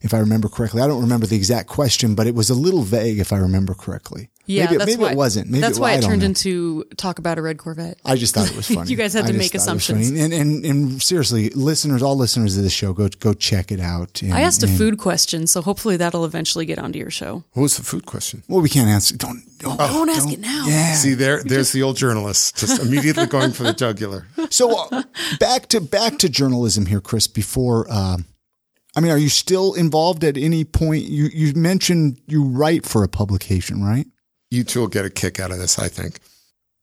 if 0.00 0.14
I 0.14 0.18
remember 0.18 0.48
correctly. 0.48 0.82
I 0.82 0.86
don't 0.86 1.02
remember 1.02 1.26
the 1.26 1.36
exact 1.36 1.68
question, 1.68 2.14
but 2.14 2.26
it 2.26 2.34
was 2.34 2.48
a 2.48 2.54
little 2.54 2.82
vague 2.82 3.18
if 3.18 3.32
I 3.32 3.38
remember 3.38 3.74
correctly. 3.74 4.30
Yeah, 4.46 4.64
maybe, 4.66 4.76
that's 4.76 4.90
maybe 4.90 5.02
why, 5.02 5.10
it 5.12 5.16
wasn't. 5.16 5.50
Maybe 5.50 5.60
that's 5.60 5.78
it, 5.78 5.80
why 5.80 5.90
I 5.90 5.94
it 5.94 6.00
don't 6.02 6.10
turned 6.10 6.22
know. 6.22 6.26
into 6.26 6.84
talk 6.96 7.18
about 7.18 7.38
a 7.38 7.42
red 7.42 7.58
Corvette. 7.58 7.98
I 8.04 8.16
just 8.16 8.34
thought 8.34 8.50
it 8.50 8.56
was 8.56 8.68
funny. 8.74 8.90
You 8.90 8.96
guys 8.96 9.14
had 9.14 9.26
to 9.26 9.32
just 9.32 9.38
make 9.38 9.52
thought 9.52 9.70
it 9.70 9.74
was 9.74 9.88
assumptions. 9.88 10.10
And, 10.10 10.32
and 10.34 10.64
and 10.64 11.02
seriously, 11.02 11.48
listeners, 11.50 12.02
all 12.02 12.16
listeners 12.16 12.56
of 12.56 12.62
this 12.62 12.72
show, 12.72 12.92
go 12.92 13.08
go 13.20 13.32
check 13.32 13.72
it 13.72 13.80
out. 13.80 14.20
And, 14.22 14.34
I 14.34 14.42
asked 14.42 14.62
a 14.62 14.66
and- 14.66 14.76
food 14.76 14.98
question, 14.98 15.46
so 15.46 15.62
hopefully 15.62 15.96
that'll 15.96 16.24
eventually 16.24 16.66
get 16.66 16.78
onto 16.78 16.98
your 16.98 17.10
show. 17.10 17.44
What 17.52 17.62
was 17.62 17.76
the 17.76 17.84
food 17.84 18.04
question? 18.06 18.42
Well, 18.48 18.60
we 18.60 18.68
can't 18.68 18.88
answer. 18.88 19.16
Don't 19.16 19.42
don't, 19.60 19.78
Don't 19.78 20.10
ask 20.10 20.30
it 20.30 20.40
now. 20.40 20.66
Yeah. 20.66 20.92
See, 20.94 21.14
there, 21.14 21.42
there's 21.42 21.72
the 21.72 21.82
old 21.82 21.96
journalist 21.96 22.56
just 22.58 22.82
immediately 22.82 23.24
going 23.26 23.52
for 23.52 23.62
the 23.62 23.72
jugular. 23.72 24.26
So 24.50 24.86
uh, 24.92 25.02
back 25.40 25.68
to 25.68 25.80
back 25.80 26.18
to 26.18 26.28
journalism 26.28 26.86
here, 26.86 27.00
Chris. 27.00 27.26
Before, 27.26 27.90
um, 27.90 28.26
I 28.94 29.00
mean, 29.00 29.10
are 29.10 29.18
you 29.18 29.28
still 29.30 29.72
involved 29.74 30.22
at 30.22 30.36
any 30.36 30.64
point? 30.64 31.04
You 31.04 31.28
you 31.32 31.54
mentioned 31.54 32.20
you 32.26 32.44
write 32.44 32.84
for 32.84 33.02
a 33.02 33.08
publication, 33.08 33.82
right? 33.82 34.06
You 34.54 34.64
two 34.64 34.80
will 34.80 34.88
get 34.88 35.04
a 35.04 35.10
kick 35.10 35.40
out 35.40 35.50
of 35.50 35.58
this, 35.58 35.78
I 35.78 35.88
think. 35.88 36.20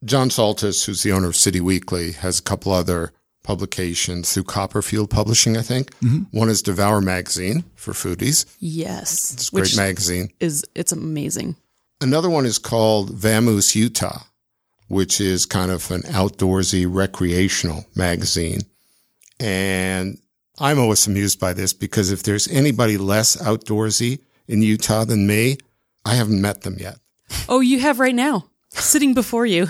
John 0.03 0.29
Saltas, 0.29 0.85
who's 0.85 1.03
the 1.03 1.11
owner 1.11 1.27
of 1.27 1.35
City 1.35 1.61
Weekly, 1.61 2.11
has 2.11 2.39
a 2.39 2.43
couple 2.43 2.71
other 2.71 3.13
publications 3.43 4.33
through 4.33 4.43
Copperfield 4.43 5.09
Publishing, 5.09 5.55
I 5.57 5.61
think. 5.61 5.91
Mm-hmm. 5.99 6.37
One 6.37 6.49
is 6.49 6.61
Devour 6.61 7.01
Magazine 7.01 7.63
for 7.75 7.93
foodies. 7.93 8.45
Yes, 8.59 9.33
It's 9.33 9.49
a 9.51 9.55
which 9.55 9.75
great 9.75 9.77
magazine. 9.87 10.29
is 10.39 10.65
it's 10.75 10.91
amazing. 10.91 11.55
Another 12.01 12.29
one 12.29 12.45
is 12.45 12.57
called 12.57 13.11
Vamoose 13.15 13.75
Utah, 13.75 14.23
which 14.87 15.21
is 15.21 15.45
kind 15.45 15.71
of 15.71 15.89
an 15.91 16.01
outdoorsy 16.03 16.85
recreational 16.89 17.85
magazine. 17.95 18.61
And 19.39 20.19
I'm 20.59 20.79
always 20.79 21.07
amused 21.07 21.39
by 21.39 21.53
this 21.53 21.73
because 21.73 22.11
if 22.11 22.23
there's 22.23 22.47
anybody 22.47 22.97
less 22.97 23.37
outdoorsy 23.37 24.19
in 24.47 24.61
Utah 24.61 25.05
than 25.05 25.25
me, 25.25 25.57
I 26.05 26.15
haven't 26.15 26.41
met 26.41 26.61
them 26.61 26.77
yet. 26.79 26.97
Oh, 27.49 27.59
you 27.59 27.79
have 27.79 27.99
right 27.99 28.15
now 28.15 28.51
sitting 28.73 29.13
before 29.13 29.45
you. 29.45 29.67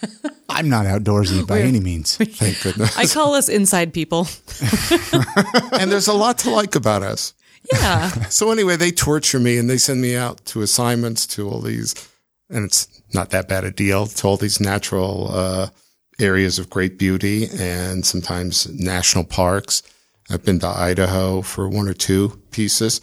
I'm 0.48 0.68
not 0.68 0.86
outdoorsy 0.86 1.46
by 1.46 1.60
any 1.60 1.80
means. 1.80 2.16
Thank 2.16 2.62
goodness. 2.62 2.96
I 2.96 3.06
call 3.06 3.34
us 3.34 3.48
inside 3.48 3.92
people. 3.92 4.28
and 5.72 5.90
there's 5.90 6.08
a 6.08 6.12
lot 6.12 6.38
to 6.38 6.50
like 6.50 6.74
about 6.74 7.02
us. 7.02 7.34
Yeah. 7.72 8.10
So 8.30 8.50
anyway, 8.50 8.76
they 8.76 8.90
torture 8.90 9.40
me 9.40 9.58
and 9.58 9.70
they 9.70 9.78
send 9.78 10.00
me 10.00 10.16
out 10.16 10.44
to 10.46 10.62
assignments 10.62 11.26
to 11.28 11.48
all 11.48 11.60
these, 11.60 11.94
and 12.50 12.64
it's 12.64 12.88
not 13.12 13.30
that 13.30 13.48
bad 13.48 13.64
a 13.64 13.70
deal 13.70 14.06
to 14.06 14.26
all 14.26 14.36
these 14.36 14.60
natural 14.60 15.30
uh, 15.32 15.68
areas 16.18 16.58
of 16.58 16.68
great 16.68 16.98
beauty 16.98 17.48
and 17.58 18.04
sometimes 18.04 18.68
national 18.68 19.24
parks. 19.24 19.82
I've 20.30 20.44
been 20.44 20.58
to 20.60 20.68
Idaho 20.68 21.42
for 21.42 21.68
one 21.68 21.88
or 21.88 21.94
two 21.94 22.40
pieces, 22.50 23.00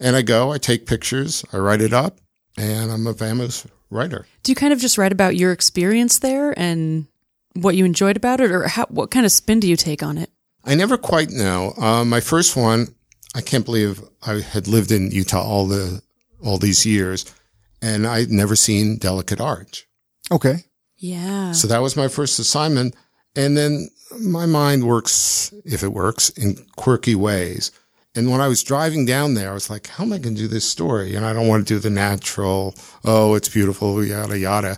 and 0.00 0.16
I 0.16 0.22
go, 0.22 0.52
I 0.52 0.58
take 0.58 0.86
pictures, 0.86 1.44
I 1.52 1.58
write 1.58 1.80
it 1.80 1.92
up, 1.92 2.18
and 2.58 2.90
I'm 2.90 3.06
a 3.06 3.14
famous 3.14 3.66
writer. 3.90 4.26
Do 4.42 4.52
you 4.52 4.56
kind 4.56 4.72
of 4.72 4.80
just 4.80 4.98
write 4.98 5.12
about 5.12 5.36
your 5.36 5.52
experience 5.52 6.18
there 6.18 6.58
and 6.58 7.06
what 7.54 7.76
you 7.76 7.84
enjoyed 7.84 8.16
about 8.16 8.40
it, 8.40 8.50
or 8.50 8.68
how, 8.68 8.86
what 8.86 9.10
kind 9.10 9.24
of 9.24 9.32
spin 9.32 9.60
do 9.60 9.68
you 9.68 9.76
take 9.76 10.02
on 10.02 10.18
it? 10.18 10.30
I 10.64 10.74
never 10.74 10.98
quite 10.98 11.30
know. 11.30 11.72
Uh, 11.78 12.04
my 12.04 12.20
first 12.20 12.56
one, 12.56 12.94
I 13.34 13.40
can't 13.40 13.64
believe 13.64 14.02
I 14.26 14.40
had 14.40 14.68
lived 14.68 14.92
in 14.92 15.10
Utah 15.10 15.42
all 15.42 15.66
the 15.66 16.02
all 16.44 16.58
these 16.58 16.84
years, 16.86 17.24
and 17.82 18.06
I'd 18.06 18.30
never 18.30 18.54
seen 18.54 18.98
Delicate 18.98 19.40
Arch. 19.40 19.86
Okay. 20.30 20.64
Yeah. 20.96 21.52
So 21.52 21.68
that 21.68 21.82
was 21.82 21.96
my 21.96 22.08
first 22.08 22.38
assignment. 22.38 22.94
And 23.36 23.56
then 23.56 23.88
my 24.20 24.46
mind 24.46 24.84
works, 24.84 25.52
if 25.64 25.82
it 25.82 25.92
works, 25.92 26.30
in 26.30 26.66
quirky 26.76 27.14
ways. 27.14 27.70
And 28.18 28.32
when 28.32 28.40
I 28.40 28.48
was 28.48 28.64
driving 28.64 29.06
down 29.06 29.34
there, 29.34 29.52
I 29.52 29.54
was 29.54 29.70
like, 29.70 29.86
how 29.86 30.02
am 30.02 30.12
I 30.12 30.18
going 30.18 30.34
to 30.34 30.42
do 30.42 30.48
this 30.48 30.68
story? 30.68 31.14
And 31.14 31.24
I 31.24 31.32
don't 31.32 31.46
want 31.46 31.64
to 31.64 31.74
do 31.74 31.78
the 31.78 31.88
natural, 31.88 32.74
oh, 33.04 33.36
it's 33.36 33.48
beautiful, 33.48 34.04
yada, 34.04 34.36
yada. 34.36 34.76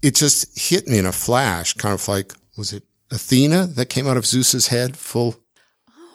It 0.00 0.14
just 0.14 0.58
hit 0.58 0.88
me 0.88 0.96
in 0.96 1.04
a 1.04 1.12
flash, 1.12 1.74
kind 1.74 1.92
of 1.92 2.08
like, 2.08 2.32
was 2.56 2.72
it 2.72 2.84
Athena 3.10 3.66
that 3.66 3.90
came 3.90 4.08
out 4.08 4.16
of 4.16 4.24
Zeus's 4.24 4.68
head 4.68 4.96
full? 4.96 5.36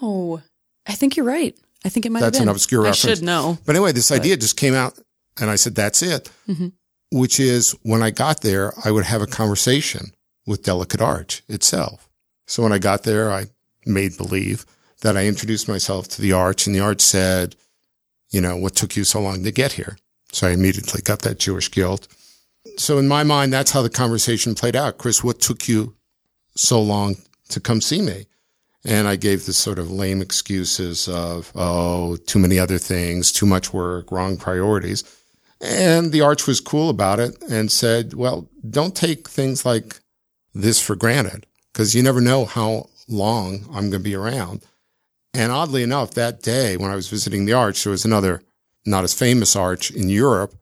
oh, 0.02 0.42
I 0.88 0.94
think 0.94 1.16
you're 1.16 1.28
right. 1.28 1.56
I 1.86 1.90
think 1.90 2.08
it 2.08 2.12
might 2.12 2.22
That's 2.22 2.40
an 2.40 2.50
obscure 2.50 2.82
I 2.82 2.90
reference. 2.90 3.20
should 3.20 3.24
know. 3.24 3.60
But 3.64 3.76
anyway, 3.76 3.92
this 3.92 4.12
idea 4.12 4.36
just 4.36 4.58
came 4.58 4.74
out 4.74 4.98
and 5.40 5.52
I 5.52 5.58
said, 5.58 5.76
that's 5.76 6.02
it. 6.02 6.32
Mm-hmm. 6.48 6.70
Which 7.12 7.40
is 7.40 7.76
when 7.84 8.02
I 8.02 8.10
got 8.10 8.42
there, 8.42 8.74
I 8.84 8.90
would 8.90 9.06
have 9.06 9.22
a 9.22 9.28
conversation 9.28 10.12
with 10.48 10.64
Delicate 10.64 11.02
Arch 11.02 11.44
itself. 11.48 12.10
So 12.48 12.64
when 12.64 12.74
I 12.74 12.80
got 12.80 13.04
there, 13.04 13.32
I 13.32 13.46
made 13.86 14.18
believe 14.18 14.66
that 15.02 15.18
I 15.18 15.26
introduced 15.26 15.68
myself 15.68 16.08
to 16.10 16.22
the 16.22 16.34
arch 16.34 16.66
and 16.66 16.76
the 16.76 16.80
arch 16.80 17.02
said, 17.02 17.56
you 18.30 18.42
know, 18.42 18.58
what 18.58 18.76
took 18.76 18.96
you 18.96 19.04
so 19.04 19.22
long 19.22 19.44
to 19.44 19.52
get 19.52 19.74
here? 19.74 19.98
So 20.32 20.48
I 20.48 20.52
immediately 20.52 21.02
got 21.02 21.22
that 21.22 21.40
Jewish 21.40 21.72
guilt. 21.72 22.08
So 22.78 22.98
in 22.98 23.08
my 23.08 23.24
mind, 23.24 23.54
that's 23.54 23.72
how 23.72 23.82
the 23.82 23.90
conversation 23.90 24.56
played 24.56 24.76
out. 24.76 24.98
Chris, 24.98 25.24
what 25.24 25.40
took 25.40 25.68
you 25.68 25.96
so 26.56 26.82
long 26.82 27.16
to 27.50 27.60
come 27.60 27.82
see 27.82 28.02
me? 28.02 28.26
And 28.84 29.08
I 29.08 29.16
gave 29.16 29.46
the 29.46 29.54
sort 29.54 29.80
of 29.80 29.92
lame 29.92 30.22
excuses 30.22 31.08
of, 31.08 31.52
oh, 31.56 32.18
too 32.18 32.40
many 32.40 32.60
other 32.60 32.78
things, 32.78 33.32
too 33.32 33.46
much 33.46 33.74
work, 33.74 34.12
wrong 34.12 34.38
priorities. 34.38 35.04
And 35.60 36.12
the 36.12 36.22
arch 36.22 36.46
was 36.48 36.60
cool 36.60 36.90
about 36.90 37.20
it 37.20 37.42
and 37.50 37.72
said, 37.72 38.14
well, 38.14 38.48
don't 38.70 38.96
take 38.96 39.28
things 39.28 39.66
like 39.66 40.00
this 40.54 40.82
for 40.82 40.96
granted 40.96 41.46
because 41.74 41.96
you 41.96 42.04
never 42.04 42.22
know 42.22 42.46
how 42.46 42.90
long 43.08 43.66
I'm 43.70 43.90
going 43.90 43.92
to 43.92 44.00
be 44.00 44.16
around. 44.16 44.62
And 45.34 45.52
oddly 45.52 45.84
enough, 45.84 46.12
that 46.12 46.42
day 46.42 46.78
when 46.78 46.92
I 46.92 46.96
was 46.96 47.10
visiting 47.10 47.46
the 47.46 47.54
arch, 47.54 47.84
there 47.84 47.92
was 47.92 48.06
another 48.06 48.42
not 48.86 49.04
as 49.04 49.14
famous 49.14 49.56
arch 49.56 49.92
in 49.92 50.10
Europe, 50.10 50.56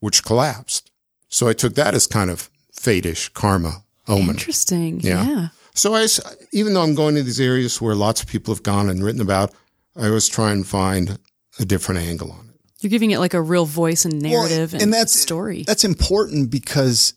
which 0.00 0.24
collapsed. 0.24 0.90
So 1.28 1.48
I 1.48 1.52
took 1.52 1.74
that 1.74 1.94
as 1.94 2.06
kind 2.06 2.30
of 2.30 2.50
fatish 2.72 3.28
karma 3.30 3.84
omen. 4.08 4.30
Interesting. 4.30 5.00
Yeah. 5.00 5.26
yeah. 5.26 5.48
So 5.74 5.94
I, 5.94 6.06
even 6.52 6.74
though 6.74 6.82
I'm 6.82 6.94
going 6.94 7.14
to 7.14 7.22
these 7.22 7.40
areas 7.40 7.80
where 7.80 7.94
lots 7.94 8.22
of 8.22 8.28
people 8.28 8.54
have 8.54 8.62
gone 8.62 8.88
and 8.88 9.02
written 9.02 9.20
about, 9.20 9.52
I 9.96 10.06
always 10.06 10.28
try 10.28 10.52
and 10.52 10.66
find 10.66 11.18
a 11.58 11.64
different 11.64 12.00
angle 12.02 12.32
on 12.32 12.50
it. 12.50 12.60
You're 12.80 12.90
giving 12.90 13.10
it 13.10 13.18
like 13.18 13.34
a 13.34 13.40
real 13.40 13.64
voice 13.64 14.04
and 14.04 14.20
narrative 14.20 14.74
and, 14.74 14.92
that's 14.92 15.18
story. 15.18 15.62
That's 15.62 15.84
important 15.84 16.50
because, 16.50 17.14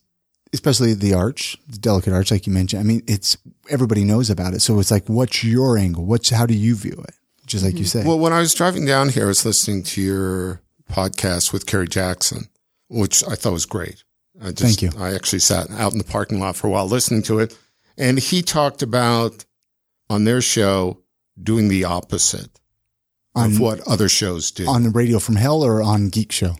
especially 0.54 0.94
the 0.94 1.14
arch, 1.14 1.58
the 1.68 1.80
delicate 1.80 2.14
arch, 2.14 2.32
like 2.32 2.46
you 2.46 2.54
mentioned. 2.54 2.82
I 2.82 2.84
mean, 2.84 3.02
it's 3.08 3.36
everybody 3.70 4.04
knows 4.04 4.30
about 4.30 4.54
it. 4.54 4.62
So 4.62 4.80
it's 4.80 4.92
like, 4.92 5.08
what's 5.08 5.44
your 5.44 5.78
angle? 5.78 6.06
What's 6.06 6.30
how 6.30 6.46
do 6.46 6.54
you 6.54 6.76
view 6.76 7.04
it? 7.08 7.16
Just 7.46 7.64
like 7.64 7.76
you 7.76 7.82
mm-hmm. 7.82 8.00
say. 8.00 8.06
Well, 8.06 8.20
when 8.20 8.34
I 8.34 8.40
was 8.40 8.54
driving 8.54 8.86
down 8.86 9.10
here, 9.10 9.26
I 9.26 9.28
was 9.28 9.46
listening 9.46 9.84
to 9.84 10.02
your 10.02 10.62
podcast 10.92 11.54
with 11.54 11.66
Kerry 11.66 11.88
Jackson, 11.88 12.50
which 12.90 13.24
I 13.28 13.36
thought 13.36 13.54
was 13.54 13.66
great. 13.66 14.04
I 14.42 14.52
just, 14.52 14.80
Thank 14.80 14.82
you. 14.82 15.00
I 15.00 15.14
actually 15.14 15.40
sat 15.40 15.70
out 15.72 15.92
in 15.92 15.98
the 15.98 16.04
parking 16.04 16.40
lot 16.40 16.56
for 16.56 16.68
a 16.68 16.70
while 16.70 16.88
listening 16.88 17.22
to 17.24 17.40
it. 17.40 17.58
And 17.98 18.20
he 18.20 18.42
talked 18.42 18.82
about 18.82 19.46
on 20.10 20.26
their 20.26 20.42
show 20.42 21.02
doing 21.42 21.68
the 21.68 21.86
opposite 21.86 22.60
On- 23.34 23.52
of 23.52 23.60
what 23.60 23.88
other 23.88 24.10
shows 24.10 24.52
do. 24.52 24.68
on 24.68 24.84
the 24.84 24.90
radio 24.90 25.20
from 25.20 25.36
hell 25.36 25.64
or 25.64 25.82
on 25.82 26.10
Geek 26.10 26.32
Show? 26.32 26.56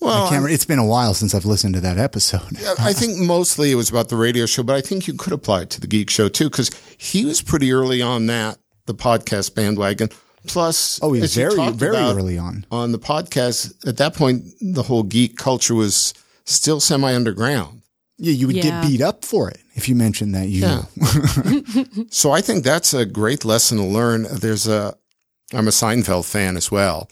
Well, 0.00 0.12
I 0.12 0.16
can't 0.20 0.32
I- 0.32 0.34
remember. 0.36 0.48
It's 0.50 0.64
been 0.64 0.78
a 0.78 0.86
while 0.86 1.14
since 1.14 1.34
I've 1.34 1.44
listened 1.46 1.74
to 1.74 1.80
that 1.80 1.98
episode. 1.98 2.58
I 2.78 2.92
think 2.92 3.18
mostly 3.18 3.70
it 3.72 3.76
was 3.76 3.90
about 3.90 4.08
the 4.08 4.16
radio 4.16 4.46
show, 4.46 4.62
but 4.62 4.76
I 4.76 4.80
think 4.80 5.06
you 5.06 5.14
could 5.14 5.32
apply 5.32 5.62
it 5.62 5.70
to 5.70 5.80
the 5.80 5.86
geek 5.86 6.10
show 6.10 6.28
too, 6.28 6.50
because 6.50 6.70
he 6.98 7.24
was 7.24 7.40
pretty 7.42 7.72
early 7.72 8.02
on 8.02 8.26
that, 8.26 8.58
the 8.86 8.94
podcast 8.94 9.54
bandwagon. 9.54 10.10
Plus, 10.46 11.00
Oh, 11.02 11.12
he's 11.12 11.24
as 11.24 11.34
very, 11.34 11.70
very 11.72 11.96
early 11.96 12.38
on. 12.38 12.64
on 12.70 12.92
the 12.92 12.98
podcast. 13.00 13.86
At 13.86 13.96
that 13.96 14.14
point, 14.14 14.44
the 14.60 14.84
whole 14.84 15.02
geek 15.02 15.36
culture 15.36 15.74
was 15.74 16.14
still 16.44 16.78
semi 16.78 17.12
underground. 17.14 17.82
Yeah, 18.18 18.32
you 18.32 18.46
would 18.46 18.56
Yeah. 18.56 18.62
get 18.62 18.82
beat 18.88 19.00
up 19.02 19.24
for 19.24 19.50
it 19.50 19.58
if 19.74 19.88
you 19.88 19.94
mentioned 19.96 20.34
that 20.36 20.48
you. 20.48 20.62
Yeah. 20.62 20.84
So 22.10 22.30
I 22.30 22.40
think 22.40 22.64
that's 22.64 22.94
a 22.94 23.04
great 23.04 23.44
lesson 23.44 23.78
to 23.78 23.84
learn. 23.84 24.26
There's 24.30 24.66
a, 24.68 24.94
I'm 25.52 25.66
a 25.68 25.72
Seinfeld 25.72 26.24
fan 26.24 26.56
as 26.56 26.70
well. 26.70 27.08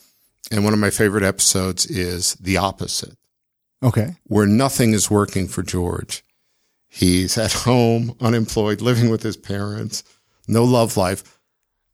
And 0.51 0.64
one 0.64 0.72
of 0.72 0.78
my 0.78 0.90
favorite 0.90 1.24
episodes 1.24 1.86
is 1.86 2.34
the 2.34 2.57
opposite. 2.57 3.16
Okay. 3.82 4.14
where 4.24 4.47
nothing 4.47 4.95
is 4.95 5.11
working 5.11 5.47
for 5.47 5.62
George. 5.62 6.24
He's 6.88 7.36
at 7.36 7.53
home, 7.53 8.16
unemployed, 8.18 8.80
living 8.80 9.11
with 9.11 9.22
his 9.22 9.36
parents, 9.36 10.03
no 10.49 10.64
love 10.64 10.97
life. 10.97 11.38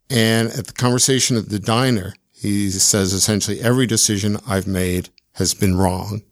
And 0.09 0.51
at 0.51 0.68
the 0.68 0.72
conversation 0.72 1.36
at 1.36 1.48
the 1.48 1.59
diner, 1.59 2.14
he 2.32 2.70
says 2.70 3.12
essentially 3.12 3.61
every 3.61 3.86
decision 3.86 4.36
I've 4.46 4.68
made 4.68 5.09
has 5.32 5.53
been 5.53 5.76
wrong. 5.76 6.22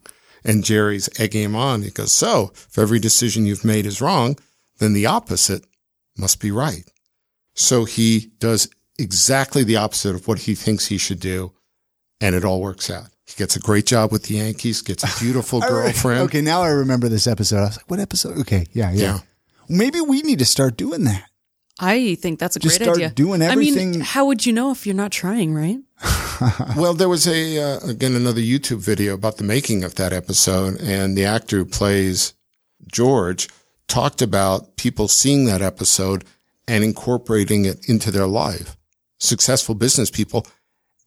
And 0.44 0.62
Jerry's 0.62 1.08
egging 1.18 1.42
him 1.42 1.56
on. 1.56 1.82
He 1.82 1.90
goes, 1.90 2.12
so 2.12 2.52
if 2.54 2.78
every 2.78 3.00
decision 3.00 3.44
you've 3.44 3.64
made 3.64 3.84
is 3.84 4.00
wrong, 4.00 4.38
then 4.78 4.92
the 4.92 5.06
opposite 5.06 5.64
must 6.16 6.40
be 6.40 6.52
right. 6.52 6.88
So 7.54 7.84
he 7.84 8.30
does 8.38 8.68
exactly 8.96 9.64
the 9.64 9.76
opposite 9.76 10.14
of 10.14 10.28
what 10.28 10.40
he 10.40 10.54
thinks 10.54 10.86
he 10.86 10.98
should 10.98 11.20
do. 11.20 11.52
And 12.20 12.34
it 12.34 12.44
all 12.44 12.60
works 12.60 12.90
out. 12.90 13.06
He 13.26 13.34
gets 13.36 13.54
a 13.56 13.60
great 13.60 13.86
job 13.86 14.10
with 14.10 14.24
the 14.24 14.34
Yankees, 14.36 14.82
gets 14.82 15.04
a 15.04 15.22
beautiful 15.22 15.60
girlfriend. 15.68 16.22
Okay, 16.22 16.40
now 16.40 16.62
I 16.62 16.68
remember 16.68 17.08
this 17.08 17.26
episode. 17.26 17.58
I 17.58 17.66
was 17.66 17.76
like, 17.76 17.90
what 17.90 18.00
episode? 18.00 18.38
Okay, 18.38 18.66
yeah, 18.72 18.90
yeah. 18.90 19.02
Yeah. 19.02 19.18
Maybe 19.68 20.00
we 20.00 20.22
need 20.22 20.38
to 20.40 20.44
start 20.46 20.76
doing 20.76 21.04
that. 21.04 21.24
I 21.78 22.16
think 22.16 22.40
that's 22.40 22.56
a 22.56 22.58
Just 22.58 22.78
great 22.78 22.86
start 22.86 22.96
idea. 22.98 23.10
doing 23.10 23.40
I 23.42 23.46
everything- 23.52 23.90
mean, 23.92 24.00
how 24.00 24.26
would 24.26 24.44
you 24.46 24.52
know 24.52 24.72
if 24.72 24.84
you're 24.86 24.96
not 24.96 25.12
trying, 25.12 25.54
right? 25.54 25.78
Well, 26.76 26.94
there 26.94 27.08
was 27.08 27.26
a 27.26 27.58
uh, 27.58 27.80
again 27.88 28.14
another 28.14 28.40
YouTube 28.40 28.78
video 28.78 29.12
about 29.14 29.38
the 29.38 29.44
making 29.44 29.82
of 29.82 29.96
that 29.96 30.12
episode, 30.12 30.80
and 30.80 31.16
the 31.18 31.24
actor 31.24 31.56
who 31.58 31.64
plays 31.64 32.32
George 32.92 33.48
talked 33.88 34.22
about 34.22 34.76
people 34.76 35.08
seeing 35.08 35.46
that 35.46 35.62
episode 35.62 36.24
and 36.68 36.84
incorporating 36.84 37.64
it 37.64 37.88
into 37.88 38.12
their 38.12 38.28
life. 38.28 38.76
Successful 39.18 39.74
business 39.74 40.12
people, 40.12 40.46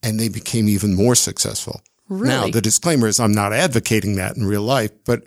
and 0.04 0.20
they 0.20 0.30
became 0.30 0.68
even 0.68 0.96
more 0.96 1.16
successful. 1.16 1.82
Really? 2.10 2.30
Now, 2.30 2.48
the 2.50 2.62
disclaimer 2.62 3.08
is 3.08 3.20
I'm 3.20 3.32
not 3.32 3.54
advocating 3.54 4.16
that 4.16 4.36
in 4.36 4.46
real 4.46 4.64
life, 4.64 4.92
but 5.06 5.24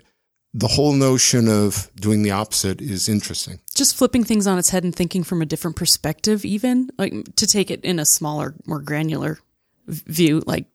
the 0.53 0.67
whole 0.67 0.93
notion 0.93 1.49
of 1.49 1.89
doing 1.95 2.23
the 2.23 2.31
opposite 2.31 2.79
is 2.79 3.09
interesting. 3.09 3.59
Just 3.73 3.95
flipping 3.95 4.23
things 4.23 4.47
on 4.47 4.57
its 4.57 4.69
head 4.69 4.83
and 4.83 4.95
thinking 4.95 5.23
from 5.23 5.41
a 5.41 5.45
different 5.45 5.75
perspective, 5.75 6.45
even 6.45 6.89
like 6.97 7.35
to 7.35 7.47
take 7.47 7.69
it 7.69 7.83
in 7.83 7.99
a 7.99 8.05
smaller, 8.05 8.53
more 8.65 8.79
granular 8.79 9.39
view, 9.87 10.43
like 10.45 10.67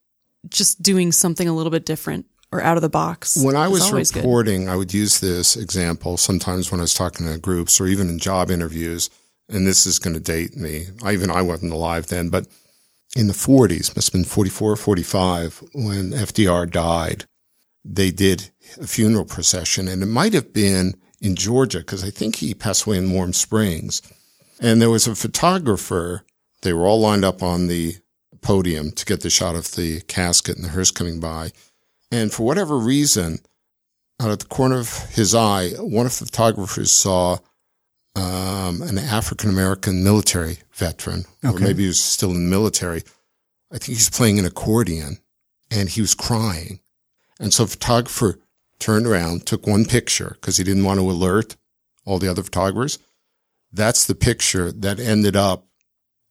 just 0.49 0.83
doing 0.83 1.13
something 1.13 1.49
a 1.49 1.55
little 1.55 1.71
bit 1.71 1.87
different 1.87 2.27
or 2.53 2.61
out 2.61 2.77
of 2.77 2.83
the 2.83 2.91
box. 2.91 3.37
When 3.43 3.57
I 3.57 3.69
was 3.69 3.83
always 3.83 4.11
good. 4.11 4.21
reporting, 4.21 4.69
I 4.69 4.77
would 4.77 4.93
use 4.93 5.21
this 5.21 5.57
example 5.57 6.17
sometimes 6.17 6.71
when 6.71 6.81
I 6.81 6.83
was 6.83 6.95
talking 6.95 7.27
to 7.27 7.39
groups 7.39 7.81
or 7.81 7.87
even 7.87 8.09
in 8.09 8.19
job 8.19 8.51
interviews. 8.51 9.09
And 9.49 9.67
this 9.67 9.87
is 9.87 9.99
going 9.99 10.15
to 10.15 10.21
date 10.21 10.57
me. 10.57 10.87
I, 11.03 11.13
even 11.13 11.31
I 11.31 11.43
wasn't 11.43 11.73
alive 11.73 12.07
then, 12.07 12.29
but 12.29 12.47
in 13.17 13.27
the 13.27 13.33
40s, 13.33 13.95
must 13.97 14.09
have 14.09 14.13
been 14.13 14.25
44 14.25 14.73
or 14.73 14.77
45, 14.77 15.65
when 15.73 16.11
FDR 16.11 16.71
died, 16.71 17.25
they 17.85 18.11
did 18.11 18.51
a 18.81 18.87
funeral 18.87 19.25
procession. 19.25 19.89
And 19.89 20.03
it 20.03 20.07
might 20.07 20.33
have 20.35 20.53
been 20.53 20.95
in 21.21 21.35
Georgia 21.35 21.79
because 21.79 22.05
I 22.05 22.11
think 22.11 22.37
he 22.37 22.55
passed 22.55 22.87
away 22.87 22.99
in 22.99 23.13
Warm 23.13 23.33
Springs. 23.33 24.03
And 24.61 24.81
there 24.81 24.91
was 24.91 25.07
a 25.07 25.15
photographer. 25.15 26.25
They 26.63 26.73
were 26.73 26.87
all 26.87 27.01
lined 27.01 27.25
up 27.25 27.43
on 27.43 27.67
the 27.67 27.97
podium 28.43 28.93
to 28.93 29.05
get 29.05 29.21
the 29.21 29.31
shot 29.31 29.55
of 29.55 29.73
the 29.73 30.01
casket 30.03 30.57
and 30.57 30.65
the 30.65 30.71
hearse 30.71 30.91
coming 30.91 31.21
by. 31.21 31.53
And 32.13 32.33
for 32.33 32.45
whatever 32.45 32.79
reason, 32.79 33.39
out 34.21 34.31
of 34.31 34.39
the 34.39 34.47
corner 34.47 34.79
of 34.79 35.11
his 35.11 35.35
eye, 35.35 35.71
one 35.79 36.07
of 36.07 36.19
the 36.19 36.27
photographers 36.27 36.93
saw 36.93 37.39
um, 38.17 38.83
an 38.83 38.99
African 38.99 39.51
American 39.51 40.03
military 40.03 40.59
veteran, 40.73 41.25
or 41.45 41.59
maybe 41.59 41.83
he 41.83 41.89
was 41.89 42.03
still 42.03 42.31
in 42.31 42.45
the 42.45 42.51
military, 42.51 43.03
I 43.73 43.79
think 43.79 43.97
he's 43.97 44.11
playing 44.11 44.39
an 44.39 44.45
accordion 44.45 45.19
and 45.71 45.89
he 45.89 46.01
was 46.01 46.15
crying. 46.15 46.81
And 47.39 47.55
so 47.55 47.65
a 47.65 47.69
photographer 47.69 48.39
turned 48.79 49.07
around, 49.07 49.47
took 49.47 49.67
one 49.67 49.85
picture 49.85 50.37
because 50.41 50.57
he 50.57 50.65
didn't 50.65 50.85
want 50.85 50.99
to 50.99 51.11
alert 51.11 51.57
all 52.05 52.19
the 52.19 52.31
other 52.31 52.43
photographers. 52.43 52.99
That's 53.73 54.07
the 54.07 54.15
picture 54.15 54.73
that 54.73 54.99
ended 54.99 55.37
up 55.37 55.67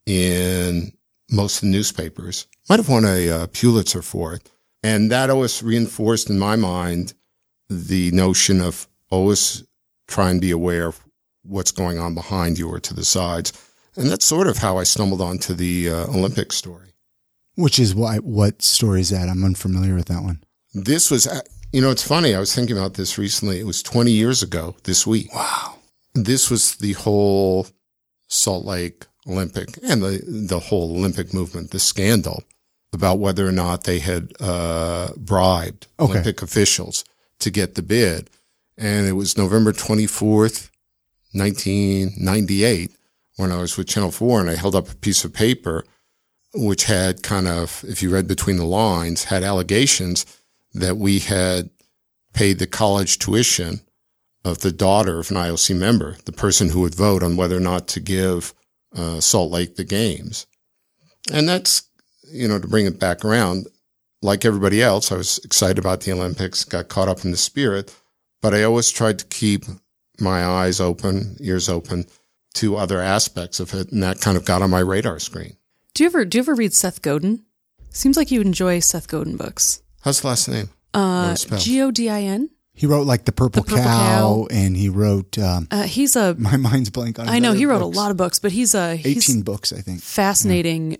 in 0.06 0.92
most 1.32 1.58
of 1.58 1.62
the 1.62 1.68
newspapers. 1.68 2.48
Might 2.68 2.80
have 2.80 2.90
won 2.90 3.06
a 3.06 3.30
uh, 3.30 3.48
Pulitzer 3.48 4.02
for 4.02 4.34
it. 4.34 4.50
And 4.84 5.12
that 5.12 5.30
always 5.30 5.64
reinforced 5.64 6.30
in 6.30 6.40
my 6.40 6.56
mind 6.56 7.14
the 7.70 8.12
notion 8.12 8.62
of 8.62 8.88
always 9.10 9.64
try 10.08 10.30
and 10.32 10.42
be 10.42 10.52
aware 10.52 10.88
of 10.88 11.00
what's 11.50 11.72
going 11.72 12.00
on 12.00 12.14
behind 12.16 12.58
you 12.60 12.70
or 12.70 12.80
to 12.80 12.93
the 12.93 13.06
sides. 13.06 13.54
And 13.95 14.10
that's 14.10 14.26
sort 14.26 14.47
of 14.47 14.58
how 14.58 14.78
I 14.78 14.84
stumbled 14.84 15.22
onto 15.22 15.54
the 15.54 15.89
uh, 15.89 16.08
Olympic 16.08 16.54
story. 16.54 16.93
Which 17.56 17.80
is 17.80 17.93
why, 17.93 18.18
what 18.18 18.62
story 18.62 19.02
is 19.02 19.10
that? 19.10 19.28
I'm 19.28 19.43
unfamiliar 19.43 19.95
with 19.95 20.06
that 20.08 20.24
one. 20.24 20.41
This 20.74 21.12
was, 21.12 21.28
uh, 21.28 21.41
you 21.74 21.82
know, 21.82 21.89
it's 21.89 22.08
funny. 22.08 22.34
I 22.34 22.39
was 22.39 22.54
thinking 22.56 22.78
about 22.78 22.93
this 22.93 23.18
recently. 23.18 23.60
It 23.60 23.66
was 23.66 23.84
20 23.84 24.12
years 24.12 24.41
ago 24.43 24.76
this 24.84 25.06
week. 25.06 25.34
Wow. 25.36 25.76
This 26.14 26.50
was 26.50 26.76
the 26.76 26.93
whole 26.93 27.68
Salt 28.28 28.66
Lake 28.66 29.06
Olympic 29.28 29.78
and 29.84 30.02
the, 30.02 30.22
the 30.26 30.60
whole 30.60 30.95
Olympic 30.95 31.34
movement, 31.34 31.72
the 31.72 31.80
scandal 31.80 32.43
about 32.93 33.20
whether 33.20 33.47
or 33.47 33.52
not 33.52 33.84
they 33.84 34.00
had 34.00 34.32
uh, 34.39 35.10
bribed 35.18 35.88
Okay. 36.00 36.12
Olympic 36.12 36.41
officials 36.41 37.04
to 37.39 37.52
get 37.52 37.76
the 37.76 37.84
bid. 37.84 38.30
And 38.78 39.08
it 39.08 39.14
was 39.14 39.38
November 39.38 39.74
24th, 39.74 40.69
1998, 41.34 42.92
when 43.38 43.52
I 43.52 43.58
was 43.58 43.78
with 43.78 43.88
Channel 43.88 44.12
4 44.12 44.42
and 44.42 44.50
I 44.50 44.56
held 44.56 44.76
up 44.76 44.92
a 44.92 44.96
piece 44.96 45.24
of 45.24 45.34
paper 45.34 45.86
which 46.54 46.86
had 46.86 47.22
kind 47.22 47.48
of, 47.48 47.84
if 47.88 48.02
you 48.02 48.10
read 48.10 48.28
between 48.28 48.58
the 48.58 48.66
lines, 48.66 49.26
had 49.26 49.44
allegations 49.44 50.26
that 50.74 50.98
we 50.98 51.20
had 51.20 51.70
paid 52.34 52.60
the 52.60 52.68
college 52.68 53.20
tuition 53.20 53.82
of 54.44 54.60
the 54.60 54.72
daughter 54.72 55.20
of 55.20 55.30
an 55.30 55.38
IOC 55.38 55.76
member, 55.78 56.18
the 56.26 56.32
person 56.32 56.70
who 56.70 56.82
would 56.82 56.96
vote 56.96 57.22
on 57.22 57.36
whether 57.36 57.58
or 57.58 57.62
not 57.62 57.88
to 57.90 58.00
give 58.00 58.54
uh, 58.96 59.20
Salt 59.20 59.52
Lake 59.52 59.76
the 59.76 59.84
games. 59.84 60.48
And 61.32 61.48
that's, 61.48 61.84
you 62.32 62.48
know, 62.48 62.60
to 62.60 62.68
bring 62.68 62.86
it 62.86 63.00
back 63.00 63.24
around, 63.24 63.68
like 64.22 64.46
everybody 64.46 64.82
else, 64.82 65.12
I 65.12 65.18
was 65.18 65.40
excited 65.40 65.78
about 65.78 66.02
the 66.02 66.12
Olympics, 66.12 66.64
got 66.64 66.90
caught 66.90 67.08
up 67.08 67.24
in 67.24 67.32
the 67.32 67.38
spirit, 67.38 67.96
but 68.42 68.54
I 68.54 68.64
always 68.64 68.90
tried 68.90 69.20
to 69.20 69.26
keep 69.26 69.66
my 70.22 70.46
eyes 70.46 70.80
open, 70.80 71.38
ears 71.40 71.70
open 71.70 72.06
to 72.56 72.76
other 72.78 73.00
aspects 73.00 73.60
of 73.60 73.74
it. 73.74 73.92
And 73.92 74.02
that 74.04 74.22
kind 74.22 74.38
of 74.38 74.46
got 74.46 74.62
on 74.62 74.70
my 74.70 74.80
radar 74.80 75.20
screen. 75.20 75.56
Do 75.94 76.04
you 76.04 76.10
ever 76.10 76.26
do 76.26 76.38
you 76.38 76.42
ever 76.44 76.56
read 76.56 76.74
Seth 76.74 77.02
Godin? 77.02 77.44
Seems 77.92 78.16
like 78.18 78.32
you 78.32 78.42
enjoy 78.42 78.80
Seth 78.80 79.08
Godin 79.08 79.36
books. 79.38 79.82
How's 80.02 80.22
the 80.22 80.28
last 80.28 80.48
name? 80.48 80.70
Uh. 80.94 81.36
G 81.36 81.82
O 81.82 81.92
D 81.92 82.10
I 82.10 82.22
N. 82.22 82.50
He 82.74 82.86
wrote 82.88 83.06
like 83.06 83.26
the 83.26 83.34
Purple, 83.34 83.62
The 83.64 83.70
Purple 83.72 83.84
Cow, 83.84 83.90
Cow. 83.90 84.48
and 84.52 84.78
he 84.78 84.88
wrote. 84.88 85.38
Um, 85.38 85.68
Uh, 85.70 85.84
he's 85.84 86.16
a. 86.16 86.34
my 86.36 86.56
mind's 86.56 86.90
blank 86.90 87.20
on. 87.20 87.26
his 87.28 87.36
I 87.36 87.40
know 87.40 87.52
he 87.52 87.66
wrote 87.66 87.80
books. 87.80 87.98
a 87.98 88.00
lot 88.00 88.12
of 88.12 88.16
books, 88.18 88.40
but 88.40 88.52
he's 88.54 88.74
a 88.74 88.96
he's 88.96 89.18
Eighteen 89.30 89.42
books, 89.42 89.74
I 89.74 89.82
think. 89.82 90.02
fascinating. 90.02 90.98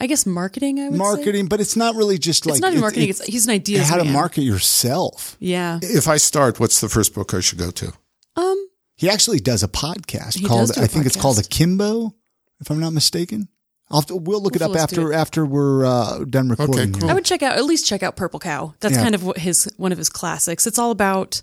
I 0.00 0.06
guess 0.06 0.24
marketing. 0.26 0.78
I 0.80 0.84
would 0.84 0.92
say. 0.92 0.98
Marketing, 0.98 1.46
but 1.48 1.60
it's 1.60 1.76
not 1.76 1.96
really 1.96 2.18
just 2.18 2.46
like 2.46 2.52
It's 2.54 2.60
not 2.62 2.70
even 2.70 2.80
marketing. 2.80 3.08
it- 3.08 3.10
It's, 3.18 3.24
he's 3.26 3.46
an 3.46 3.52
idea. 3.52 3.82
how 3.84 3.96
to 3.96 4.04
market 4.04 4.42
yourself. 4.42 5.36
Yeah. 5.40 5.80
If 5.82 6.06
I 6.08 6.16
start, 6.18 6.60
what's 6.60 6.80
the 6.80 6.88
first 6.88 7.14
book 7.14 7.34
I 7.34 7.40
should 7.40 7.58
go 7.58 7.70
to? 7.72 7.92
Um. 8.38 8.68
He 8.96 9.08
actually 9.08 9.38
does 9.38 9.62
a 9.62 9.68
podcast 9.68 10.36
He 10.38 10.44
called. 10.44 10.68
does 10.68 10.70
do 10.76 10.80
a 10.80 10.84
I 10.84 10.86
think 10.88 11.06
it's 11.06 11.16
called. 11.16 11.38
Akimbo, 11.38 12.14
if 12.60 12.70
I'm 12.70 12.80
not 12.80 12.92
mistaken. 12.92 13.48
I'll 13.90 14.02
to, 14.02 14.16
we'll 14.16 14.42
look 14.42 14.54
it 14.56 14.60
We'll 14.60 14.72
up 14.72 14.76
after 14.76 15.12
it. 15.12 15.14
after 15.16 15.46
we're 15.46 15.86
uh, 15.86 16.24
done 16.24 16.48
recording. 16.50 16.92
cool. 16.92 17.08
I 17.08 17.14
would 17.14 17.24
check 17.24 17.42
out 17.42 17.56
at 17.56 17.64
least 17.64 17.86
check 17.86 18.02
out 18.02 18.16
Purple 18.16 18.38
Cow. 18.40 18.74
That's 18.80 18.96
Yeah. 18.96 19.02
kind 19.02 19.14
of 19.14 19.24
what 19.24 19.38
his 19.38 19.64
one 19.76 19.92
of 19.92 19.98
his 19.98 20.08
classics. 20.10 20.66
It's 20.66 20.78
all 20.78 20.90
about 20.90 21.40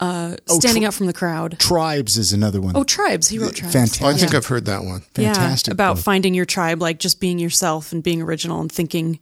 uh, 0.00 0.36
Oh, 0.48 0.58
standing 0.60 0.82
tr- 0.82 0.88
out 0.88 0.94
from 0.94 1.06
the 1.06 1.12
crowd. 1.12 1.58
Tribes 1.58 2.18
is 2.18 2.32
another 2.32 2.60
one. 2.60 2.76
Oh, 2.76 2.84
tribes. 2.84 3.28
He 3.28 3.38
wrote 3.38 3.54
tribes. 3.56 3.72
Fantastic. 3.72 4.02
Oh, 4.02 4.08
I 4.08 4.14
think 4.14 4.32
Yeah. 4.32 4.36
I've 4.38 4.46
heard 4.46 4.64
that 4.66 4.84
one. 4.84 5.00
Fantastic 5.14 5.70
Yeah, 5.70 5.72
about 5.72 5.96
book. 5.96 6.04
finding 6.04 6.34
your 6.34 6.44
tribe, 6.44 6.80
like 6.82 6.98
just 6.98 7.20
being 7.20 7.38
yourself 7.38 7.90
and 7.92 8.02
being 8.02 8.20
original 8.22 8.60
and 8.60 8.70
thinking, 8.70 9.18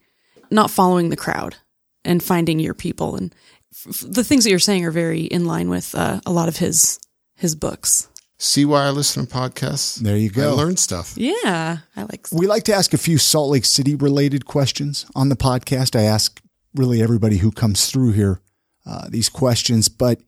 not 0.50 0.70
following 0.70 1.08
the 1.10 1.16
crowd 1.16 1.56
and 2.04 2.22
finding 2.22 2.58
your 2.58 2.74
people. 2.74 3.16
And 3.16 3.34
f- 3.72 3.86
f- 4.04 4.10
the 4.10 4.24
things 4.24 4.44
that 4.44 4.50
you're 4.50 4.58
saying 4.58 4.84
are 4.84 4.90
very 4.90 5.22
in 5.22 5.44
line 5.46 5.68
with 5.70 5.94
uh, 5.94 6.20
a 6.26 6.32
lot 6.32 6.48
of 6.48 6.56
his 6.56 6.98
his 7.36 7.54
books. 7.54 8.08
See 8.38 8.66
why 8.66 8.84
I 8.84 8.90
listen 8.90 9.26
to 9.26 9.34
podcasts? 9.34 9.96
There 9.96 10.16
you 10.16 10.28
go. 10.28 10.50
I 10.50 10.52
learn 10.52 10.76
stuff. 10.76 11.14
Yeah, 11.16 11.78
I 11.96 12.02
like. 12.02 12.26
We 12.30 12.46
like 12.46 12.64
to 12.64 12.74
ask 12.74 12.92
a 12.92 12.98
few 12.98 13.16
Salt 13.16 13.50
Lake 13.50 13.64
City 13.64 13.94
related 13.94 14.44
questions 14.44 15.06
on 15.14 15.30
the 15.30 15.36
podcast. 15.36 15.98
I 15.98 16.02
ask 16.02 16.40
really 16.74 17.02
everybody 17.02 17.38
who 17.38 17.50
comes 17.50 17.90
through 17.90 18.12
here 18.12 18.40
uh, 18.84 19.08
these 19.08 19.30
questions. 19.30 19.88
But 19.88 20.20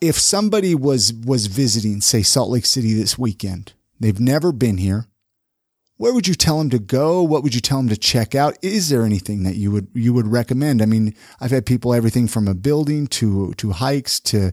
if 0.00 0.18
somebody 0.18 0.74
was 0.74 1.12
was 1.12 1.46
visiting, 1.46 2.00
say 2.00 2.22
Salt 2.22 2.48
Lake 2.48 2.64
City 2.64 2.94
this 2.94 3.18
weekend, 3.18 3.74
they've 4.00 4.20
never 4.20 4.50
been 4.50 4.78
here. 4.78 5.08
Where 5.96 6.14
would 6.14 6.26
you 6.26 6.34
tell 6.34 6.58
them 6.58 6.70
to 6.70 6.78
go? 6.78 7.22
What 7.22 7.42
would 7.42 7.54
you 7.54 7.60
tell 7.60 7.78
them 7.78 7.88
to 7.88 7.96
check 7.96 8.34
out? 8.34 8.56
Is 8.62 8.88
there 8.88 9.04
anything 9.04 9.44
that 9.44 9.56
you 9.56 9.70
would 9.70 9.88
you 9.92 10.14
would 10.14 10.26
recommend? 10.26 10.80
I 10.80 10.86
mean, 10.86 11.14
I've 11.40 11.50
had 11.50 11.66
people 11.66 11.92
everything 11.92 12.26
from 12.26 12.48
a 12.48 12.54
building 12.54 13.06
to 13.08 13.52
to 13.58 13.72
hikes 13.72 14.18
to 14.20 14.52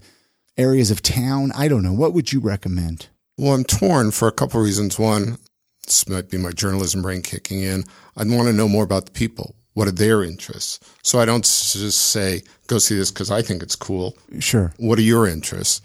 areas 0.62 0.92
of 0.92 1.02
town. 1.02 1.52
I 1.56 1.68
don't 1.68 1.84
know. 1.84 1.94
What 1.94 2.14
would 2.14 2.32
you 2.32 2.40
recommend? 2.40 3.08
Well, 3.38 3.54
I'm 3.54 3.64
torn 3.64 4.12
for 4.12 4.28
a 4.28 4.32
couple 4.32 4.60
of 4.60 4.66
reasons. 4.66 5.00
One, 5.00 5.38
this 5.86 6.08
might 6.08 6.30
be 6.30 6.38
my 6.38 6.52
journalism 6.52 7.02
brain 7.02 7.22
kicking 7.22 7.62
in. 7.62 7.84
I'd 8.16 8.30
want 8.30 8.48
to 8.48 8.54
know 8.54 8.70
more 8.70 8.84
about 8.84 9.06
the 9.06 9.12
people. 9.12 9.56
What 9.74 9.88
are 9.88 9.92
their 9.92 10.24
interests? 10.24 10.80
So 11.02 11.20
I 11.20 11.26
don't 11.26 11.44
just 11.44 11.98
say, 11.98 12.44
go 12.68 12.78
see 12.78 12.96
this 12.96 13.10
because 13.10 13.32
I 13.32 13.42
think 13.42 13.64
it's 13.64 13.76
cool. 13.76 14.16
Sure. 14.40 14.74
What 14.78 15.00
are 15.00 15.04
your 15.04 15.28
interests? 15.28 15.82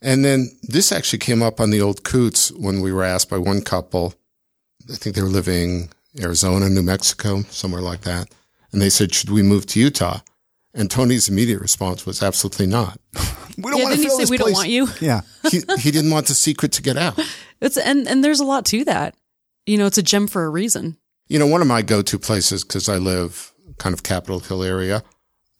And 0.00 0.24
then 0.24 0.50
this 0.62 0.92
actually 0.92 1.18
came 1.18 1.42
up 1.42 1.60
on 1.60 1.70
the 1.70 1.80
old 1.80 2.04
Coots 2.04 2.52
when 2.52 2.80
we 2.80 2.92
were 2.92 3.04
asked 3.04 3.30
by 3.30 3.38
one 3.38 3.60
couple. 3.60 4.14
I 4.90 4.94
think 4.94 5.16
they 5.16 5.22
were 5.22 5.28
living 5.28 5.88
Arizona, 6.20 6.68
New 6.68 6.82
Mexico, 6.82 7.42
somewhere 7.50 7.82
like 7.82 8.02
that. 8.02 8.32
And 8.70 8.80
they 8.80 8.90
said, 8.90 9.14
should 9.14 9.30
we 9.30 9.42
move 9.42 9.66
to 9.66 9.80
Utah? 9.80 10.20
And 10.74 10.90
Tony's 10.90 11.28
immediate 11.28 11.60
response 11.60 12.04
was 12.06 12.22
absolutely 12.22 12.66
not. 12.66 12.98
We 13.56 13.70
don't 13.70 13.78
Yeah, 13.78 13.84
want 13.84 13.94
to 13.94 13.96
didn't 13.96 13.98
he 14.02 14.08
fill 14.08 14.16
say 14.16 14.22
this 14.24 14.30
we 14.30 14.36
don't 14.38 14.52
want 14.52 14.68
you? 14.68 14.88
Yeah. 15.00 15.20
He, 15.48 15.60
he 15.78 15.90
didn't 15.92 16.10
want 16.10 16.26
the 16.26 16.34
secret 16.34 16.72
to 16.72 16.82
get 16.82 16.96
out. 16.96 17.18
It's 17.60 17.76
and 17.78 18.06
and 18.08 18.22
there's 18.24 18.40
a 18.40 18.44
lot 18.44 18.64
to 18.66 18.84
that. 18.84 19.14
You 19.64 19.78
know, 19.78 19.86
it's 19.86 19.96
a 19.96 20.02
gem 20.02 20.26
for 20.26 20.44
a 20.44 20.50
reason. 20.50 20.96
You 21.28 21.38
know, 21.38 21.46
one 21.46 21.62
of 21.62 21.68
my 21.68 21.80
go-to 21.82 22.18
places, 22.18 22.64
because 22.64 22.88
I 22.88 22.96
live 22.98 23.52
kind 23.78 23.94
of 23.94 24.02
Capitol 24.02 24.40
Hill 24.40 24.62
area, 24.64 25.02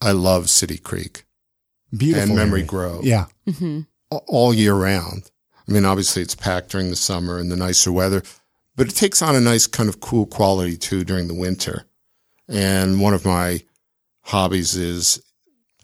I 0.03 0.11
love 0.11 0.51
City 0.51 0.77
Creek 0.77 1.25
Beautiful. 1.97 2.25
and 2.31 2.37
Memory 2.37 2.61
area. 2.61 2.69
Grove 2.69 3.05
Yeah. 3.05 3.27
hmm 3.59 3.81
all 4.11 4.53
year 4.53 4.75
round. 4.75 5.31
I 5.69 5.73
mean, 5.73 5.85
obviously 5.85 6.21
it's 6.23 6.35
packed 6.35 6.71
during 6.71 6.91
the 6.91 6.97
summer 6.97 7.39
and 7.39 7.51
the 7.51 7.57
nicer 7.57 7.91
weather, 7.93 8.23
but 8.77 8.89
it 8.89 8.95
takes 8.97 9.23
on 9.23 9.35
a 9.37 9.41
nice 9.41 9.67
kind 9.69 9.89
of 9.89 10.01
cool 10.01 10.27
quality 10.27 10.77
too 10.77 11.05
during 11.05 11.29
the 11.29 11.35
winter. 11.35 11.87
And 12.49 13.01
one 13.01 13.15
of 13.15 13.25
my 13.25 13.62
hobbies 14.25 14.77
is 14.77 15.22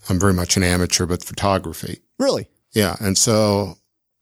I'm 0.09 0.19
very 0.19 0.33
much 0.33 0.57
an 0.57 0.63
amateur, 0.63 1.05
but 1.05 1.23
photography. 1.23 1.99
Really? 2.19 2.47
Yeah. 2.73 2.95
And 2.99 3.17
so 3.17 3.75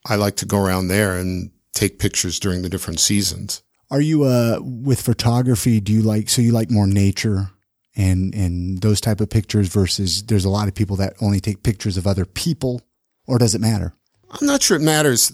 I 0.06 0.16
like 0.16 0.36
to 0.38 0.46
go 0.46 0.64
around 0.64 0.88
there 0.88 1.18
and 1.18 1.52
take 1.74 2.00
pictures 2.00 2.40
during 2.40 2.62
the 2.62 2.70
different 2.70 3.00
seasons. 3.00 3.64
Are 3.92 4.02
you 4.02 4.24
uh 4.24 4.60
with 4.62 5.02
photography, 5.02 5.80
do 5.80 5.92
you 5.92 6.02
like 6.02 6.30
so 6.30 6.42
you 6.42 6.52
like 6.52 6.70
more 6.70 6.88
nature 6.88 7.52
and 7.96 8.34
and 8.36 8.82
those 8.82 9.02
type 9.02 9.20
of 9.20 9.30
pictures 9.30 9.68
versus 9.68 10.24
there's 10.24 10.46
a 10.46 10.50
lot 10.50 10.68
of 10.68 10.76
people 10.76 10.96
that 10.98 11.14
only 11.22 11.40
take 11.40 11.64
pictures 11.64 11.98
of 11.98 12.06
other 12.06 12.26
people 12.26 12.82
or 13.26 13.38
does 13.38 13.56
it 13.56 13.62
matter? 13.62 13.94
I'm 14.30 14.46
not 14.46 14.62
sure 14.62 14.78
it 14.78 14.82
matters. 14.82 15.32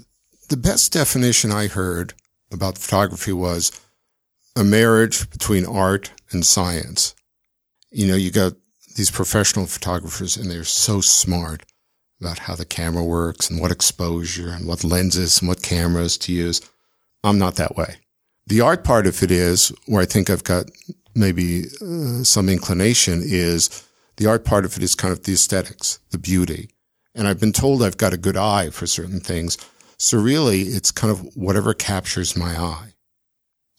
The 0.50 0.58
best 0.58 0.94
definition 0.94 1.52
I 1.52 1.68
heard 1.68 2.14
about 2.52 2.78
photography 2.78 3.34
was 3.34 3.72
a 4.56 4.64
marriage 4.64 5.30
between 5.32 5.66
art 5.66 6.12
and 6.32 6.46
science. 6.46 7.16
You 7.92 8.08
know, 8.08 8.16
you 8.16 8.32
got 8.32 8.54
these 8.96 9.12
professional 9.12 9.66
photographers 9.66 10.38
and 10.38 10.50
they're 10.50 10.64
so 10.64 11.02
smart 11.02 11.64
about 12.20 12.40
how 12.40 12.56
the 12.56 12.66
camera 12.66 13.04
works 13.04 13.50
and 13.50 13.60
what 13.60 13.72
exposure 13.72 14.50
and 14.50 14.66
what 14.66 14.84
lenses 14.84 15.40
and 15.40 15.50
what 15.50 15.62
cameras 15.62 16.18
to 16.18 16.32
use. 16.34 16.62
I'm 17.24 17.38
not 17.38 17.56
that 17.56 17.76
way. 17.76 17.98
The 18.48 18.62
art 18.62 18.84
part 18.84 19.06
of 19.06 19.22
it 19.22 19.32
is 19.32 19.70
where 19.86 20.02
I 20.02 20.06
think 20.06 20.30
I've 20.30 20.44
got 20.44 20.66
maybe 21.14 21.66
uh, 21.82 22.24
some 22.24 22.50
inclination 22.50 23.22
is 23.24 23.84
the 24.18 24.28
art 24.28 24.46
part 24.46 24.66
of 24.66 24.78
it 24.78 24.84
is 24.84 24.96
kind 24.96 25.12
of 25.12 25.24
the 25.24 25.34
aesthetics, 25.34 26.00
the 26.12 26.18
beauty. 26.18 26.70
And 27.14 27.28
I've 27.28 27.40
been 27.40 27.54
told 27.54 27.82
I've 27.82 27.98
got 27.98 28.14
a 28.14 28.18
good 28.18 28.38
eye 28.38 28.70
for 28.70 28.88
certain 28.88 29.20
things. 29.20 29.58
So 29.98 30.18
really, 30.18 30.62
it's 30.62 30.92
kind 30.92 31.12
of 31.12 31.36
whatever 31.36 31.74
captures 31.74 32.36
my 32.36 32.56
eye. 32.58 32.94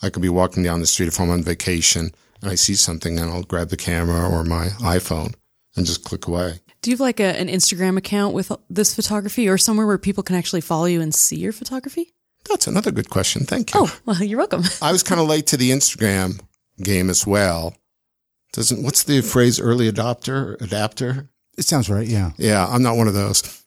I 0.03 0.11
could 0.11 0.23
be 0.23 0.29
walking 0.29 0.63
down 0.63 0.81
the 0.81 0.87
street 0.87 1.09
if 1.09 1.21
I'm 1.21 1.31
on 1.31 1.43
vacation 1.43 2.13
I 2.43 2.55
see 2.55 2.75
something 2.75 3.19
and 3.19 3.31
I'll 3.31 3.43
grab 3.43 3.69
the 3.69 3.77
camera 3.77 4.29
or 4.29 4.45
my 4.45 4.69
iPhone 4.81 5.35
and 5.77 5.87
just 5.87 6.05
click 6.05 6.27
away. 6.27 6.61
Do 6.83 6.91
you 6.91 6.95
have 6.95 7.01
like 7.01 7.21
a, 7.21 7.39
an 7.39 7.49
Instagram 7.49 7.97
account 7.97 8.35
with 8.35 8.53
this 8.71 8.95
photography 8.95 9.49
or 9.49 9.59
somewhere 9.59 9.87
where 9.87 9.99
people 9.99 10.23
can 10.23 10.37
actually 10.37 10.61
follow 10.61 10.85
you 10.85 11.01
and 11.01 11.15
see 11.15 11.37
your 11.37 11.53
photography? 11.53 12.13
That's 12.49 12.67
another 12.67 12.93
good 12.93 13.11
question. 13.11 13.45
Thank 13.45 13.75
you. 13.75 13.81
Oh, 13.83 13.99
well, 14.05 14.23
you're 14.23 14.39
welcome. 14.39 14.63
I 14.83 14.93
was 14.93 15.03
kind 15.03 15.21
of 15.21 15.27
late 15.27 15.49
to 15.49 15.57
the 15.57 15.71
Instagram 15.71 16.41
game 16.83 17.11
as 17.11 17.27
well. 17.27 17.75
Doesn't 18.53 18.83
what's 18.83 19.03
the 19.03 19.21
phrase? 19.21 19.61
Early 19.61 19.91
adopter, 19.91 20.61
adapter. 20.61 21.29
It 21.59 21.65
sounds 21.65 21.91
right. 21.91 22.07
Yeah. 22.07 22.31
Yeah, 22.37 22.67
I'm 22.67 22.83
not 22.83 22.97
one 22.97 23.09
of 23.09 23.15
those. 23.15 23.65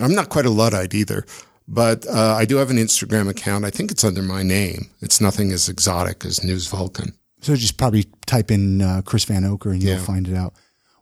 I'm 0.00 0.14
not 0.14 0.30
quite 0.30 0.46
a 0.46 0.50
luddite 0.50 0.94
either, 0.94 1.26
but 1.68 2.06
uh, 2.06 2.34
I 2.38 2.44
do 2.44 2.56
have 2.56 2.70
an 2.70 2.78
Instagram 2.78 3.28
account. 3.28 3.64
I 3.64 3.70
think 3.70 3.90
it's 3.90 4.04
under 4.04 4.22
my 4.22 4.42
name. 4.42 4.90
It's 5.00 5.20
nothing 5.20 5.52
as 5.52 5.68
exotic 5.68 6.24
as 6.24 6.42
News 6.42 6.66
Vulcan. 6.66 7.12
So 7.42 7.54
just 7.56 7.76
probably 7.76 8.04
type 8.26 8.50
in 8.50 8.80
uh, 8.80 9.02
Chris 9.04 9.24
Vanocur 9.26 9.72
and 9.72 9.82
you'll 9.82 9.94
Yeah. 9.98 10.02
find 10.04 10.26
it 10.28 10.34
out. 10.36 10.54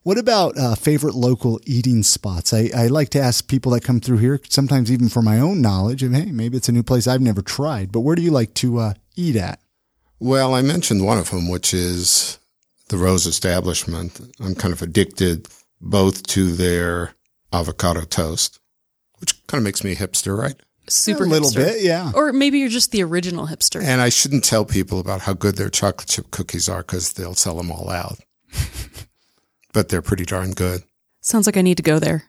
What 0.03 0.17
about 0.17 0.57
uh, 0.57 0.75
favorite 0.75 1.15
local 1.15 1.61
eating 1.67 2.03
spots? 2.03 2.55
I, 2.55 2.71
I 2.75 2.87
like 2.87 3.11
to 3.11 3.21
ask 3.21 3.47
people 3.47 3.73
that 3.73 3.85
come 3.85 4.01
through 4.01 4.17
here, 4.19 4.41
sometimes 4.49 4.91
even 4.91 5.11
for 5.11 5.21
my 5.21 5.39
own 5.39 5.61
knowledge, 5.61 6.03
of 6.03 6.13
hey, 6.13 6.33
maybe 6.33 6.57
it's 6.57 6.71
a 6.71 6.73
new 6.73 6.83
place 6.83 7.07
I've 7.07 7.21
never 7.21 7.43
tried. 7.43 7.93
But 7.93 8.01
where 8.01 8.17
do 8.17 8.23
you 8.23 8.31
like 8.31 8.55
to 8.55 8.79
uh, 8.79 8.95
eat 9.15 9.37
at? 9.37 9.61
Well, 10.19 10.55
I 10.55 10.63
mentioned 10.63 11.05
one 11.05 11.19
of 11.19 11.31
them, 11.31 11.49
which 11.49 11.75
is 11.75 12.39
the 12.89 12.97
Rose 12.97 13.27
Establishment. 13.27 14.19
I'm 14.41 14.55
kind 14.55 14.73
of 14.73 14.81
addicted 14.81 15.49
both 15.83 16.23
to 16.29 16.51
their 16.53 17.15
avocado 17.53 18.03
toast, 18.05 18.59
which 19.19 19.47
kind 19.47 19.61
of 19.61 19.65
makes 19.65 19.85
me 19.85 19.93
a 19.93 19.97
hipster, 19.97 20.37
right? 20.37 20.57
Super 20.89 21.25
a 21.25 21.27
little 21.27 21.51
hipster. 21.51 21.55
bit, 21.67 21.83
yeah. 21.83 22.11
Or 22.15 22.33
maybe 22.33 22.59
you're 22.59 22.69
just 22.69 22.91
the 22.91 23.03
original 23.03 23.47
hipster. 23.47 23.83
And 23.83 24.01
I 24.01 24.09
shouldn't 24.09 24.45
tell 24.45 24.65
people 24.65 24.99
about 24.99 25.21
how 25.23 25.35
good 25.35 25.57
their 25.57 25.69
chocolate 25.71 26.09
chip 26.09 26.31
cookies 26.31 26.69
are 26.69 26.83
because 26.83 27.13
they'll 27.13 27.35
sell 27.35 27.57
them 27.57 27.71
all 27.71 27.89
out. 27.91 28.19
but 29.73 29.89
they're 29.89 30.03
pretty 30.03 30.25
darn 30.25 30.53
good. 30.53 30.83
Sounds 31.21 31.47
like 31.47 31.57
I 31.57 31.63
need 31.63 31.77
to 31.77 31.83
go 31.83 31.99
there. 31.99 32.25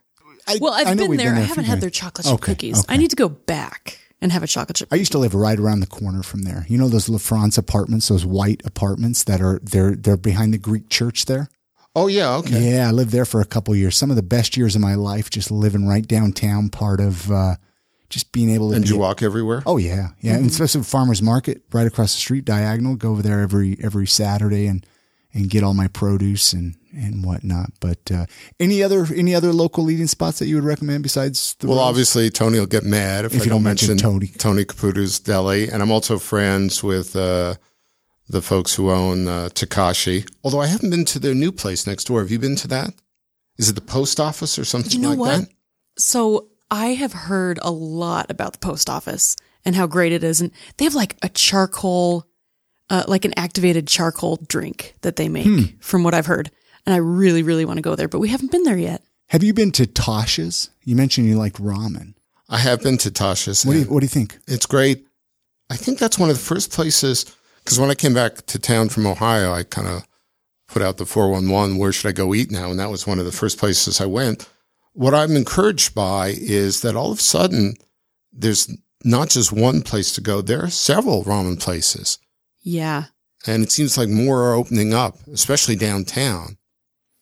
I, 0.47 0.57
Well, 0.61 0.73
I've 0.73 0.87
I 0.87 0.93
know 0.93 1.03
been 1.03 1.11
we've 1.11 1.19
there. 1.19 1.33
I 1.33 1.39
haven't 1.39 1.65
had 1.65 1.81
their 1.81 1.89
chocolate 1.89 2.25
chip 2.25 2.33
Okay, 2.35 2.51
cookies. 2.53 2.79
okay. 2.79 2.93
I 2.93 2.97
need 2.97 3.09
to 3.11 3.15
go 3.15 3.29
back 3.29 3.99
and 4.21 4.31
have 4.31 4.43
a 4.43 4.47
chocolate 4.47 4.77
chip. 4.77 4.89
I 4.91 4.95
used 4.97 5.11
to 5.13 5.17
live 5.17 5.33
right 5.33 5.57
around 5.57 5.79
the 5.79 5.87
corner 5.87 6.23
from 6.23 6.43
there. 6.43 6.65
You 6.67 6.77
know 6.77 6.89
those 6.89 7.09
La 7.09 7.17
France 7.17 7.57
apartments, 7.57 8.09
those 8.09 8.25
white 8.25 8.61
apartments 8.65 9.23
that 9.25 9.41
are 9.41 9.59
they're 9.63 9.95
they're 9.95 10.17
behind 10.17 10.53
the 10.53 10.57
Greek 10.57 10.89
church 10.89 11.25
there. 11.25 11.49
Oh, 11.93 12.07
yeah. 12.07 12.35
Okay. 12.37 12.71
Yeah, 12.75 12.87
I 12.87 12.91
lived 12.91 13.11
there 13.11 13.25
for 13.25 13.41
a 13.41 13.45
couple 13.45 13.75
years. 13.75 13.97
Some 13.97 14.09
of 14.11 14.15
the 14.15 14.23
best 14.23 14.55
years 14.55 14.75
of 14.77 14.81
my 14.81 14.95
life, 14.95 15.29
just 15.29 15.51
living 15.51 15.85
right 15.87 16.07
downtown. 16.07 16.69
Part 16.69 17.01
of 17.01 17.29
uh, 17.29 17.55
just 18.11 18.31
being 18.31 18.49
able 18.51 18.69
to. 18.69 18.75
And 18.75 18.83
be- 18.85 18.89
you 18.91 18.97
walk 18.97 19.23
everywhere? 19.23 19.63
Oh 19.65 19.77
yeah, 19.77 20.09
yeah, 20.21 20.35
and 20.35 20.45
especially 20.45 20.83
farmers 20.83 21.21
market 21.21 21.63
right 21.71 21.87
across 21.87 22.13
the 22.13 22.19
street, 22.19 22.45
diagonal. 22.45 22.95
Go 22.95 23.09
over 23.11 23.21
there 23.23 23.41
every 23.41 23.77
every 23.81 24.05
Saturday 24.05 24.67
and 24.67 24.85
and 25.33 25.49
get 25.49 25.63
all 25.63 25.73
my 25.73 25.87
produce 25.87 26.53
and 26.53 26.75
and 26.93 27.23
whatnot. 27.25 27.71
But 27.79 28.11
uh, 28.11 28.25
any 28.59 28.83
other 28.83 29.07
any 29.15 29.33
other 29.33 29.51
local 29.53 29.89
eating 29.89 30.07
spots 30.07 30.39
that 30.39 30.47
you 30.47 30.55
would 30.55 30.63
recommend 30.65 31.03
besides 31.03 31.55
the 31.59 31.67
Well, 31.67 31.77
Rose? 31.77 31.87
obviously, 31.87 32.29
Tony 32.29 32.59
will 32.59 32.65
get 32.67 32.83
mad 32.83 33.25
if, 33.25 33.33
If 33.33 33.41
I 33.41 33.43
you 33.45 33.49
don't 33.49 33.57
don't 33.59 33.63
mention 33.63 33.87
mention 33.89 34.11
Tony. 34.11 34.27
Tony 34.27 34.65
Caputo's 34.65 35.19
Deli. 35.19 35.69
And 35.69 35.81
I'm 35.81 35.91
also 35.91 36.19
friends 36.19 36.83
with 36.83 37.15
uh, 37.15 37.55
the 38.27 38.41
folks 38.41 38.75
who 38.75 38.91
own 38.91 39.27
uh, 39.27 39.49
Takashi. 39.53 40.29
Although 40.43 40.59
I 40.61 40.67
haven't 40.67 40.89
been 40.89 41.05
to 41.05 41.19
their 41.19 41.33
new 41.35 41.51
place 41.53 41.87
next 41.87 42.05
door. 42.05 42.19
Have 42.21 42.29
you 42.31 42.39
been 42.39 42.57
to 42.57 42.67
that? 42.67 42.93
Is 43.57 43.69
it 43.69 43.75
the 43.75 43.81
post 43.81 44.19
office 44.19 44.59
or 44.59 44.65
something 44.65 44.91
You 44.91 44.99
know 44.99 45.09
like 45.11 45.19
what? 45.19 45.39
that? 45.41 45.49
So 45.97 46.47
I 46.71 46.93
have 46.93 47.13
heard 47.13 47.59
a 47.61 47.69
lot 47.69 48.31
about 48.31 48.53
the 48.53 48.59
post 48.59 48.89
office 48.89 49.35
and 49.65 49.75
how 49.75 49.85
great 49.87 50.11
it 50.13 50.23
is, 50.23 50.41
and 50.41 50.51
they 50.77 50.85
have 50.85 50.95
like 50.95 51.17
a 51.21 51.29
charcoal, 51.29 52.25
uh, 52.89 53.03
like 53.07 53.25
an 53.25 53.33
activated 53.37 53.87
charcoal 53.87 54.37
drink 54.47 54.95
that 55.01 55.17
they 55.17 55.27
make, 55.29 55.45
Hmm. 55.45 55.63
from 55.79 56.03
what 56.03 56.13
I've 56.13 56.25
heard. 56.27 56.49
And 56.85 56.95
I 56.95 56.97
really, 56.97 57.43
really 57.43 57.65
want 57.65 57.77
to 57.77 57.81
go 57.83 57.95
there, 57.95 58.07
but 58.07 58.19
we 58.19 58.29
haven't 58.29 58.51
been 58.51 58.63
there 58.63 58.77
yet. 58.77 59.03
Have 59.27 59.43
you 59.43 59.53
been 59.53 59.71
to 59.73 59.85
Tosh's? 59.85 60.69
You 60.83 60.95
mentioned 60.95 61.27
you 61.27 61.35
liked 61.37 61.61
ramen. 61.61 62.15
I 62.49 62.57
have 62.57 62.81
been 62.81 62.97
to 62.99 63.11
Tosh's. 63.11 63.65
What 63.65 63.73
do 63.73 63.79
you 63.79 63.85
What 63.85 63.99
do 63.99 64.05
you 64.05 64.09
think? 64.09 64.39
It's 64.47 64.65
great. 64.65 65.05
I 65.69 65.75
think 65.77 65.99
that's 65.99 66.17
one 66.17 66.29
of 66.29 66.35
the 66.37 66.41
first 66.43 66.71
places, 66.71 67.25
because 67.63 67.79
when 67.79 67.89
I 67.91 67.95
came 67.95 68.13
back 68.13 68.45
to 68.47 68.59
town 68.59 68.89
from 68.89 69.05
Ohio, 69.05 69.53
I 69.53 69.63
kind 69.63 69.87
of 69.87 70.05
put 70.67 70.81
out 70.81 70.97
the 70.97 71.05
411, 71.05 71.77
where 71.77 71.91
should 71.93 72.09
I 72.09 72.13
go 72.13 72.33
eat 72.33 72.49
now? 72.49 72.71
And 72.71 72.79
that 72.79 72.89
was 72.89 73.05
one 73.05 73.19
of 73.19 73.25
the 73.25 73.31
first 73.31 73.57
places 73.57 74.01
I 74.01 74.05
went. 74.05 74.49
What 74.93 75.13
I'm 75.13 75.35
encouraged 75.35 75.95
by 75.95 76.33
is 76.37 76.81
that 76.81 76.95
all 76.95 77.11
of 77.11 77.19
a 77.19 77.21
sudden, 77.21 77.75
there's 78.33 78.69
not 79.03 79.29
just 79.29 79.51
one 79.51 79.81
place 79.81 80.11
to 80.13 80.21
go, 80.21 80.41
there 80.41 80.63
are 80.63 80.69
several 80.69 81.23
ramen 81.23 81.59
places. 81.59 82.17
Yeah, 82.61 83.05
And 83.47 83.63
it 83.63 83.71
seems 83.71 83.97
like 83.97 84.09
more 84.09 84.43
are 84.43 84.53
opening 84.53 84.93
up, 84.93 85.15
especially 85.33 85.75
downtown. 85.75 86.57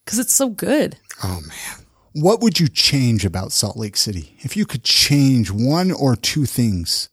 because 0.04 0.20
it's 0.20 0.34
so 0.34 0.50
good. 0.50 0.98
Oh, 1.24 1.40
man. 1.42 1.86
What 2.14 2.42
would 2.42 2.60
you 2.60 2.68
change 2.68 3.24
about 3.24 3.52
Salt 3.54 3.78
Lake 3.78 3.96
City 3.96 4.36
if 4.40 4.58
you 4.58 4.66
could 4.66 4.84
change 4.84 5.52
one 5.52 5.92
or 5.92 6.16
two 6.16 6.46
things 6.46 7.10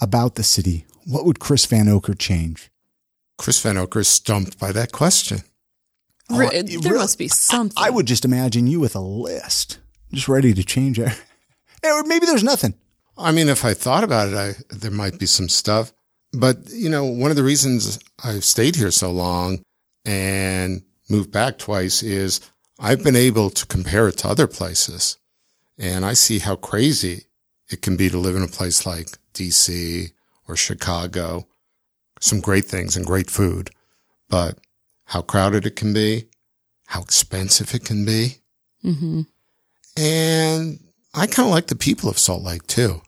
about 0.00 0.34
the 0.34 0.42
city? 0.42 0.86
What 1.06 1.24
would 1.26 1.38
Chris 1.38 1.66
Vanocur 1.66 2.18
change? 2.18 2.70
Chris 3.38 3.62
Vanocur 3.62 4.00
is 4.00 4.08
stumped 4.08 4.58
by 4.58 4.72
that 4.72 4.90
question. 4.92 5.42
Re- 6.30 6.46
Oh, 6.46 6.50
there 6.62 6.78
really- 6.78 6.98
must 6.98 7.18
be 7.18 7.28
something. 7.28 7.76
I 7.82 7.90
would 7.90 8.06
just 8.06 8.24
imagine 8.24 8.66
you 8.66 8.80
with 8.80 8.96
a 8.96 9.00
list, 9.00 9.78
just 10.12 10.28
ready 10.28 10.54
to 10.54 10.64
change 10.64 10.98
it. 10.98 11.12
Or 11.82 12.02
maybe 12.02 12.26
there's 12.26 12.44
nothing. 12.44 12.74
I 13.16 13.32
mean, 13.32 13.48
if 13.48 13.64
I 13.64 13.72
thought 13.72 14.04
about 14.04 14.28
it, 14.28 14.34
I, 14.34 14.52
there 14.68 14.90
might 14.90 15.18
be 15.18 15.24
some 15.24 15.48
stuff. 15.48 15.94
But, 16.30 16.68
you 16.68 16.90
know, 16.90 17.06
one 17.06 17.30
of 17.30 17.38
the 17.38 17.42
reasons 17.42 17.98
I've 18.22 18.44
stayed 18.44 18.76
here 18.76 18.90
so 18.90 19.10
long 19.10 19.62
and 20.04 20.82
moved 21.08 21.32
back 21.32 21.56
twice 21.56 22.02
is 22.02 22.40
I've 22.78 23.02
been 23.02 23.16
able 23.16 23.48
to 23.48 23.66
compare 23.66 24.08
it 24.08 24.18
to 24.18 24.28
other 24.28 24.46
places. 24.46 25.16
And 25.78 26.04
I 26.04 26.12
see 26.12 26.38
how 26.38 26.56
crazy 26.56 27.24
it 27.70 27.80
can 27.80 27.96
be 27.96 28.10
to 28.10 28.18
live 28.18 28.36
in 28.36 28.42
a 28.42 28.48
place 28.48 28.84
like 28.84 29.08
DC 29.32 30.12
or 30.46 30.56
Chicago. 30.56 31.46
Some 32.20 32.40
great 32.40 32.66
things 32.66 32.96
and 32.96 33.06
great 33.06 33.30
food, 33.30 33.70
but 34.28 34.58
how 35.06 35.22
crowded 35.22 35.64
it 35.64 35.76
can 35.76 35.94
be, 35.94 36.26
how 36.88 37.00
expensive 37.00 37.74
it 37.74 37.84
can 37.84 38.04
be. 38.04 38.36
hmm 38.82 39.22
And 40.00 40.80
I 41.14 41.26
kind 41.26 41.46
of 41.48 41.52
like 41.54 41.66
the 41.66 41.76
people 41.76 42.08
of 42.08 42.18
Salt 42.18 42.42
Lake 42.42 42.66
too. 42.66 43.02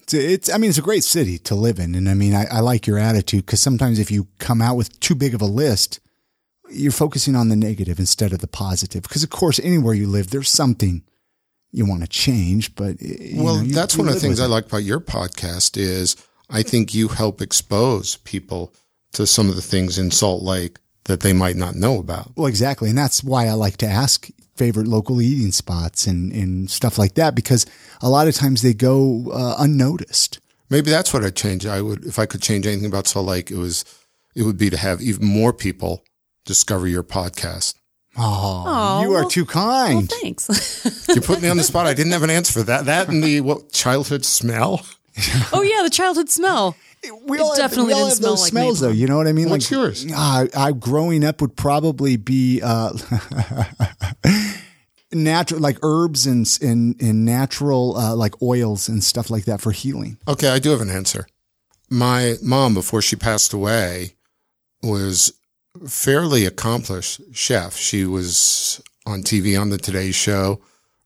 It's, 0.00 0.14
it's, 0.14 0.52
I 0.52 0.56
mean, 0.58 0.70
it's 0.70 0.78
a 0.78 0.82
great 0.82 1.04
city 1.04 1.38
to 1.40 1.54
live 1.54 1.78
in. 1.78 1.94
And 1.94 2.08
I 2.08 2.14
mean, 2.14 2.34
I, 2.34 2.46
I 2.50 2.60
like 2.60 2.86
your 2.86 2.98
attitude 2.98 3.44
because 3.46 3.60
sometimes 3.60 3.98
if 3.98 4.10
you 4.10 4.26
come 4.38 4.62
out 4.62 4.76
with 4.76 4.98
too 5.00 5.14
big 5.14 5.34
of 5.34 5.42
a 5.42 5.46
list, 5.46 6.00
you're 6.70 6.92
focusing 6.92 7.36
on 7.36 7.48
the 7.48 7.56
negative 7.56 7.98
instead 7.98 8.32
of 8.32 8.38
the 8.38 8.46
positive. 8.46 9.02
Because 9.02 9.22
of 9.22 9.30
course, 9.30 9.58
anywhere 9.60 9.94
you 9.94 10.06
live, 10.08 10.30
there's 10.30 10.48
something 10.48 11.02
you 11.70 11.84
want 11.84 12.00
to 12.00 12.08
change, 12.08 12.74
but 12.74 12.96
well, 13.34 13.56
know, 13.56 13.62
you- 13.62 13.74
that's 13.74 13.94
you 13.94 13.98
one 14.02 14.08
of 14.08 14.14
the 14.14 14.20
things 14.20 14.40
I 14.40 14.46
like 14.46 14.66
about 14.66 14.84
your 14.84 15.00
podcast 15.00 15.76
is 15.76 16.16
I 16.48 16.62
think 16.62 16.94
you 16.94 17.08
help 17.08 17.42
expose 17.42 18.16
people 18.18 18.72
to 19.12 19.26
some 19.26 19.50
of 19.50 19.56
the 19.56 19.62
things 19.62 19.98
in 19.98 20.10
Salt 20.10 20.42
Lake 20.42 20.78
that 21.04 21.20
they 21.20 21.34
might 21.34 21.56
not 21.56 21.74
know 21.74 21.98
about. 21.98 22.32
Well, 22.36 22.46
exactly. 22.46 22.88
And 22.88 22.96
that's 22.96 23.22
why 23.22 23.46
I 23.46 23.52
like 23.52 23.76
to 23.78 23.86
ask 23.86 24.28
favorite 24.58 24.86
local 24.88 25.22
eating 25.22 25.52
spots 25.52 26.06
and, 26.06 26.32
and 26.32 26.70
stuff 26.70 26.98
like 26.98 27.14
that 27.14 27.34
because 27.34 27.64
a 28.02 28.08
lot 28.10 28.28
of 28.28 28.34
times 28.34 28.60
they 28.62 28.74
go 28.74 29.30
uh, 29.32 29.54
unnoticed. 29.58 30.40
Maybe 30.70 30.90
that's 30.90 31.14
what 31.14 31.24
I'd 31.24 31.36
change. 31.36 31.64
I 31.64 31.80
would, 31.80 32.04
if 32.04 32.18
I 32.18 32.26
could 32.26 32.42
change 32.42 32.66
anything 32.66 32.86
about 32.86 33.06
Salt 33.06 33.26
Lake, 33.26 33.50
it 33.50 33.56
was, 33.56 33.84
it 34.36 34.42
would 34.42 34.58
be 34.58 34.68
to 34.68 34.76
have 34.76 35.00
even 35.00 35.26
more 35.26 35.52
people 35.54 36.04
discover 36.44 36.86
your 36.86 37.02
podcast. 37.02 37.74
Oh, 38.16 38.64
Aw, 38.66 39.02
you 39.02 39.08
are 39.14 39.20
well- 39.20 39.28
too 39.30 39.44
Well, 39.44 39.52
kind. 39.54 40.10
thanks. 40.20 41.06
You 41.08 41.20
put 41.20 41.40
me 41.40 41.48
on 41.48 41.56
the 41.56 41.62
spot. 41.72 41.86
I 41.86 41.94
didn't 41.94 42.12
have 42.12 42.22
an 42.24 42.30
answer 42.30 42.52
for 42.52 42.62
that. 42.64 42.84
That 42.86 43.08
and 43.08 43.22
the 43.22 43.40
what, 43.42 43.70
childhood 43.72 44.24
smell. 44.24 44.84
oh 45.52 45.62
yeah, 45.62 45.82
the 45.82 45.90
childhood 45.90 46.30
smell. 46.30 46.76
we 47.24 47.38
It 47.38 47.40
all 47.40 47.50
have, 47.50 47.56
definitely 47.58 47.86
we 47.88 47.92
all 47.94 48.08
didn't 48.08 48.10
have 48.10 48.16
smell 48.18 48.30
those 48.32 48.40
like 48.42 48.50
smells, 48.50 48.80
maple. 48.82 48.92
though. 48.94 48.98
You 49.00 49.06
know 49.06 49.16
what 49.16 49.26
I 49.26 49.32
mean? 49.32 49.50
What's 49.50 49.70
yours? 49.70 50.06
Uh, 50.12 50.46
I 50.56 50.72
growing 50.72 51.24
up 51.24 51.40
would 51.40 51.56
probably 51.56 52.16
be 52.16 52.60
uh, 52.62 52.92
natural, 55.12 55.60
like 55.60 55.78
herbs 55.82 56.26
and 56.26 56.46
and, 56.60 57.00
and 57.00 57.24
natural 57.24 57.96
uh, 57.96 58.14
like 58.14 58.40
oils 58.42 58.88
and 58.88 59.02
stuff 59.02 59.30
like 59.30 59.44
that 59.46 59.60
for 59.60 59.72
healing. 59.72 60.18
Okay, 60.26 60.48
I 60.48 60.58
do 60.58 60.70
have 60.70 60.80
an 60.80 60.90
answer. 60.90 61.26
My 61.90 62.34
mom, 62.42 62.74
before 62.74 63.00
she 63.00 63.16
passed 63.16 63.52
away, 63.52 64.14
was 64.82 65.32
fairly 65.86 66.44
accomplished 66.44 67.20
chef. 67.32 67.76
She 67.76 68.04
was 68.04 68.82
on 69.06 69.22
TV 69.22 69.58
on 69.58 69.70
the 69.70 69.78
Today 69.78 70.10
Show, 70.10 70.60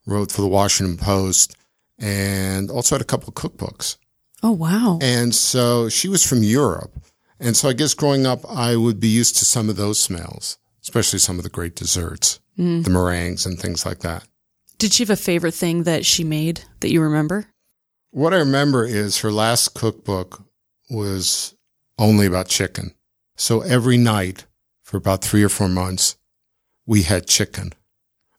wrote 0.07 0.33
for 0.33 0.43
the 0.43 0.49
Washington 0.49 0.97
Post, 0.97 1.55
and 1.99 2.69
also 2.71 2.97
had 2.97 3.03
a 3.03 3.05
couple 3.05 3.29
of 3.29 3.35
cookbooks. 3.35 3.97
Oh 4.43 4.53
wow. 4.53 4.99
And 5.01 5.35
so 5.35 5.89
she 5.89 6.09
was 6.09 6.27
from 6.27 6.43
Europe. 6.43 6.93
And 7.39 7.57
so 7.57 7.69
I 7.69 7.73
guess 7.73 7.95
growing 7.95 8.27
up, 8.27 8.41
I 8.49 8.77
would 8.77 9.01
be 9.01 9.09
used 9.09 9.37
to 9.39 9.45
some 9.45 9.69
of 9.69 9.77
those 9.77 10.01
smells, 10.01 10.59
especially 10.83 11.19
some 11.19 11.39
of 11.39 11.43
the 11.43 11.51
great 11.51 11.75
desserts, 11.75 12.41
hmm. 12.57 12.83
the 12.83 12.91
meringues 12.91 13.47
and 13.47 13.59
things 13.59 13.85
like 13.85 14.01
that. 14.01 14.25
Did 14.79 14.93
she 14.93 15.03
have 15.03 15.11
a 15.11 15.17
favorite 15.17 15.55
thing 15.55 15.85
that 15.85 16.05
she 16.05 16.25
made 16.25 16.63
that 16.81 16.91
you 16.91 17.01
remember? 17.01 17.47
What 18.11 18.35
I 18.35 18.39
remember 18.39 18.85
is 18.85 19.21
her 19.21 19.33
last 19.33 19.75
cookbook 19.75 20.45
was 20.91 21.55
only 21.99 22.27
about 22.27 22.49
chicken. 22.49 22.95
So 23.37 23.61
every 23.63 23.97
night 23.97 24.47
for 24.83 24.97
about 24.97 25.23
three 25.23 25.43
or 25.43 25.49
four 25.49 25.69
months, 25.69 26.17
we 26.85 27.03
had 27.03 27.27
chicken 27.27 27.73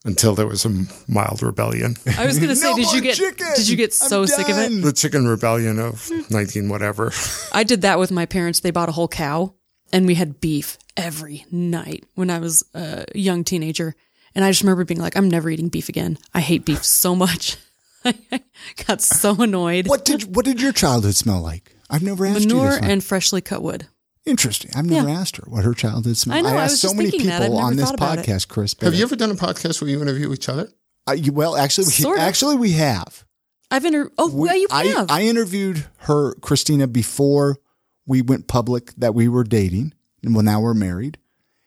until 0.05 0.35
there 0.35 0.47
was 0.47 0.65
a 0.65 0.85
mild 1.07 1.41
rebellion. 1.41 1.95
I 2.17 2.25
was 2.25 2.39
gonna 2.39 2.55
say, 2.55 2.69
No 2.71 2.75
did 2.75 2.91
you 2.91 3.01
get 3.01 3.15
chicken! 3.15 3.47
did 3.55 3.67
you 3.69 3.77
get 3.77 3.93
so 3.93 4.25
sick 4.25 4.49
of 4.49 4.57
it? 4.57 4.81
the 4.81 4.93
chicken 4.93 5.27
rebellion 5.27 5.79
of 5.79 6.09
19 6.29 6.69
whatever. 6.69 7.11
I 7.51 7.63
did 7.63 7.81
that 7.81 7.99
with 7.99 8.11
my 8.11 8.25
parents. 8.25 8.59
They 8.59 8.71
bought 8.71 8.89
a 8.89 8.93
whole 8.93 9.07
cow 9.07 9.53
and 9.91 10.05
we 10.05 10.15
had 10.15 10.39
beef 10.41 10.77
every 10.97 11.45
night 11.51 12.03
when 12.15 12.29
I 12.29 12.39
was 12.39 12.63
a 12.73 13.05
young 13.15 13.43
teenager. 13.43 13.95
And 14.35 14.43
I 14.43 14.49
just 14.49 14.61
remember 14.61 14.83
being 14.83 14.99
like, 14.99 15.15
I'm 15.15 15.29
never 15.29 15.49
eating 15.49 15.69
beef 15.69 15.89
again. 15.89 16.17
I 16.33 16.41
hate 16.41 16.65
beef 16.65 16.83
so 16.83 17.15
much. 17.15 17.57
I 18.05 18.41
got 18.87 18.99
so 18.99 19.41
annoyed. 19.41 19.87
What 19.87 20.03
did 20.05 20.35
what 20.35 20.43
did 20.43 20.59
your 20.61 20.73
childhood 20.73 21.15
smell 21.15 21.39
like? 21.41 21.75
I've 21.89 22.01
never 22.03 22.25
asked 22.25 22.41
you 22.41 22.59
this. 22.59 22.79
one. 22.81 22.89
and 22.89 23.03
freshly 23.03 23.41
cut 23.41 23.61
wood. 23.61 23.87
Interesting. 24.25 24.71
I've 24.75 24.85
never 24.85 25.09
Yeah. 25.09 25.19
asked 25.19 25.37
her 25.37 25.43
what 25.47 25.63
her 25.65 25.73
childhood 25.73 26.15
smelled. 26.17 26.45
I 26.45 26.49
know, 26.49 26.57
I 26.57 26.63
asked 26.63 26.71
was 26.73 26.79
so 26.81 26.87
just 26.89 26.95
many 26.97 27.09
thinking 27.11 27.29
people 27.29 27.39
that. 27.39 27.45
I've 27.45 27.51
never 27.53 27.63
on 27.65 27.75
this 27.75 27.85
thought 27.85 27.95
about 27.95 28.19
it. 28.19 28.25
podcast, 28.25 28.47
Chris. 28.47 28.75
Have 28.81 28.93
you 28.95 29.03
ever 29.03 29.15
done 29.15 29.31
a 29.31 29.35
podcast 29.35 29.81
where 29.81 29.89
you 29.89 30.01
interview 30.01 30.31
each 30.33 30.47
other? 30.47 30.69
Uh, 31.07 31.13
you, 31.13 31.33
well, 31.33 31.57
actually, 31.57 31.85
we, 31.85 31.91
Sort 31.91 32.17
of. 32.17 32.23
actually 32.23 32.55
we 32.55 32.71
have. 32.73 33.25
I've 33.69 33.83
inter. 33.83 34.09
Oh, 34.17 34.29
We- 34.29 34.47
yeah, 34.49 34.55
you 34.55 34.67
I, 34.71 34.85
have. 34.85 35.11
I 35.11 35.23
interviewed 35.23 35.85
her, 35.99 36.35
Christina, 36.35 36.87
before 36.87 37.57
we 38.05 38.21
went 38.21 38.47
public 38.47 38.93
that 38.95 39.13
we 39.13 39.27
were 39.27 39.43
dating, 39.43 39.93
and 40.23 40.33
well, 40.33 40.43
now 40.43 40.61
we're 40.61 40.73
married. 40.73 41.17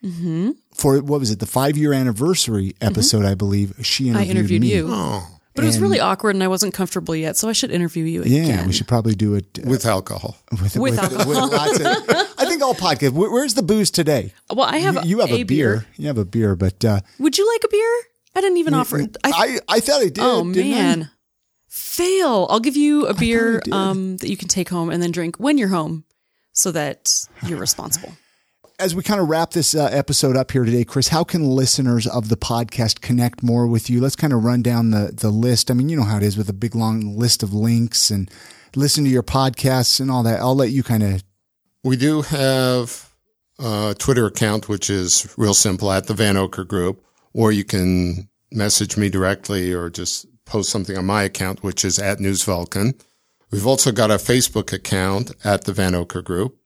Mm-hmm. 0.03 0.51
For 0.73 0.99
what 1.01 1.19
was 1.19 1.31
it, 1.31 1.39
the 1.39 1.45
five 1.47 1.75
year 1.77 1.91
anniversary 1.93 2.75
episode? 2.81 3.25
I 3.25 3.35
believe 3.35 3.73
she 3.81 4.05
Mm-hmm. 4.05 4.17
I 4.17 4.21
interviewed, 4.25 4.37
interviewed 4.37 4.61
me. 4.61 4.75
you, 4.75 4.87
Oh, 4.89 5.27
but 5.57 5.63
it 5.65 5.67
was 5.67 5.79
really 5.79 5.99
awkward, 5.99 6.35
and 6.35 6.43
I 6.43 6.47
wasn't 6.47 6.73
comfortable 6.73 7.13
yet, 7.15 7.35
so 7.35 7.49
I 7.49 7.51
should 7.53 7.71
interview 7.71 8.05
you 8.05 8.21
again. 8.21 8.47
Yeah, 8.47 8.65
we 8.65 8.71
should 8.71 8.87
probably 8.87 9.15
do 9.15 9.35
it 9.35 9.59
uh, 9.59 9.69
with 9.69 9.85
alcohol. 9.85 10.37
with, 10.51 10.61
With 10.61 10.77
with, 10.77 10.99
alcohol. 10.99 11.27
with 11.27 11.37
lots 11.51 11.79
of. 11.79 11.85
I 12.37 12.45
think 12.45 12.61
all 12.63 12.73
podcasts. 12.73 13.11
Where, 13.11 13.29
where's 13.29 13.55
the 13.55 13.63
booze 13.63 13.91
today? 13.91 14.33
Well, 14.49 14.65
I 14.65 14.77
have. 14.77 15.03
you, 15.03 15.09
you 15.09 15.19
have 15.19 15.31
a, 15.31 15.43
beer. 15.43 15.85
You 15.97 16.07
have 16.07 16.17
a 16.17 16.25
beer, 16.25 16.55
but 16.55 16.85
uh, 16.85 17.01
Would 17.19 17.37
you 17.37 17.51
like 17.51 17.63
a 17.65 17.67
beer? 17.69 17.99
I 18.35 18.41
didn't 18.41 18.57
even 18.57 18.73
offer. 18.75 19.01
I, 19.23 19.31
I 19.33 19.59
I 19.67 19.79
thought 19.81 20.01
I 20.01 20.05
did. 20.09 20.19
oh 20.19 20.43
didn't 20.53 20.73
I? 20.73 20.75
man, 20.75 21.11
fail! 21.67 22.47
I'll 22.49 22.59
give 22.59 22.77
you 22.77 23.07
a 23.07 23.13
beer 23.13 23.59
did. 23.59 23.73
um, 23.73 24.17
that 24.17 24.29
you 24.29 24.37
can 24.37 24.47
take 24.47 24.69
home 24.69 24.89
and 24.89 25.01
then 25.01 25.11
drink 25.11 25.37
when 25.37 25.57
you're 25.57 25.69
home, 25.69 26.03
so 26.53 26.71
that 26.71 27.27
you're 27.45 27.57
responsible. 27.59 28.13
As 28.79 28.93
we 28.93 29.01
kind 29.01 29.19
of 29.19 29.27
wrap 29.27 29.51
this 29.51 29.73
uh, 29.73 29.89
episode 29.91 30.37
up 30.37 30.51
here 30.51 30.63
today, 30.63 30.83
Chris, 30.83 31.07
how 31.07 31.23
can 31.23 31.43
listeners 31.49 32.05
of 32.05 32.29
the 32.29 32.37
podcast 32.37 33.01
connect 33.01 33.41
more 33.41 33.65
with 33.65 33.89
you? 33.89 33.99
Let's 33.99 34.15
kind 34.15 34.31
of 34.31 34.43
run 34.43 34.61
down 34.61 34.91
the 34.91 35.11
the 35.11 35.31
list. 35.31 35.71
I 35.71 35.73
mean, 35.73 35.89
you 35.89 35.97
know 35.97 36.03
how 36.03 36.17
it 36.17 36.23
is 36.23 36.37
with 36.37 36.47
a 36.47 36.53
big 36.53 36.75
long 36.75 37.17
list 37.17 37.41
of 37.41 37.55
links 37.55 38.11
and 38.11 38.29
listen 38.75 39.03
to 39.05 39.09
your 39.09 39.23
podcasts 39.23 39.99
and 39.99 40.11
all 40.11 40.21
that. 40.21 40.39
I'll 40.41 40.55
let 40.55 40.69
you 40.69 40.83
kind 40.83 41.01
of. 41.01 41.23
We 41.83 41.97
do 41.97 42.21
have 42.21 43.15
a 43.57 43.95
Twitter 43.97 44.27
account, 44.27 44.69
which 44.69 44.91
is 44.91 45.33
real 45.37 45.55
simple 45.55 45.91
at 45.91 46.05
the 46.05 46.13
Vanocur 46.13 46.67
Group, 46.67 47.03
or 47.33 47.51
you 47.51 47.63
can 47.63 48.29
message 48.51 48.95
me 48.95 49.09
directly 49.09 49.73
or 49.73 49.89
just 49.89 50.27
post 50.45 50.69
something 50.69 50.95
on 50.95 51.05
my 51.07 51.23
account, 51.23 51.63
which 51.63 51.83
is 51.83 51.97
at 51.97 52.19
News 52.19 52.43
Vulcan. 52.43 52.93
We've 53.49 53.65
also 53.65 53.91
got 53.91 54.11
a 54.11 54.17
Facebook 54.17 54.71
account 54.71 55.31
at 55.43 55.63
the 55.63 55.71
Vanocur 55.71 56.23
Group. 56.23 56.59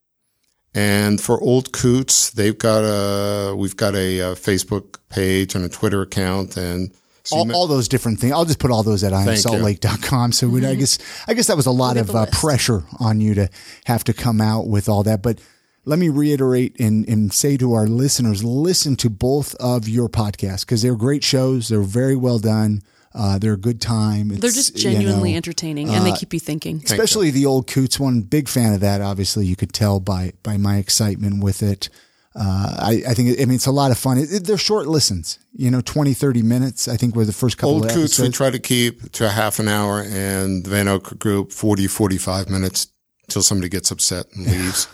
And 0.73 1.19
for 1.19 1.39
Old 1.41 1.73
Coots, 1.73 2.29
they've 2.29 2.57
got 2.57 2.79
a, 2.83 3.55
we've 3.55 3.75
got 3.75 3.93
a, 3.95 4.21
uh 4.21 4.35
Facebook 4.35 4.99
page 5.09 5.55
and 5.55 5.65
a 5.65 5.69
Twitter 5.69 6.01
account 6.01 6.55
and 6.57 6.91
so 7.23 7.37
All, 7.37 7.45
ma- 7.45 7.53
all 7.53 7.67
those 7.67 7.87
different 7.87 8.19
things. 8.19 8.33
I'll 8.33 8.45
just 8.45 8.59
put 8.59 8.71
all 8.71 8.83
those 8.83 9.03
at 9.03 9.11
Thank 9.11 9.27
you. 9.27 9.33
imsaltlake.com. 9.33 10.31
So 10.31 10.47
we, 10.47 10.65
I 10.65 10.75
guess, 10.75 10.97
I 11.27 11.33
guess 11.33 11.47
that 11.47 11.57
was 11.57 11.67
a 11.67 11.71
lot 11.71 11.95
Look 11.95 11.97
at 11.97 12.01
of 12.09 12.13
the 12.13 12.19
uh, 12.19 12.25
pressure 12.31 12.83
on 12.99 13.21
you 13.21 13.35
to 13.35 13.49
have 13.85 14.03
to 14.05 14.13
come 14.13 14.41
out 14.41 14.67
with 14.67 14.89
all 14.89 15.03
that. 15.03 15.21
But 15.21 15.39
let 15.85 15.99
me 15.99 16.09
reiterate 16.09 16.79
and, 16.79 17.07
and 17.07 17.31
say 17.33 17.57
to 17.57 17.73
our 17.73 17.85
listeners, 17.85 18.43
listen 18.43 18.95
to 18.97 19.09
both 19.09 19.53
of 19.55 19.87
your 19.87 20.09
podcasts 20.09 20.61
because 20.61 20.81
they're 20.81 20.95
great 20.95 21.23
shows. 21.23 21.69
They're 21.69 21.81
very 21.81 22.15
well 22.15 22.39
done. 22.39 22.81
Uh, 23.13 23.37
they're 23.37 23.53
a 23.53 23.57
good 23.57 23.81
time. 23.81 24.29
They're 24.29 24.47
It's, 24.47 24.55
just 24.55 24.75
you 24.77 24.81
genuinely 24.91 25.31
know, 25.31 25.37
entertaining, 25.37 25.89
and 25.89 26.05
they 26.05 26.13
keep 26.13 26.33
you 26.33 26.39
thinking. 26.39 26.81
especially 26.83 27.29
the 27.31 27.45
old 27.45 27.67
Coots 27.67 27.99
one. 27.99 28.21
Big 28.21 28.47
fan 28.47 28.73
of 28.73 28.79
that. 28.81 29.01
Obviously, 29.01 29.45
you 29.45 29.55
could 29.55 29.73
tell 29.73 29.99
by 29.99 30.33
by 30.43 30.57
my 30.57 30.77
excitement 30.77 31.43
with 31.43 31.61
it. 31.63 31.89
Uh, 32.33 32.75
I, 32.79 33.03
I 33.09 33.13
think, 33.13 33.37
I 33.41 33.43
mean, 33.43 33.55
it's 33.55 33.65
a 33.65 33.71
lot 33.73 33.91
of 33.91 33.97
fun. 33.97 34.17
It, 34.17 34.31
it- 34.33 34.45
they're 34.45 34.57
short 34.57 34.87
listens, 34.87 35.37
you 35.51 35.69
know, 35.69 35.81
20, 35.81 36.13
30 36.13 36.41
minutes. 36.43 36.87
I 36.87 36.95
think 36.95 37.13
were 37.13 37.25
the 37.25 37.33
first 37.33 37.57
couple 37.57 37.75
Old 37.75 37.85
of 37.87 37.91
Coots 37.91 38.17
we 38.19 38.29
try 38.29 38.49
to 38.49 38.57
keep 38.59 39.11
to 39.11 39.25
a 39.25 39.29
half 39.29 39.59
an 39.59 39.67
hour 39.67 40.01
and 40.01 40.63
the 40.63 40.69
Vanocur 40.69 41.19
Group 41.19 41.51
40, 41.51 41.87
45 41.87 42.49
minutes 42.49 42.87
till 43.27 43.41
somebody 43.41 43.67
gets 43.67 43.91
upset 43.91 44.27
and 44.33 44.45
leaves. 44.51 44.87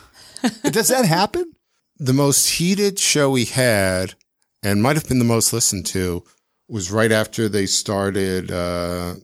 Does 0.64 0.88
that 0.88 1.04
happen? 1.04 1.52
the 2.00 2.12
most 2.12 2.48
heated 2.50 2.98
show 2.98 3.30
we 3.30 3.44
had 3.44 4.14
and 4.62 4.80
might 4.82 4.94
have 4.96 5.08
been 5.08 5.18
the 5.20 5.24
most 5.24 5.52
listened 5.52 5.84
to 5.86 6.22
was 6.68 6.90
right 6.90 7.10
after 7.12 7.48
they 7.48 7.66
started 7.66 8.50
uh, 8.50 9.14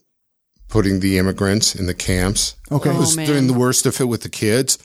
putting 0.69 1.01
the 1.01 1.19
immigrants 1.19 1.75
in 1.75 1.87
the 1.87 1.95
camps. 1.95 2.57
Okay. 2.73 2.91
It 2.91 2.99
was 2.99 3.13
Oh, 3.15 3.17
man. 3.17 3.27
during 3.27 3.47
the 3.47 3.53
worst 3.53 3.87
of 3.87 4.01
it 4.01 4.05
with 4.07 4.23
the 4.23 4.29
kids. 4.31 4.79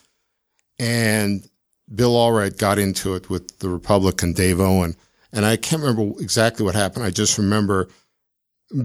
And 0.78 1.48
Bill 1.94 2.14
Allred 2.14 2.58
got 2.58 2.80
into 2.80 3.16
it 3.16 3.30
with 3.30 3.60
the 3.60 3.70
Republican 3.70 4.34
Dave 4.34 4.60
Owen. 4.60 4.96
And 5.32 5.46
I 5.46 5.58
can't 5.58 5.82
remember 5.82 6.20
exactly 6.22 6.66
what 6.66 6.76
happened. 6.76 7.06
I 7.06 7.12
just 7.12 7.38
remember 7.38 7.88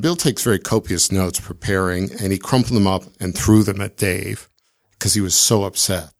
Bill 0.00 0.16
takes 0.16 0.42
very 0.42 0.58
copious 0.58 1.10
notes 1.12 1.40
preparing 1.40 2.10
and 2.20 2.32
he 2.32 2.38
crumpled 2.38 2.76
them 2.76 2.86
up 2.86 3.04
and 3.20 3.36
threw 3.36 3.62
them 3.62 3.80
at 3.80 3.96
Dave 3.96 4.48
because 4.92 5.14
he 5.14 5.20
was 5.20 5.34
so 5.34 5.64
upset. 5.64 6.10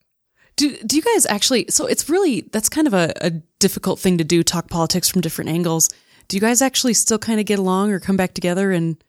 Do 0.57 0.77
do 0.87 0.97
you 0.97 1.03
guys 1.03 1.27
actually? 1.27 1.67
So 1.69 1.87
it's 1.87 2.09
really 2.09 2.43
that's 2.53 2.69
kind 2.69 2.87
of 2.87 2.95
a, 2.95 3.13
a 3.21 3.31
difficult 3.59 3.99
thing 3.99 4.19
to 4.19 4.25
do. 4.25 4.43
Talk 4.43 4.69
politics 4.71 5.09
from 5.09 5.21
different 5.21 5.51
angles. 5.51 5.89
Do 6.29 6.37
you 6.37 6.41
guys 6.41 6.63
actually 6.63 6.95
still 6.95 7.19
kind 7.19 7.41
of 7.41 7.47
get 7.47 7.59
along 7.59 7.93
or 7.93 8.01
come 8.01 8.17
back 8.17 8.35
together 8.35 8.73
and 8.73 9.03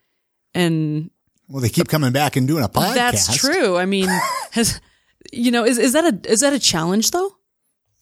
and 0.53 1.09
Well, 1.49 1.61
they 1.61 1.69
keep 1.69 1.87
coming 1.87 2.11
back 2.11 2.35
and 2.35 2.47
doing 2.47 2.63
a 2.63 2.69
podcast. 2.69 2.95
that's 2.95 3.37
true. 3.37 3.77
I 3.77 3.85
mean, 3.85 4.07
has 4.51 4.79
you 5.31 5.51
know 5.51 5.65
is 5.65 5.77
is 5.77 5.93
that 5.93 6.05
a 6.05 6.31
is 6.31 6.41
that 6.41 6.53
a 6.53 6.59
challenge 6.59 7.11
though? 7.11 7.35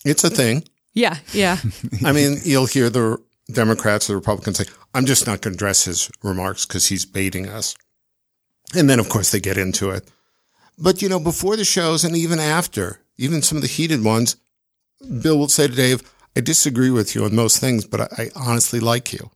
It's 0.05 0.23
a 0.23 0.29
thing. 0.29 0.63
Yeah, 0.93 1.17
yeah. 1.33 1.57
I 2.05 2.11
mean, 2.11 2.37
you'll 2.43 2.67
hear 2.67 2.89
the 2.89 3.17
Democrats 3.51 4.09
or 4.09 4.15
Republicans 4.15 4.57
say, 4.57 4.65
I'm 4.93 5.05
just 5.05 5.25
not 5.25 5.41
going 5.41 5.53
to 5.53 5.57
address 5.57 5.85
his 5.85 6.11
remarks 6.21 6.65
because 6.65 6.87
he's 6.87 7.05
baiting 7.05 7.47
us. 7.47 7.75
And 8.75 8.89
then, 8.89 8.99
of 8.99 9.09
course, 9.09 9.31
they 9.31 9.39
get 9.39 9.57
into 9.57 9.89
it. 9.89 10.09
But, 10.77 11.01
you 11.01 11.09
know, 11.09 11.19
before 11.19 11.55
the 11.55 11.65
shows 11.65 12.03
and 12.03 12.15
even 12.15 12.39
after, 12.39 12.99
even 13.17 13.41
some 13.41 13.57
of 13.57 13.61
the 13.61 13.67
heated 13.67 14.03
ones, 14.03 14.37
Bill 15.21 15.37
will 15.37 15.49
say 15.49 15.67
to 15.67 15.73
Dave, 15.73 16.01
I 16.35 16.41
disagree 16.41 16.89
with 16.89 17.15
you 17.15 17.25
on 17.25 17.35
most 17.35 17.59
things, 17.59 17.85
but 17.85 18.01
I, 18.01 18.07
I 18.17 18.29
honestly 18.35 18.79
like 18.79 19.13
you. 19.13 19.31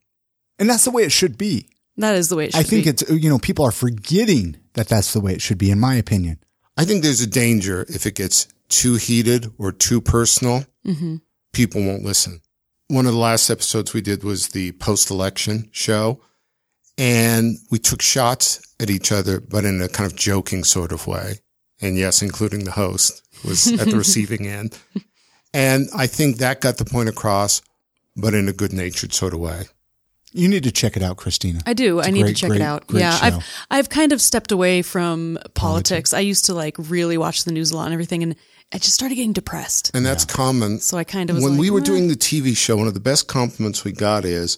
And 0.60 0.70
that's 0.70 0.86
the 0.86 0.92
way 0.92 1.04
it 1.04 1.12
should 1.12 1.38
be. 1.38 1.70
That 1.98 2.16
is 2.16 2.30
the 2.30 2.36
way 2.36 2.46
it 2.46 2.54
should 2.54 2.60
be. 2.60 2.66
I 2.66 2.70
think 2.70 2.84
be. 2.86 2.90
it's, 2.90 3.10
you 3.10 3.30
know, 3.30 3.40
people 3.40 3.66
are 3.66 3.72
forgetting 3.72 4.58
that 4.74 4.88
that's 4.88 5.14
the 5.14 5.22
way 5.22 5.34
it 5.34 5.42
should 5.42 5.58
be, 5.58 5.72
in 5.72 5.80
my 5.80 5.96
opinion. 5.96 6.40
I 6.76 6.86
think 6.86 7.04
there's 7.04 7.22
a 7.22 7.28
danger 7.28 7.86
if 7.90 8.06
it 8.06 8.16
gets 8.16 8.48
too 8.70 8.96
heated 8.96 9.52
or 9.58 9.72
too 9.72 10.02
personal, 10.02 10.66
mm-hmm. 10.86 11.18
people 11.54 11.84
won't 11.84 12.04
listen. 12.04 12.42
One 12.88 13.06
of 13.06 13.14
the 13.14 13.20
last 13.20 13.50
episodes 13.50 13.94
we 13.94 14.02
did 14.02 14.24
was 14.24 14.50
the 14.50 14.72
post 14.74 15.10
election 15.10 15.70
show, 15.72 16.22
and 16.98 17.58
we 17.70 17.80
took 17.80 18.02
shots 18.02 18.62
at 18.80 18.90
each 18.90 19.12
other, 19.12 19.40
but 19.40 19.66
in 19.66 19.82
a 19.82 19.90
kind 19.90 20.10
of 20.10 20.18
joking 20.18 20.64
sort 20.64 20.92
of 20.92 21.08
way. 21.08 21.40
And 21.82 21.98
yes, 21.98 22.22
including 22.22 22.64
the 22.64 22.72
host 22.72 23.22
was 23.46 23.68
at 23.80 23.88
the 23.90 23.98
receiving 23.98 24.48
end. 24.48 24.78
And 25.58 25.90
I 25.96 26.06
think 26.06 26.38
that 26.38 26.62
got 26.62 26.78
the 26.78 26.86
point 26.86 27.10
across, 27.10 27.64
but 28.16 28.36
in 28.36 28.48
a 28.48 28.54
good 28.54 28.72
natured 28.72 29.12
sort 29.12 29.34
of 29.34 29.40
way. 29.40 29.64
You 30.32 30.48
need 30.48 30.64
to 30.66 30.72
check 30.72 30.96
it 30.96 31.02
out, 31.02 31.18
Christina. 31.18 31.62
I 31.66 31.74
do. 31.74 31.98
It's 31.98 32.08
I 32.08 32.12
a 32.12 32.14
need 32.14 32.22
great, 32.22 32.36
to 32.36 32.42
check 32.42 32.50
great, 32.50 32.62
it 32.62 32.64
out. 32.64 32.86
great 32.86 33.00
yeah, 33.00 33.16
show. 33.16 33.26
I've 33.26 33.46
I've 33.72 33.90
kind 33.90 34.12
of 34.12 34.22
stepped 34.22 34.52
away 34.52 34.84
from 34.84 35.40
politics. 35.56 36.14
I 36.14 36.20
used 36.20 36.46
to 36.46 36.54
like 36.54 36.76
really 36.78 37.18
watch 37.18 37.44
the 37.44 37.52
news 37.52 37.72
a 37.72 37.76
lot 37.76 37.86
and 37.86 37.94
everything, 37.94 38.22
and 38.22 38.36
I 38.72 38.78
just 38.78 38.94
started 38.94 39.16
getting 39.16 39.34
depressed. 39.34 39.90
And 39.96 40.06
that's 40.06 40.26
common. 40.26 40.80
So 40.80 40.96
I 40.96 41.04
kind 41.04 41.32
of 41.32 41.38
was 41.38 41.44
when 41.44 41.54
like, 41.54 41.62
we 41.62 41.72
were 41.72 41.80
"Meh." 41.80 41.86
doing 41.86 42.08
the 42.08 42.16
TV 42.16 42.56
show, 42.56 42.78
one 42.78 42.88
of 42.88 42.94
the 42.94 43.00
best 43.00 43.28
compliments 43.28 43.84
we 43.84 43.94
got 43.94 44.26
is 44.26 44.58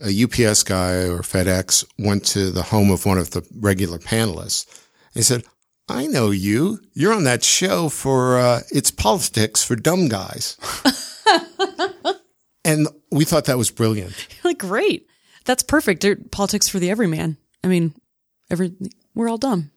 a 0.00 0.22
UPS 0.24 0.62
guy 0.62 1.08
or 1.08 1.22
FedEx 1.22 1.84
went 1.98 2.24
to 2.26 2.52
the 2.52 2.62
home 2.62 2.92
of 2.92 3.04
one 3.04 3.18
of 3.18 3.30
the 3.30 3.44
regular 3.58 3.98
panelists. 3.98 4.66
He 5.12 5.22
said, 5.22 5.44
I 5.88 6.06
know 6.06 6.30
you. 6.30 6.80
You're 6.94 7.14
on 7.14 7.24
that 7.24 7.44
show 7.44 7.88
for 7.88 8.38
uh, 8.38 8.62
It's 8.70 8.90
Politics 8.90 9.62
for 9.62 9.76
Dumb 9.76 10.08
Guys. 10.08 10.56
and 12.64 12.88
we 13.10 13.24
thought 13.24 13.44
that 13.44 13.58
was 13.58 13.70
brilliant. 13.70 14.14
like 14.44 14.58
great, 14.58 15.06
that's 15.44 15.62
perfect. 15.62 16.02
They're 16.02 16.16
politics 16.16 16.68
for 16.68 16.80
the 16.80 16.90
everyman. 16.90 17.36
I 17.62 17.68
mean, 17.68 17.94
every 18.50 18.74
we're 19.14 19.28
all 19.28 19.38
dumb. 19.38 19.70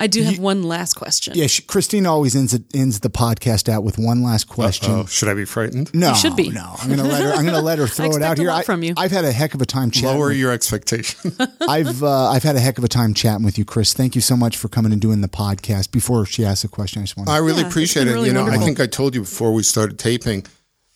I 0.00 0.06
do 0.06 0.22
have 0.22 0.38
one 0.38 0.62
last 0.62 0.94
question. 0.94 1.32
Yeah, 1.36 1.48
she, 1.48 1.62
Christina 1.62 2.08
always 2.12 2.36
ends 2.36 2.54
it, 2.54 2.62
ends 2.72 3.00
the 3.00 3.10
podcast 3.10 3.68
out 3.68 3.82
with 3.82 3.98
one 3.98 4.22
last 4.22 4.48
question. 4.48 4.92
Oh, 4.92 5.06
should 5.06 5.28
I 5.28 5.34
be 5.34 5.44
frightened? 5.44 5.92
No, 5.92 6.10
You 6.10 6.14
should 6.16 6.36
be. 6.36 6.50
No, 6.50 6.76
I'm 6.78 6.88
gonna 6.88 7.02
let 7.02 7.22
her. 7.24 7.32
I'm 7.32 7.44
gonna 7.44 7.60
let 7.60 7.78
her 7.78 7.86
throw 7.88 8.10
it 8.12 8.22
out 8.22 8.38
here. 8.38 8.50
I, 8.50 8.62
from 8.62 8.82
you. 8.84 8.94
I've 8.96 9.10
had 9.10 9.24
a 9.24 9.32
heck 9.32 9.54
of 9.54 9.60
a 9.60 9.66
time 9.66 9.90
chatting. 9.90 10.16
Lower 10.18 10.28
with- 10.28 10.36
your 10.36 10.52
expectation. 10.52 11.32
I've 11.68 12.02
uh, 12.02 12.28
I've 12.30 12.44
had 12.44 12.54
a 12.54 12.60
heck 12.60 12.78
of 12.78 12.84
a 12.84 12.88
time 12.88 13.12
chatting 13.12 13.44
with 13.44 13.58
you, 13.58 13.64
Chris. 13.64 13.92
Thank 13.92 14.14
you 14.14 14.20
so 14.20 14.36
much 14.36 14.56
for 14.56 14.68
coming 14.68 14.92
and 14.92 15.00
doing 15.00 15.20
the 15.20 15.28
podcast. 15.28 15.90
Before 15.90 16.24
she 16.26 16.44
asks 16.44 16.62
a 16.64 16.68
question, 16.68 17.00
I 17.02 17.04
just 17.04 17.16
want 17.16 17.28
I 17.28 17.38
really 17.38 17.62
Yeah, 17.62 17.68
appreciate 17.68 18.06
it. 18.06 18.12
really 18.12 18.28
you 18.28 18.34
know, 18.34 18.46
I 18.46 18.58
think 18.58 18.78
I 18.78 18.86
told 18.86 19.14
you 19.16 19.22
before 19.22 19.52
we 19.52 19.62
started 19.64 19.98
taping, 19.98 20.44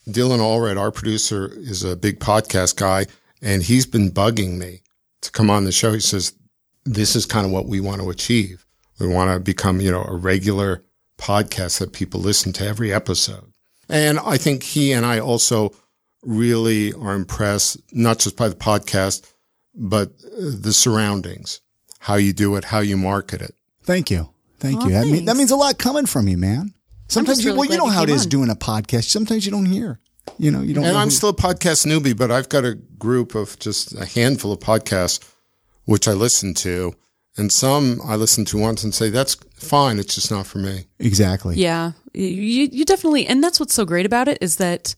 Dylan 0.08 0.38
Allred, 0.38 0.78
our 0.78 0.90
producer, 0.92 1.50
is 1.52 1.82
a 1.82 1.96
big 1.96 2.20
podcast 2.20 2.76
guy, 2.76 3.06
and 3.40 3.62
he's 3.64 3.86
been 3.86 4.10
bugging 4.10 4.58
me 4.58 4.82
to 5.22 5.30
come 5.32 5.50
on 5.50 5.64
the 5.64 5.72
show. 5.72 5.92
He 5.92 6.00
says, 6.00 6.32
this 6.84 7.14
is 7.16 7.26
kind 7.26 7.46
of 7.46 7.52
what 7.52 7.66
we 7.66 7.80
want 7.80 8.00
to 8.00 8.10
achieve. 8.10 8.64
We 8.98 9.06
want 9.08 9.32
to 9.32 9.40
become, 9.40 9.80
you 9.80 9.90
know, 9.90 10.04
a 10.04 10.16
regular 10.16 10.82
podcast 11.18 11.78
that 11.78 11.92
people 11.92 12.20
listen 12.20 12.52
to 12.54 12.66
every 12.66 12.92
episode. 12.92 13.52
And 13.88 14.18
I 14.20 14.36
think 14.38 14.62
he 14.62 14.92
and 14.92 15.04
I 15.04 15.18
also 15.18 15.72
really 16.22 16.92
are 16.92 17.14
impressed, 17.14 17.78
not 17.92 18.18
just 18.18 18.36
by 18.36 18.48
the 18.48 18.54
podcast, 18.54 19.28
but 19.74 20.12
the 20.18 20.72
surroundings, 20.72 21.60
how 21.98 22.14
you 22.14 22.32
do 22.32 22.54
it, 22.56 22.64
how 22.64 22.80
you 22.80 22.96
market 22.96 23.42
it. 23.42 23.54
Thank 23.82 24.10
you. 24.10 24.28
Thank 24.60 24.80
Aw, 24.82 24.86
you. 24.86 24.92
That, 24.92 25.06
mean, 25.06 25.24
that 25.24 25.36
means 25.36 25.50
a 25.50 25.56
lot 25.56 25.78
coming 25.78 26.06
from 26.06 26.28
you, 26.28 26.38
man. 26.38 26.72
Sometimes 27.08 27.44
you, 27.44 27.50
really 27.50 27.68
well, 27.68 27.70
you 27.72 27.78
know 27.78 27.88
how 27.88 28.04
it 28.04 28.06
came 28.06 28.14
is 28.14 28.24
on. 28.24 28.28
doing 28.28 28.50
a 28.50 28.54
podcast. 28.54 29.10
Sometimes 29.10 29.44
you 29.44 29.50
don't 29.52 29.66
hear. 29.66 29.98
You 30.38 30.50
know, 30.50 30.62
you 30.62 30.72
don't. 30.74 30.84
And 30.84 30.94
know 30.94 30.98
I'm 31.00 31.08
who- 31.08 31.10
still 31.10 31.30
a 31.30 31.34
podcast 31.34 31.84
newbie, 31.86 32.16
but 32.16 32.30
I've 32.30 32.48
got 32.48 32.64
a 32.64 32.74
group 32.74 33.34
of 33.34 33.58
just 33.58 33.92
a 33.94 34.04
handful 34.06 34.52
of 34.52 34.60
podcasts 34.60 35.20
which 35.84 36.06
I 36.06 36.12
listen 36.12 36.54
to. 36.54 36.94
And 37.36 37.50
some 37.50 38.00
I 38.04 38.16
listen 38.16 38.44
to 38.46 38.58
once 38.58 38.84
and 38.84 38.94
say, 38.94 39.08
that's 39.08 39.34
fine. 39.56 39.98
It's 39.98 40.14
just 40.14 40.30
not 40.30 40.46
for 40.46 40.58
me. 40.58 40.86
exactly. 40.98 41.56
Yeah, 41.56 41.92
you, 42.12 42.68
you 42.70 42.84
definitely, 42.84 43.26
and 43.26 43.42
that's 43.42 43.58
what's 43.58 43.74
so 43.74 43.84
great 43.86 44.04
about 44.06 44.28
it 44.28 44.38
is 44.42 44.56
that 44.56 44.94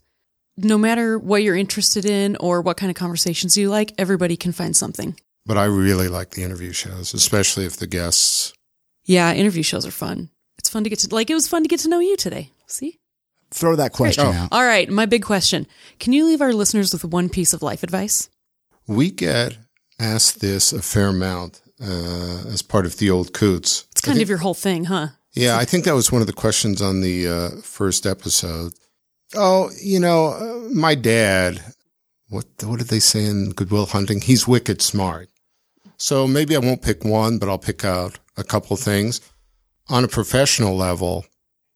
no 0.56 0.76
matter 0.78 1.18
what 1.18 1.42
you're 1.42 1.56
interested 1.56 2.04
in 2.04 2.36
or 2.40 2.60
what 2.60 2.76
kind 2.76 2.90
of 2.90 2.96
conversations 2.96 3.56
you 3.56 3.70
like, 3.70 3.92
everybody 3.98 4.36
can 4.36 4.52
find 4.52 4.76
something. 4.76 5.16
But 5.46 5.58
I 5.58 5.64
really 5.64 6.08
like 6.08 6.30
the 6.30 6.42
interview 6.42 6.72
shows, 6.72 7.14
especially 7.14 7.66
if 7.66 7.76
the 7.76 7.86
guests. 7.86 8.52
Yeah, 9.04 9.32
interview 9.32 9.62
shows 9.62 9.86
are 9.86 9.90
fun. 9.90 10.30
It's 10.58 10.70
fun 10.70 10.84
to 10.84 10.90
get 10.90 11.00
to, 11.00 11.14
like, 11.14 11.28
it 11.30 11.34
was 11.34 11.46
fun 11.48 11.62
to 11.62 11.68
get 11.68 11.80
to 11.80 11.88
know 11.88 11.98
you 12.00 12.16
today. 12.16 12.50
See? 12.66 12.98
Throw 13.50 13.76
that 13.76 13.92
question 13.92 14.24
Oh. 14.26 14.32
out. 14.32 14.48
All 14.50 14.64
right, 14.64 14.88
my 14.88 15.06
big 15.06 15.22
question. 15.22 15.66
Can 16.00 16.12
you 16.12 16.24
leave 16.26 16.40
our 16.40 16.52
listeners 16.52 16.92
with 16.92 17.04
one 17.04 17.28
piece 17.28 17.52
of 17.52 17.62
life 17.62 17.82
advice? 17.82 18.28
We 18.88 19.10
get 19.10 19.58
asked 20.00 20.40
this 20.40 20.72
a 20.72 20.82
fair 20.82 21.08
amount 21.08 21.60
uh, 21.82 22.44
as 22.46 22.62
part 22.62 22.86
of 22.86 22.98
the 22.98 23.10
old 23.10 23.32
Coots. 23.32 23.86
It's 23.92 24.00
kind 24.00 24.20
of 24.20 24.28
your 24.28 24.38
whole 24.38 24.54
thing, 24.54 24.84
huh? 24.84 25.08
Yeah, 25.32 25.58
I 25.58 25.64
think 25.64 25.84
that 25.84 25.94
was 25.94 26.12
one 26.12 26.20
of 26.20 26.26
the 26.26 26.32
questions 26.32 26.80
on 26.80 27.00
the 27.00 27.28
uh, 27.28 27.48
first 27.62 28.06
episode. 28.06 28.72
Oh, 29.34 29.70
you 29.82 29.98
know, 29.98 30.26
uh, 30.26 30.68
my 30.72 30.94
dad. 30.94 31.60
What 32.28 32.46
what 32.64 32.78
did 32.78 32.88
they 32.88 33.00
say 33.00 33.26
in 33.26 33.50
Goodwill 33.50 33.86
Hunting? 33.86 34.20
He's 34.20 34.48
wicked 34.48 34.80
smart. 34.80 35.28
So 35.96 36.26
maybe 36.26 36.56
I 36.56 36.60
won't 36.60 36.82
pick 36.82 37.04
one, 37.04 37.38
but 37.38 37.48
I'll 37.48 37.58
pick 37.58 37.84
out 37.84 38.18
a 38.36 38.44
couple 38.44 38.76
things. 38.76 39.20
On 39.88 40.04
a 40.04 40.08
professional 40.08 40.76
level, 40.76 41.26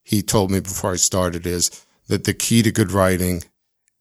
he 0.03 0.23
told 0.23 0.51
me 0.51 0.61
before 0.61 0.93
I 0.93 0.97
started 0.97 1.47
is 1.47 1.85
that 2.09 2.25
the 2.25 2.35
key 2.35 2.63
to 2.63 2.73
good 2.73 2.91
writing 2.91 3.43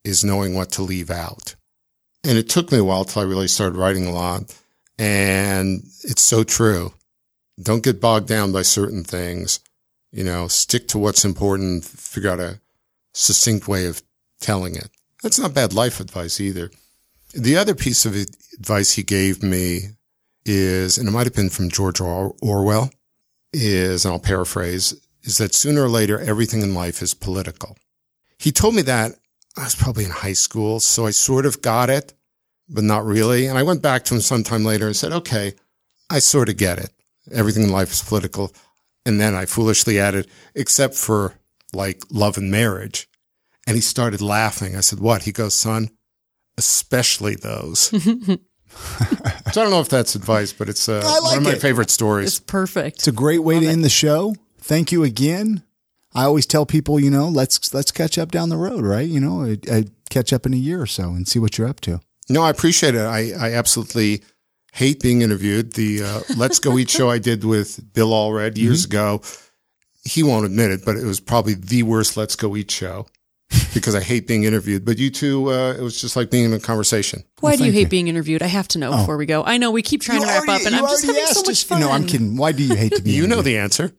is 0.04 0.24
knowing 0.24 0.56
what 0.56 0.72
to 0.72 0.82
leave 0.82 1.12
out. 1.12 1.56
And 2.24 2.38
it 2.38 2.50
took 2.50 2.72
me 2.72 2.78
a 2.78 2.84
while 2.84 3.06
till 3.06 3.22
I 3.22 3.26
really 3.26 3.48
started 3.48 3.78
writing 3.78 4.06
a 4.06 4.12
lot. 4.12 4.56
And 4.98 5.84
it's 6.04 6.22
so 6.22 6.44
true 6.44 6.94
don't 7.62 7.84
get 7.84 8.00
bogged 8.00 8.28
down 8.28 8.52
by 8.52 8.62
certain 8.62 9.04
things. 9.04 9.60
You 10.12 10.24
know, 10.24 10.48
stick 10.48 10.88
to 10.90 10.98
what's 10.98 11.26
important, 11.26 11.84
figure 11.84 12.30
out 12.30 12.40
a 12.40 12.60
succinct 13.14 13.68
way 13.68 13.86
of 13.88 14.02
telling 14.40 14.76
it. 14.76 14.90
That's 15.24 15.40
not 15.40 15.54
bad 15.54 15.74
life 15.74 16.00
advice 16.00 16.40
either. 16.40 16.72
The 17.34 17.58
other 17.58 17.76
piece 17.76 18.06
of 18.06 18.16
advice 18.16 18.94
he 18.94 19.04
gave 19.04 19.44
me 19.44 19.82
is, 20.46 20.98
and 20.98 21.10
it 21.10 21.12
might 21.12 21.26
have 21.26 21.36
been 21.36 21.50
from 21.50 21.70
George 21.70 22.00
Or- 22.00 22.36
Orwell, 22.42 22.92
is, 23.52 24.06
and 24.06 24.14
I'll 24.14 24.20
paraphrase, 24.20 24.94
is 25.24 25.38
that 25.40 25.54
sooner 25.54 25.84
or 25.84 25.90
later, 25.90 26.20
everything 26.20 26.62
in 26.62 26.74
life 26.74 27.02
is 27.02 27.14
political. 27.14 27.78
He 28.38 28.52
told 28.52 28.76
me 28.76 28.82
that 28.84 29.14
I 29.58 29.64
was 29.64 29.76
probably 29.76 30.06
in 30.06 30.12
high 30.12 30.34
school, 30.34 30.80
so 30.80 31.06
I 31.06 31.12
sort 31.12 31.46
of 31.46 31.62
got 31.62 31.90
it, 31.90 32.14
but 32.70 32.84
not 32.84 33.06
really. 33.06 33.48
And 33.48 33.58
I 33.58 33.64
went 33.64 33.82
back 33.82 34.04
to 34.06 34.16
him 34.16 34.22
sometime 34.22 34.64
later 34.64 34.88
and 34.88 34.96
said, 34.96 35.12
okay, 35.12 35.54
I 36.10 36.20
sort 36.20 36.50
of 36.50 36.58
get 36.58 36.80
it 36.80 36.92
everything 37.32 37.64
in 37.64 37.72
life 37.72 37.92
is 37.92 38.02
political. 38.02 38.54
And 39.06 39.20
then 39.20 39.36
I 39.36 39.46
foolishly 39.46 40.00
added, 40.00 40.28
except 40.56 40.96
for 40.96 41.36
like 41.74 42.04
love 42.10 42.38
and 42.38 42.52
marriage. 42.52 43.08
And 43.66 43.76
he 43.76 43.82
started 43.82 44.22
laughing. 44.22 44.76
I 44.76 44.82
said, 44.82 45.00
what? 45.00 45.24
He 45.24 45.32
goes, 45.32 45.54
son, 45.54 45.90
especially 46.58 47.36
those. 47.36 47.80
so 47.90 48.36
I 49.46 49.52
don't 49.52 49.72
know 49.72 49.80
if 49.80 49.90
that's 49.90 50.16
advice, 50.16 50.54
but 50.54 50.70
it's 50.70 50.88
uh, 50.88 51.02
like 51.04 51.24
one 51.24 51.38
of 51.38 51.44
my 51.44 51.52
it. 51.54 51.62
favorite 51.62 51.90
stories. 51.90 52.28
It's 52.28 52.40
perfect. 52.40 53.00
It's 53.00 53.08
a 53.08 53.14
great 53.14 53.44
way 53.44 53.60
to 53.60 53.66
end 53.66 53.84
the 53.84 53.90
show. 53.90 54.36
Thank 54.60 54.92
you 54.92 55.04
again. 55.04 55.64
I 56.14 56.24
always 56.24 56.46
tell 56.46 56.66
people, 56.66 57.00
you 57.00 57.10
know, 57.10 57.28
let's 57.28 57.74
let's 57.74 57.92
catch 57.92 58.18
up 58.18 58.32
down 58.32 58.50
the 58.50 58.58
road, 58.58 58.84
right? 58.84 59.08
You 59.08 59.20
know, 59.20 59.44
I, 59.44 59.58
I 59.72 59.86
catch 60.10 60.34
up 60.34 60.46
in 60.46 60.54
a 60.54 60.58
year 60.58 60.82
or 60.82 60.86
so 60.86 61.10
and 61.10 61.28
see 61.28 61.40
what 61.40 61.58
you're 61.58 61.68
up 61.68 61.80
to. 61.82 62.02
No, 62.30 62.44
I 62.44 62.50
appreciate 62.50 62.96
it. 62.96 63.02
I, 63.02 63.32
I 63.40 63.54
absolutely 63.54 64.24
hate 64.74 65.02
being 65.02 65.22
interviewed. 65.22 65.74
The 65.74 66.04
uh, 66.04 66.22
Let's 66.36 66.60
Go 66.60 66.78
Eat 66.78 66.90
show 66.90 67.10
I 67.10 67.20
did 67.20 67.44
with 67.44 67.94
Bill 67.94 68.10
Allred 68.10 68.58
years 68.58 68.86
ago, 68.86 69.22
he 70.04 70.24
won't 70.24 70.46
admit 70.46 70.72
it, 70.72 70.86
but 70.86 70.96
it 70.96 71.04
was 71.04 71.20
probably 71.20 71.54
the 71.54 71.84
worst 71.84 72.18
Let's 72.18 72.36
Go 72.36 72.56
Eat 72.56 72.72
show 72.72 73.08
because 73.74 73.96
I 73.96 74.02
hate 74.02 74.28
being 74.28 74.44
interviewed. 74.44 74.86
But 74.86 74.98
you 74.98 75.10
two, 75.10 75.52
uh, 75.52 75.74
it 75.74 75.82
was 75.82 76.00
just 76.00 76.16
like 76.16 76.30
being 76.30 76.46
in 76.46 76.54
a 76.54 76.60
conversation. 76.60 77.24
Why 77.40 77.56
do 77.56 77.66
you 77.66 77.72
hate 77.72 77.82
you. 77.82 77.88
being 77.88 78.08
interviewed? 78.08 78.42
I 78.42 78.48
have 78.48 78.68
to 78.70 78.80
know 78.80 78.92
before 78.92 79.18
we 79.18 79.26
go. 79.26 79.44
I 79.44 79.58
know 79.58 79.72
we 79.72 79.82
keep 79.82 80.02
trying 80.02 80.22
to 80.22 80.28
wrap 80.28 80.48
up, 80.48 80.66
and 80.66 80.76
I'm 80.76 80.84
just 80.84 81.06
having 81.06 81.26
so 81.26 81.44
much 81.46 81.64
fun. 81.66 81.80
No, 81.82 81.92
I'm 81.92 82.06
kidding. 82.06 82.38
Why 82.38 82.52
do 82.52 82.64
you 82.64 82.76
hate 82.76 82.94
to 82.94 83.02
be? 83.02 83.12
You 83.18 83.26
know 83.26 83.42
the 83.42 83.58
answer. 83.58 83.94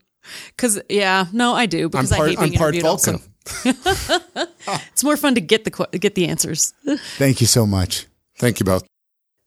Because 0.55 0.79
yeah, 0.87 1.25
no, 1.33 1.53
I 1.53 1.65
do 1.65 1.85
I'm 1.85 1.89
because 1.89 2.11
I 2.11 2.17
part. 2.17 2.29
hate 2.29 2.39
I'm 2.39 2.51
part 2.53 2.75
interviewed. 2.75 2.85
Also, 2.85 3.11
Vulcan. 3.17 3.33
it's 4.93 5.03
more 5.03 5.17
fun 5.17 5.35
to 5.35 5.41
get 5.41 5.65
the 5.65 5.87
get 5.97 6.15
the 6.15 6.27
answers. 6.27 6.73
Thank 7.17 7.41
you 7.41 7.47
so 7.47 7.65
much. 7.65 8.05
Thank 8.39 8.59
you 8.59 8.65
both. 8.65 8.83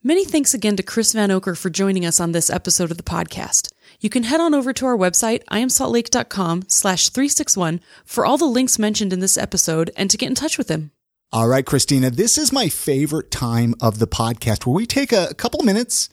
Many 0.05 0.25
thanks 0.25 0.53
again 0.53 0.75
to 0.75 0.83
Chris 0.83 1.13
Vanocur 1.13 1.57
for 1.57 1.69
joining 1.69 2.05
us 2.05 2.19
on 2.19 2.33
this 2.33 2.49
episode 2.49 2.91
of 2.91 2.97
the 2.97 3.03
podcast. 3.03 3.71
You 4.01 4.09
can 4.09 4.23
head 4.23 4.41
on 4.41 4.53
over 4.53 4.73
to 4.73 4.85
our 4.85 4.97
website, 4.97 5.45
iamsaltlake.com 5.45 6.65
slash 6.67 7.09
361 7.09 7.79
for 8.03 8.25
all 8.25 8.37
the 8.37 8.45
links 8.45 8.77
mentioned 8.77 9.13
in 9.13 9.21
this 9.21 9.37
episode 9.37 9.91
and 9.95 10.09
to 10.09 10.17
get 10.17 10.27
in 10.27 10.35
touch 10.35 10.57
with 10.57 10.69
him. 10.69 10.91
All 11.31 11.47
right, 11.47 11.65
Christina, 11.65 12.11
this 12.11 12.37
is 12.37 12.51
my 12.51 12.67
favorite 12.69 13.31
time 13.31 13.75
of 13.81 13.99
the 13.99 14.05
podcast 14.05 14.65
where 14.65 14.75
we 14.75 14.85
take 14.85 15.11
a, 15.11 15.27
a 15.31 15.33
couple 15.33 15.63
minutes, 15.63 16.09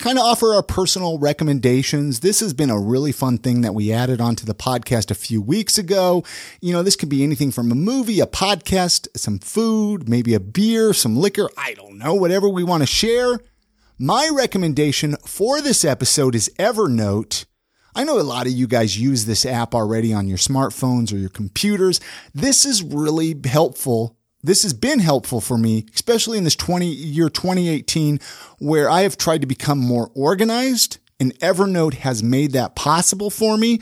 kind 0.00 0.18
of 0.18 0.24
offer 0.24 0.54
our 0.54 0.62
personal 0.62 1.18
recommendations. 1.18 2.20
This 2.20 2.40
has 2.40 2.54
been 2.54 2.70
a 2.70 2.80
really 2.80 3.12
fun 3.12 3.36
thing 3.36 3.60
that 3.60 3.74
we 3.74 3.92
added 3.92 4.18
onto 4.18 4.46
the 4.46 4.54
podcast 4.54 5.10
a 5.10 5.14
few 5.14 5.42
weeks 5.42 5.76
ago. 5.76 6.24
You 6.62 6.72
know, 6.72 6.82
this 6.82 6.96
could 6.96 7.10
be 7.10 7.22
anything 7.22 7.52
from 7.52 7.70
a 7.70 7.74
movie, 7.74 8.18
a 8.18 8.26
podcast, 8.26 9.08
some 9.14 9.38
food, 9.38 10.08
maybe 10.08 10.32
a 10.32 10.40
beer, 10.40 10.94
some 10.94 11.16
liquor. 11.16 11.50
I 11.56 11.74
don't 11.74 11.98
know, 11.98 12.14
whatever 12.14 12.48
we 12.48 12.64
want 12.64 12.82
to 12.82 12.86
share. 12.86 13.40
My 13.98 14.30
recommendation 14.32 15.16
for 15.26 15.60
this 15.60 15.84
episode 15.84 16.34
is 16.34 16.50
Evernote. 16.58 17.44
I 17.94 18.04
know 18.04 18.18
a 18.18 18.22
lot 18.22 18.46
of 18.46 18.52
you 18.52 18.66
guys 18.66 18.98
use 18.98 19.26
this 19.26 19.44
app 19.44 19.74
already 19.74 20.14
on 20.14 20.26
your 20.26 20.38
smartphones 20.38 21.12
or 21.12 21.18
your 21.18 21.28
computers. 21.28 22.00
This 22.34 22.64
is 22.64 22.82
really 22.82 23.38
helpful. 23.44 24.16
This 24.42 24.62
has 24.62 24.72
been 24.72 25.00
helpful 25.00 25.40
for 25.40 25.58
me, 25.58 25.86
especially 25.94 26.38
in 26.38 26.44
this 26.44 26.56
20 26.56 26.86
year 26.86 27.28
2018 27.28 28.20
where 28.58 28.88
I 28.88 29.02
have 29.02 29.16
tried 29.18 29.40
to 29.42 29.46
become 29.46 29.78
more 29.78 30.10
organized 30.14 30.98
and 31.18 31.38
Evernote 31.40 31.94
has 31.94 32.22
made 32.22 32.52
that 32.52 32.74
possible 32.74 33.28
for 33.30 33.56
me. 33.58 33.80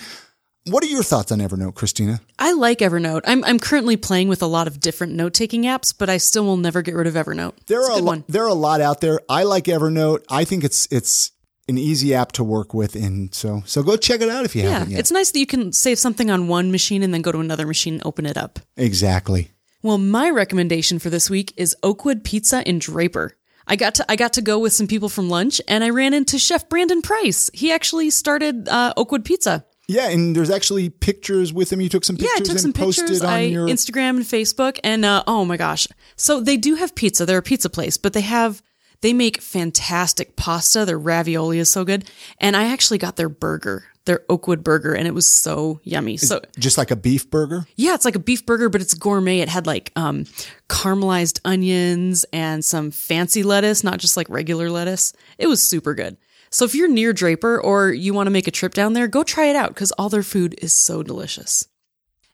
What 0.66 0.82
are 0.82 0.88
your 0.88 1.02
thoughts 1.04 1.32
on 1.32 1.38
Evernote, 1.38 1.74
Christina? 1.76 2.20
I 2.38 2.52
like 2.52 2.80
Evernote. 2.80 3.22
I'm, 3.24 3.42
I'm 3.44 3.58
currently 3.58 3.96
playing 3.96 4.28
with 4.28 4.42
a 4.42 4.46
lot 4.46 4.66
of 4.66 4.80
different 4.80 5.14
note 5.14 5.32
taking 5.32 5.62
apps, 5.62 5.94
but 5.96 6.10
I 6.10 6.18
still 6.18 6.44
will 6.44 6.56
never 6.58 6.82
get 6.82 6.94
rid 6.94 7.06
of 7.06 7.14
Evernote. 7.14 7.54
There 7.68 7.80
It's 7.80 7.88
are 7.90 7.98
a 7.98 8.02
lo- 8.02 8.24
there 8.28 8.42
are 8.44 8.48
a 8.48 8.54
lot 8.54 8.80
out 8.80 9.00
there. 9.00 9.20
I 9.30 9.44
like 9.44 9.64
Evernote. 9.64 10.24
I 10.28 10.44
think 10.44 10.64
it's 10.64 10.86
it's 10.90 11.30
an 11.68 11.78
easy 11.78 12.14
app 12.14 12.32
to 12.32 12.44
work 12.44 12.74
with, 12.74 12.96
and 12.96 13.34
so 13.34 13.62
so 13.64 13.82
go 13.82 13.96
check 13.96 14.20
it 14.20 14.28
out 14.28 14.44
if 14.44 14.54
you 14.56 14.62
Yeah, 14.64 14.70
haven't 14.70 14.90
yet. 14.90 15.00
it's 15.00 15.10
nice 15.12 15.30
that 15.30 15.38
you 15.38 15.46
can 15.46 15.72
save 15.72 15.98
something 15.98 16.30
on 16.30 16.48
one 16.48 16.70
machine 16.70 17.02
and 17.02 17.14
then 17.14 17.22
go 17.22 17.32
to 17.32 17.38
another 17.38 17.66
machine 17.66 17.94
and 17.94 18.02
open 18.04 18.26
it 18.26 18.36
up. 18.36 18.58
exactly. 18.76 19.52
Well, 19.88 19.96
my 19.96 20.28
recommendation 20.28 20.98
for 20.98 21.08
this 21.08 21.30
week 21.30 21.54
is 21.56 21.74
Oakwood 21.82 22.22
Pizza 22.22 22.62
in 22.68 22.78
Draper. 22.78 23.38
I 23.66 23.76
got 23.76 23.94
to 23.94 24.04
I 24.12 24.16
got 24.16 24.34
to 24.34 24.42
go 24.42 24.58
with 24.58 24.74
some 24.74 24.86
people 24.86 25.08
from 25.08 25.30
lunch, 25.30 25.62
and 25.66 25.82
I 25.82 25.88
ran 25.88 26.12
into 26.12 26.38
Chef 26.38 26.68
Brandon 26.68 27.00
Price. 27.00 27.48
He 27.54 27.72
actually 27.72 28.10
started 28.10 28.68
uh, 28.68 28.92
Oakwood 28.98 29.24
Pizza. 29.24 29.64
Yeah, 29.88 30.10
and 30.10 30.36
there's 30.36 30.50
actually 30.50 30.90
pictures 30.90 31.54
with 31.54 31.72
him. 31.72 31.80
You 31.80 31.88
took 31.88 32.04
some 32.04 32.18
pictures 32.18 32.32
Yeah, 32.36 32.36
I 32.36 32.44
took 32.44 32.50
and 32.50 32.60
some 32.60 32.72
pictures. 32.74 33.22
on 33.22 33.30
I 33.30 33.40
your 33.44 33.66
Instagram 33.66 34.18
and 34.18 34.26
Facebook, 34.26 34.78
and 34.84 35.06
uh, 35.06 35.24
oh 35.26 35.46
my 35.46 35.56
gosh! 35.56 35.88
So 36.16 36.42
they 36.42 36.58
do 36.58 36.74
have 36.74 36.94
pizza. 36.94 37.24
They're 37.24 37.38
a 37.38 37.42
pizza 37.42 37.70
place, 37.70 37.96
but 37.96 38.12
they 38.12 38.20
have 38.20 38.62
they 39.00 39.14
make 39.14 39.40
fantastic 39.40 40.36
pasta. 40.36 40.84
Their 40.84 40.98
ravioli 40.98 41.60
is 41.60 41.72
so 41.72 41.86
good, 41.86 42.04
and 42.38 42.58
I 42.58 42.64
actually 42.64 42.98
got 42.98 43.16
their 43.16 43.30
burger, 43.30 43.86
their 44.08 44.24
Oakwood 44.28 44.64
burger, 44.64 44.92
and 44.94 45.06
it 45.06 45.14
was 45.14 45.26
so 45.26 45.80
yummy. 45.84 46.16
So 46.16 46.40
just 46.58 46.76
like 46.78 46.90
a 46.90 46.96
beef 46.96 47.30
burger. 47.30 47.66
yeah, 47.76 47.94
it's 47.94 48.04
like 48.04 48.16
a 48.16 48.18
beef 48.18 48.44
burger, 48.44 48.68
but 48.68 48.80
it's 48.80 48.94
gourmet. 48.94 49.38
It 49.38 49.48
had 49.48 49.66
like 49.66 49.92
um, 49.94 50.24
caramelized 50.68 51.40
onions 51.44 52.24
and 52.32 52.64
some 52.64 52.90
fancy 52.90 53.44
lettuce, 53.44 53.84
not 53.84 54.00
just 54.00 54.16
like 54.16 54.28
regular 54.28 54.70
lettuce. 54.70 55.12
It 55.38 55.46
was 55.46 55.62
super 55.62 55.94
good. 55.94 56.16
So 56.50 56.64
if 56.64 56.74
you're 56.74 56.88
near 56.88 57.12
Draper 57.12 57.60
or 57.60 57.90
you 57.90 58.14
want 58.14 58.26
to 58.26 58.32
make 58.32 58.48
a 58.48 58.50
trip 58.50 58.74
down 58.74 58.94
there, 58.94 59.06
go 59.06 59.22
try 59.22 59.46
it 59.46 59.56
out 59.56 59.68
because 59.68 59.92
all 59.92 60.08
their 60.08 60.22
food 60.22 60.56
is 60.62 60.72
so 60.72 61.02
delicious. 61.02 61.68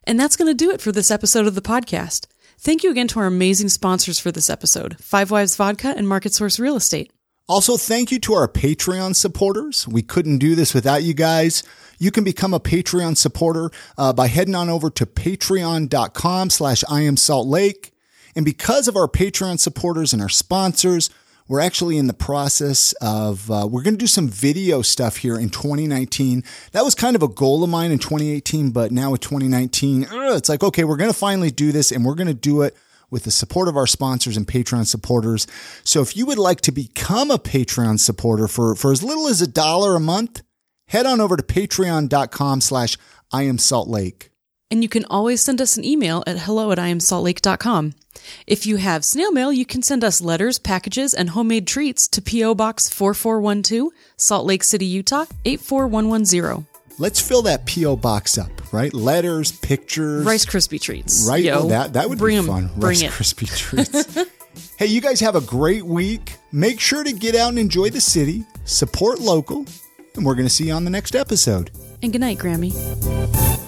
And 0.05 0.19
that's 0.19 0.37
going 0.37 0.49
to 0.49 0.53
do 0.53 0.71
it 0.71 0.81
for 0.81 0.91
this 0.91 1.11
episode 1.11 1.47
of 1.47 1.55
the 1.55 1.61
podcast. 1.61 2.27
Thank 2.57 2.83
you 2.83 2.91
again 2.91 3.09
to 3.09 3.19
our 3.19 3.25
amazing 3.25 3.69
sponsors 3.69 4.17
for 4.17 4.31
this 4.31 4.49
episode 4.49 4.97
Five 4.99 5.31
Wives 5.31 5.55
Vodka 5.57 5.93
and 5.97 6.07
Market 6.07 6.33
Source 6.33 6.59
Real 6.59 6.77
Estate. 6.77 7.11
Also, 7.47 7.77
thank 7.77 8.11
you 8.11 8.17
to 8.17 8.33
our 8.33 8.47
Patreon 8.47 9.15
supporters. 9.15 9.87
We 9.87 10.01
couldn't 10.01 10.39
do 10.39 10.55
this 10.55 10.73
without 10.73 11.03
you 11.03 11.13
guys. 11.13 11.61
You 11.99 12.09
can 12.09 12.23
become 12.23 12.55
a 12.55 12.59
Patreon 12.59 13.17
supporter 13.17 13.69
uh, 13.99 14.13
by 14.13 14.27
heading 14.27 14.55
on 14.55 14.67
over 14.67 14.89
to 14.89 15.05
patreon.com 15.05 16.49
slash 16.49 16.83
I 16.89 17.01
am 17.01 17.17
Salt 17.17 17.47
Lake. 17.47 17.93
And 18.35 18.45
because 18.45 18.87
of 18.87 18.97
our 18.97 19.07
Patreon 19.07 19.59
supporters 19.59 20.11
and 20.11 20.23
our 20.23 20.29
sponsors, 20.29 21.11
we're 21.47 21.59
actually 21.59 21.99
in 21.99 22.07
the 22.07 22.13
process 22.13 22.93
of, 22.93 23.51
uh, 23.51 23.67
we're 23.69 23.83
going 23.83 23.93
to 23.93 23.99
do 23.99 24.07
some 24.07 24.27
video 24.27 24.81
stuff 24.81 25.17
here 25.17 25.37
in 25.37 25.49
2019. 25.49 26.43
That 26.71 26.83
was 26.83 26.95
kind 26.95 27.15
of 27.15 27.21
a 27.21 27.27
goal 27.27 27.63
of 27.63 27.69
mine 27.69 27.91
in 27.91 27.99
2018, 27.99 28.71
but 28.71 28.91
now 28.91 29.11
with 29.11 29.21
2019, 29.21 30.07
it's 30.09 30.49
like, 30.49 30.63
okay, 30.63 30.83
we're 30.83 30.97
going 30.97 31.11
to 31.11 31.17
finally 31.17 31.51
do 31.51 31.71
this 31.71 31.91
and 31.91 32.03
we're 32.03 32.15
going 32.15 32.27
to 32.27 32.33
do 32.33 32.63
it 32.63 32.75
with 33.09 33.23
the 33.23 33.31
support 33.31 33.67
of 33.67 33.77
our 33.77 33.87
sponsors 33.87 34.37
and 34.37 34.47
Patreon 34.47 34.85
supporters. 34.85 35.47
So 35.83 36.01
if 36.01 36.15
you 36.15 36.25
would 36.25 36.37
like 36.37 36.61
to 36.61 36.71
become 36.71 37.31
a 37.31 37.37
Patreon 37.37 37.99
supporter 37.99 38.47
for, 38.47 38.75
for 38.75 38.91
as 38.91 39.03
little 39.03 39.27
as 39.27 39.41
a 39.41 39.47
dollar 39.47 39.95
a 39.95 39.99
month, 39.99 40.41
head 40.87 41.05
on 41.05 41.21
over 41.21 41.37
to 41.37 41.43
patreon.com 41.43 42.61
slash 42.61 42.97
I 43.31 43.43
am 43.43 43.57
Salt 43.57 43.87
Lake. 43.87 44.31
And 44.71 44.81
you 44.81 44.89
can 44.89 45.05
always 45.05 45.41
send 45.43 45.61
us 45.61 45.77
an 45.77 45.85
email 45.85 46.23
at 46.25 46.39
hello 46.39 46.71
at 46.71 46.79
iamsaltlake.com. 46.79 47.93
If 48.47 48.65
you 48.65 48.77
have 48.77 49.05
snail 49.05 49.31
mail, 49.31 49.53
you 49.53 49.65
can 49.65 49.83
send 49.83 50.03
us 50.03 50.21
letters, 50.21 50.57
packages, 50.57 51.13
and 51.13 51.29
homemade 51.29 51.67
treats 51.67 52.07
to 52.09 52.21
P.O. 52.21 52.55
Box 52.55 52.89
4412, 52.89 53.91
Salt 54.17 54.45
Lake 54.45 54.63
City, 54.63 54.85
Utah 54.85 55.25
84110. 55.45 56.74
Let's 56.97 57.19
fill 57.19 57.41
that 57.43 57.65
P.O. 57.65 57.97
box 57.97 58.37
up, 58.37 58.51
right? 58.73 58.93
Letters, 58.93 59.51
pictures. 59.51 60.25
Rice 60.25 60.45
Krispie 60.45 60.79
treats. 60.79 61.27
Right? 61.27 61.43
Yo, 61.43 61.59
oh, 61.59 61.67
that, 61.67 61.93
that 61.93 62.07
would 62.07 62.17
bring 62.17 62.39
be 62.41 62.47
fun. 62.47 62.69
Rice. 62.77 63.03
Krispie 63.03 63.53
treats. 63.55 64.15
hey, 64.77 64.85
you 64.85 65.01
guys 65.01 65.19
have 65.19 65.35
a 65.35 65.41
great 65.41 65.83
week. 65.83 66.37
Make 66.51 66.79
sure 66.79 67.03
to 67.03 67.11
get 67.11 67.35
out 67.35 67.49
and 67.49 67.59
enjoy 67.59 67.89
the 67.89 68.01
city, 68.01 68.45
support 68.63 69.19
local, 69.19 69.65
and 70.15 70.25
we're 70.25 70.35
going 70.35 70.47
to 70.47 70.53
see 70.53 70.67
you 70.67 70.73
on 70.73 70.85
the 70.85 70.91
next 70.91 71.15
episode. 71.15 71.71
And 72.01 72.13
good 72.13 72.21
night, 72.21 72.37
Grammy. 72.37 73.64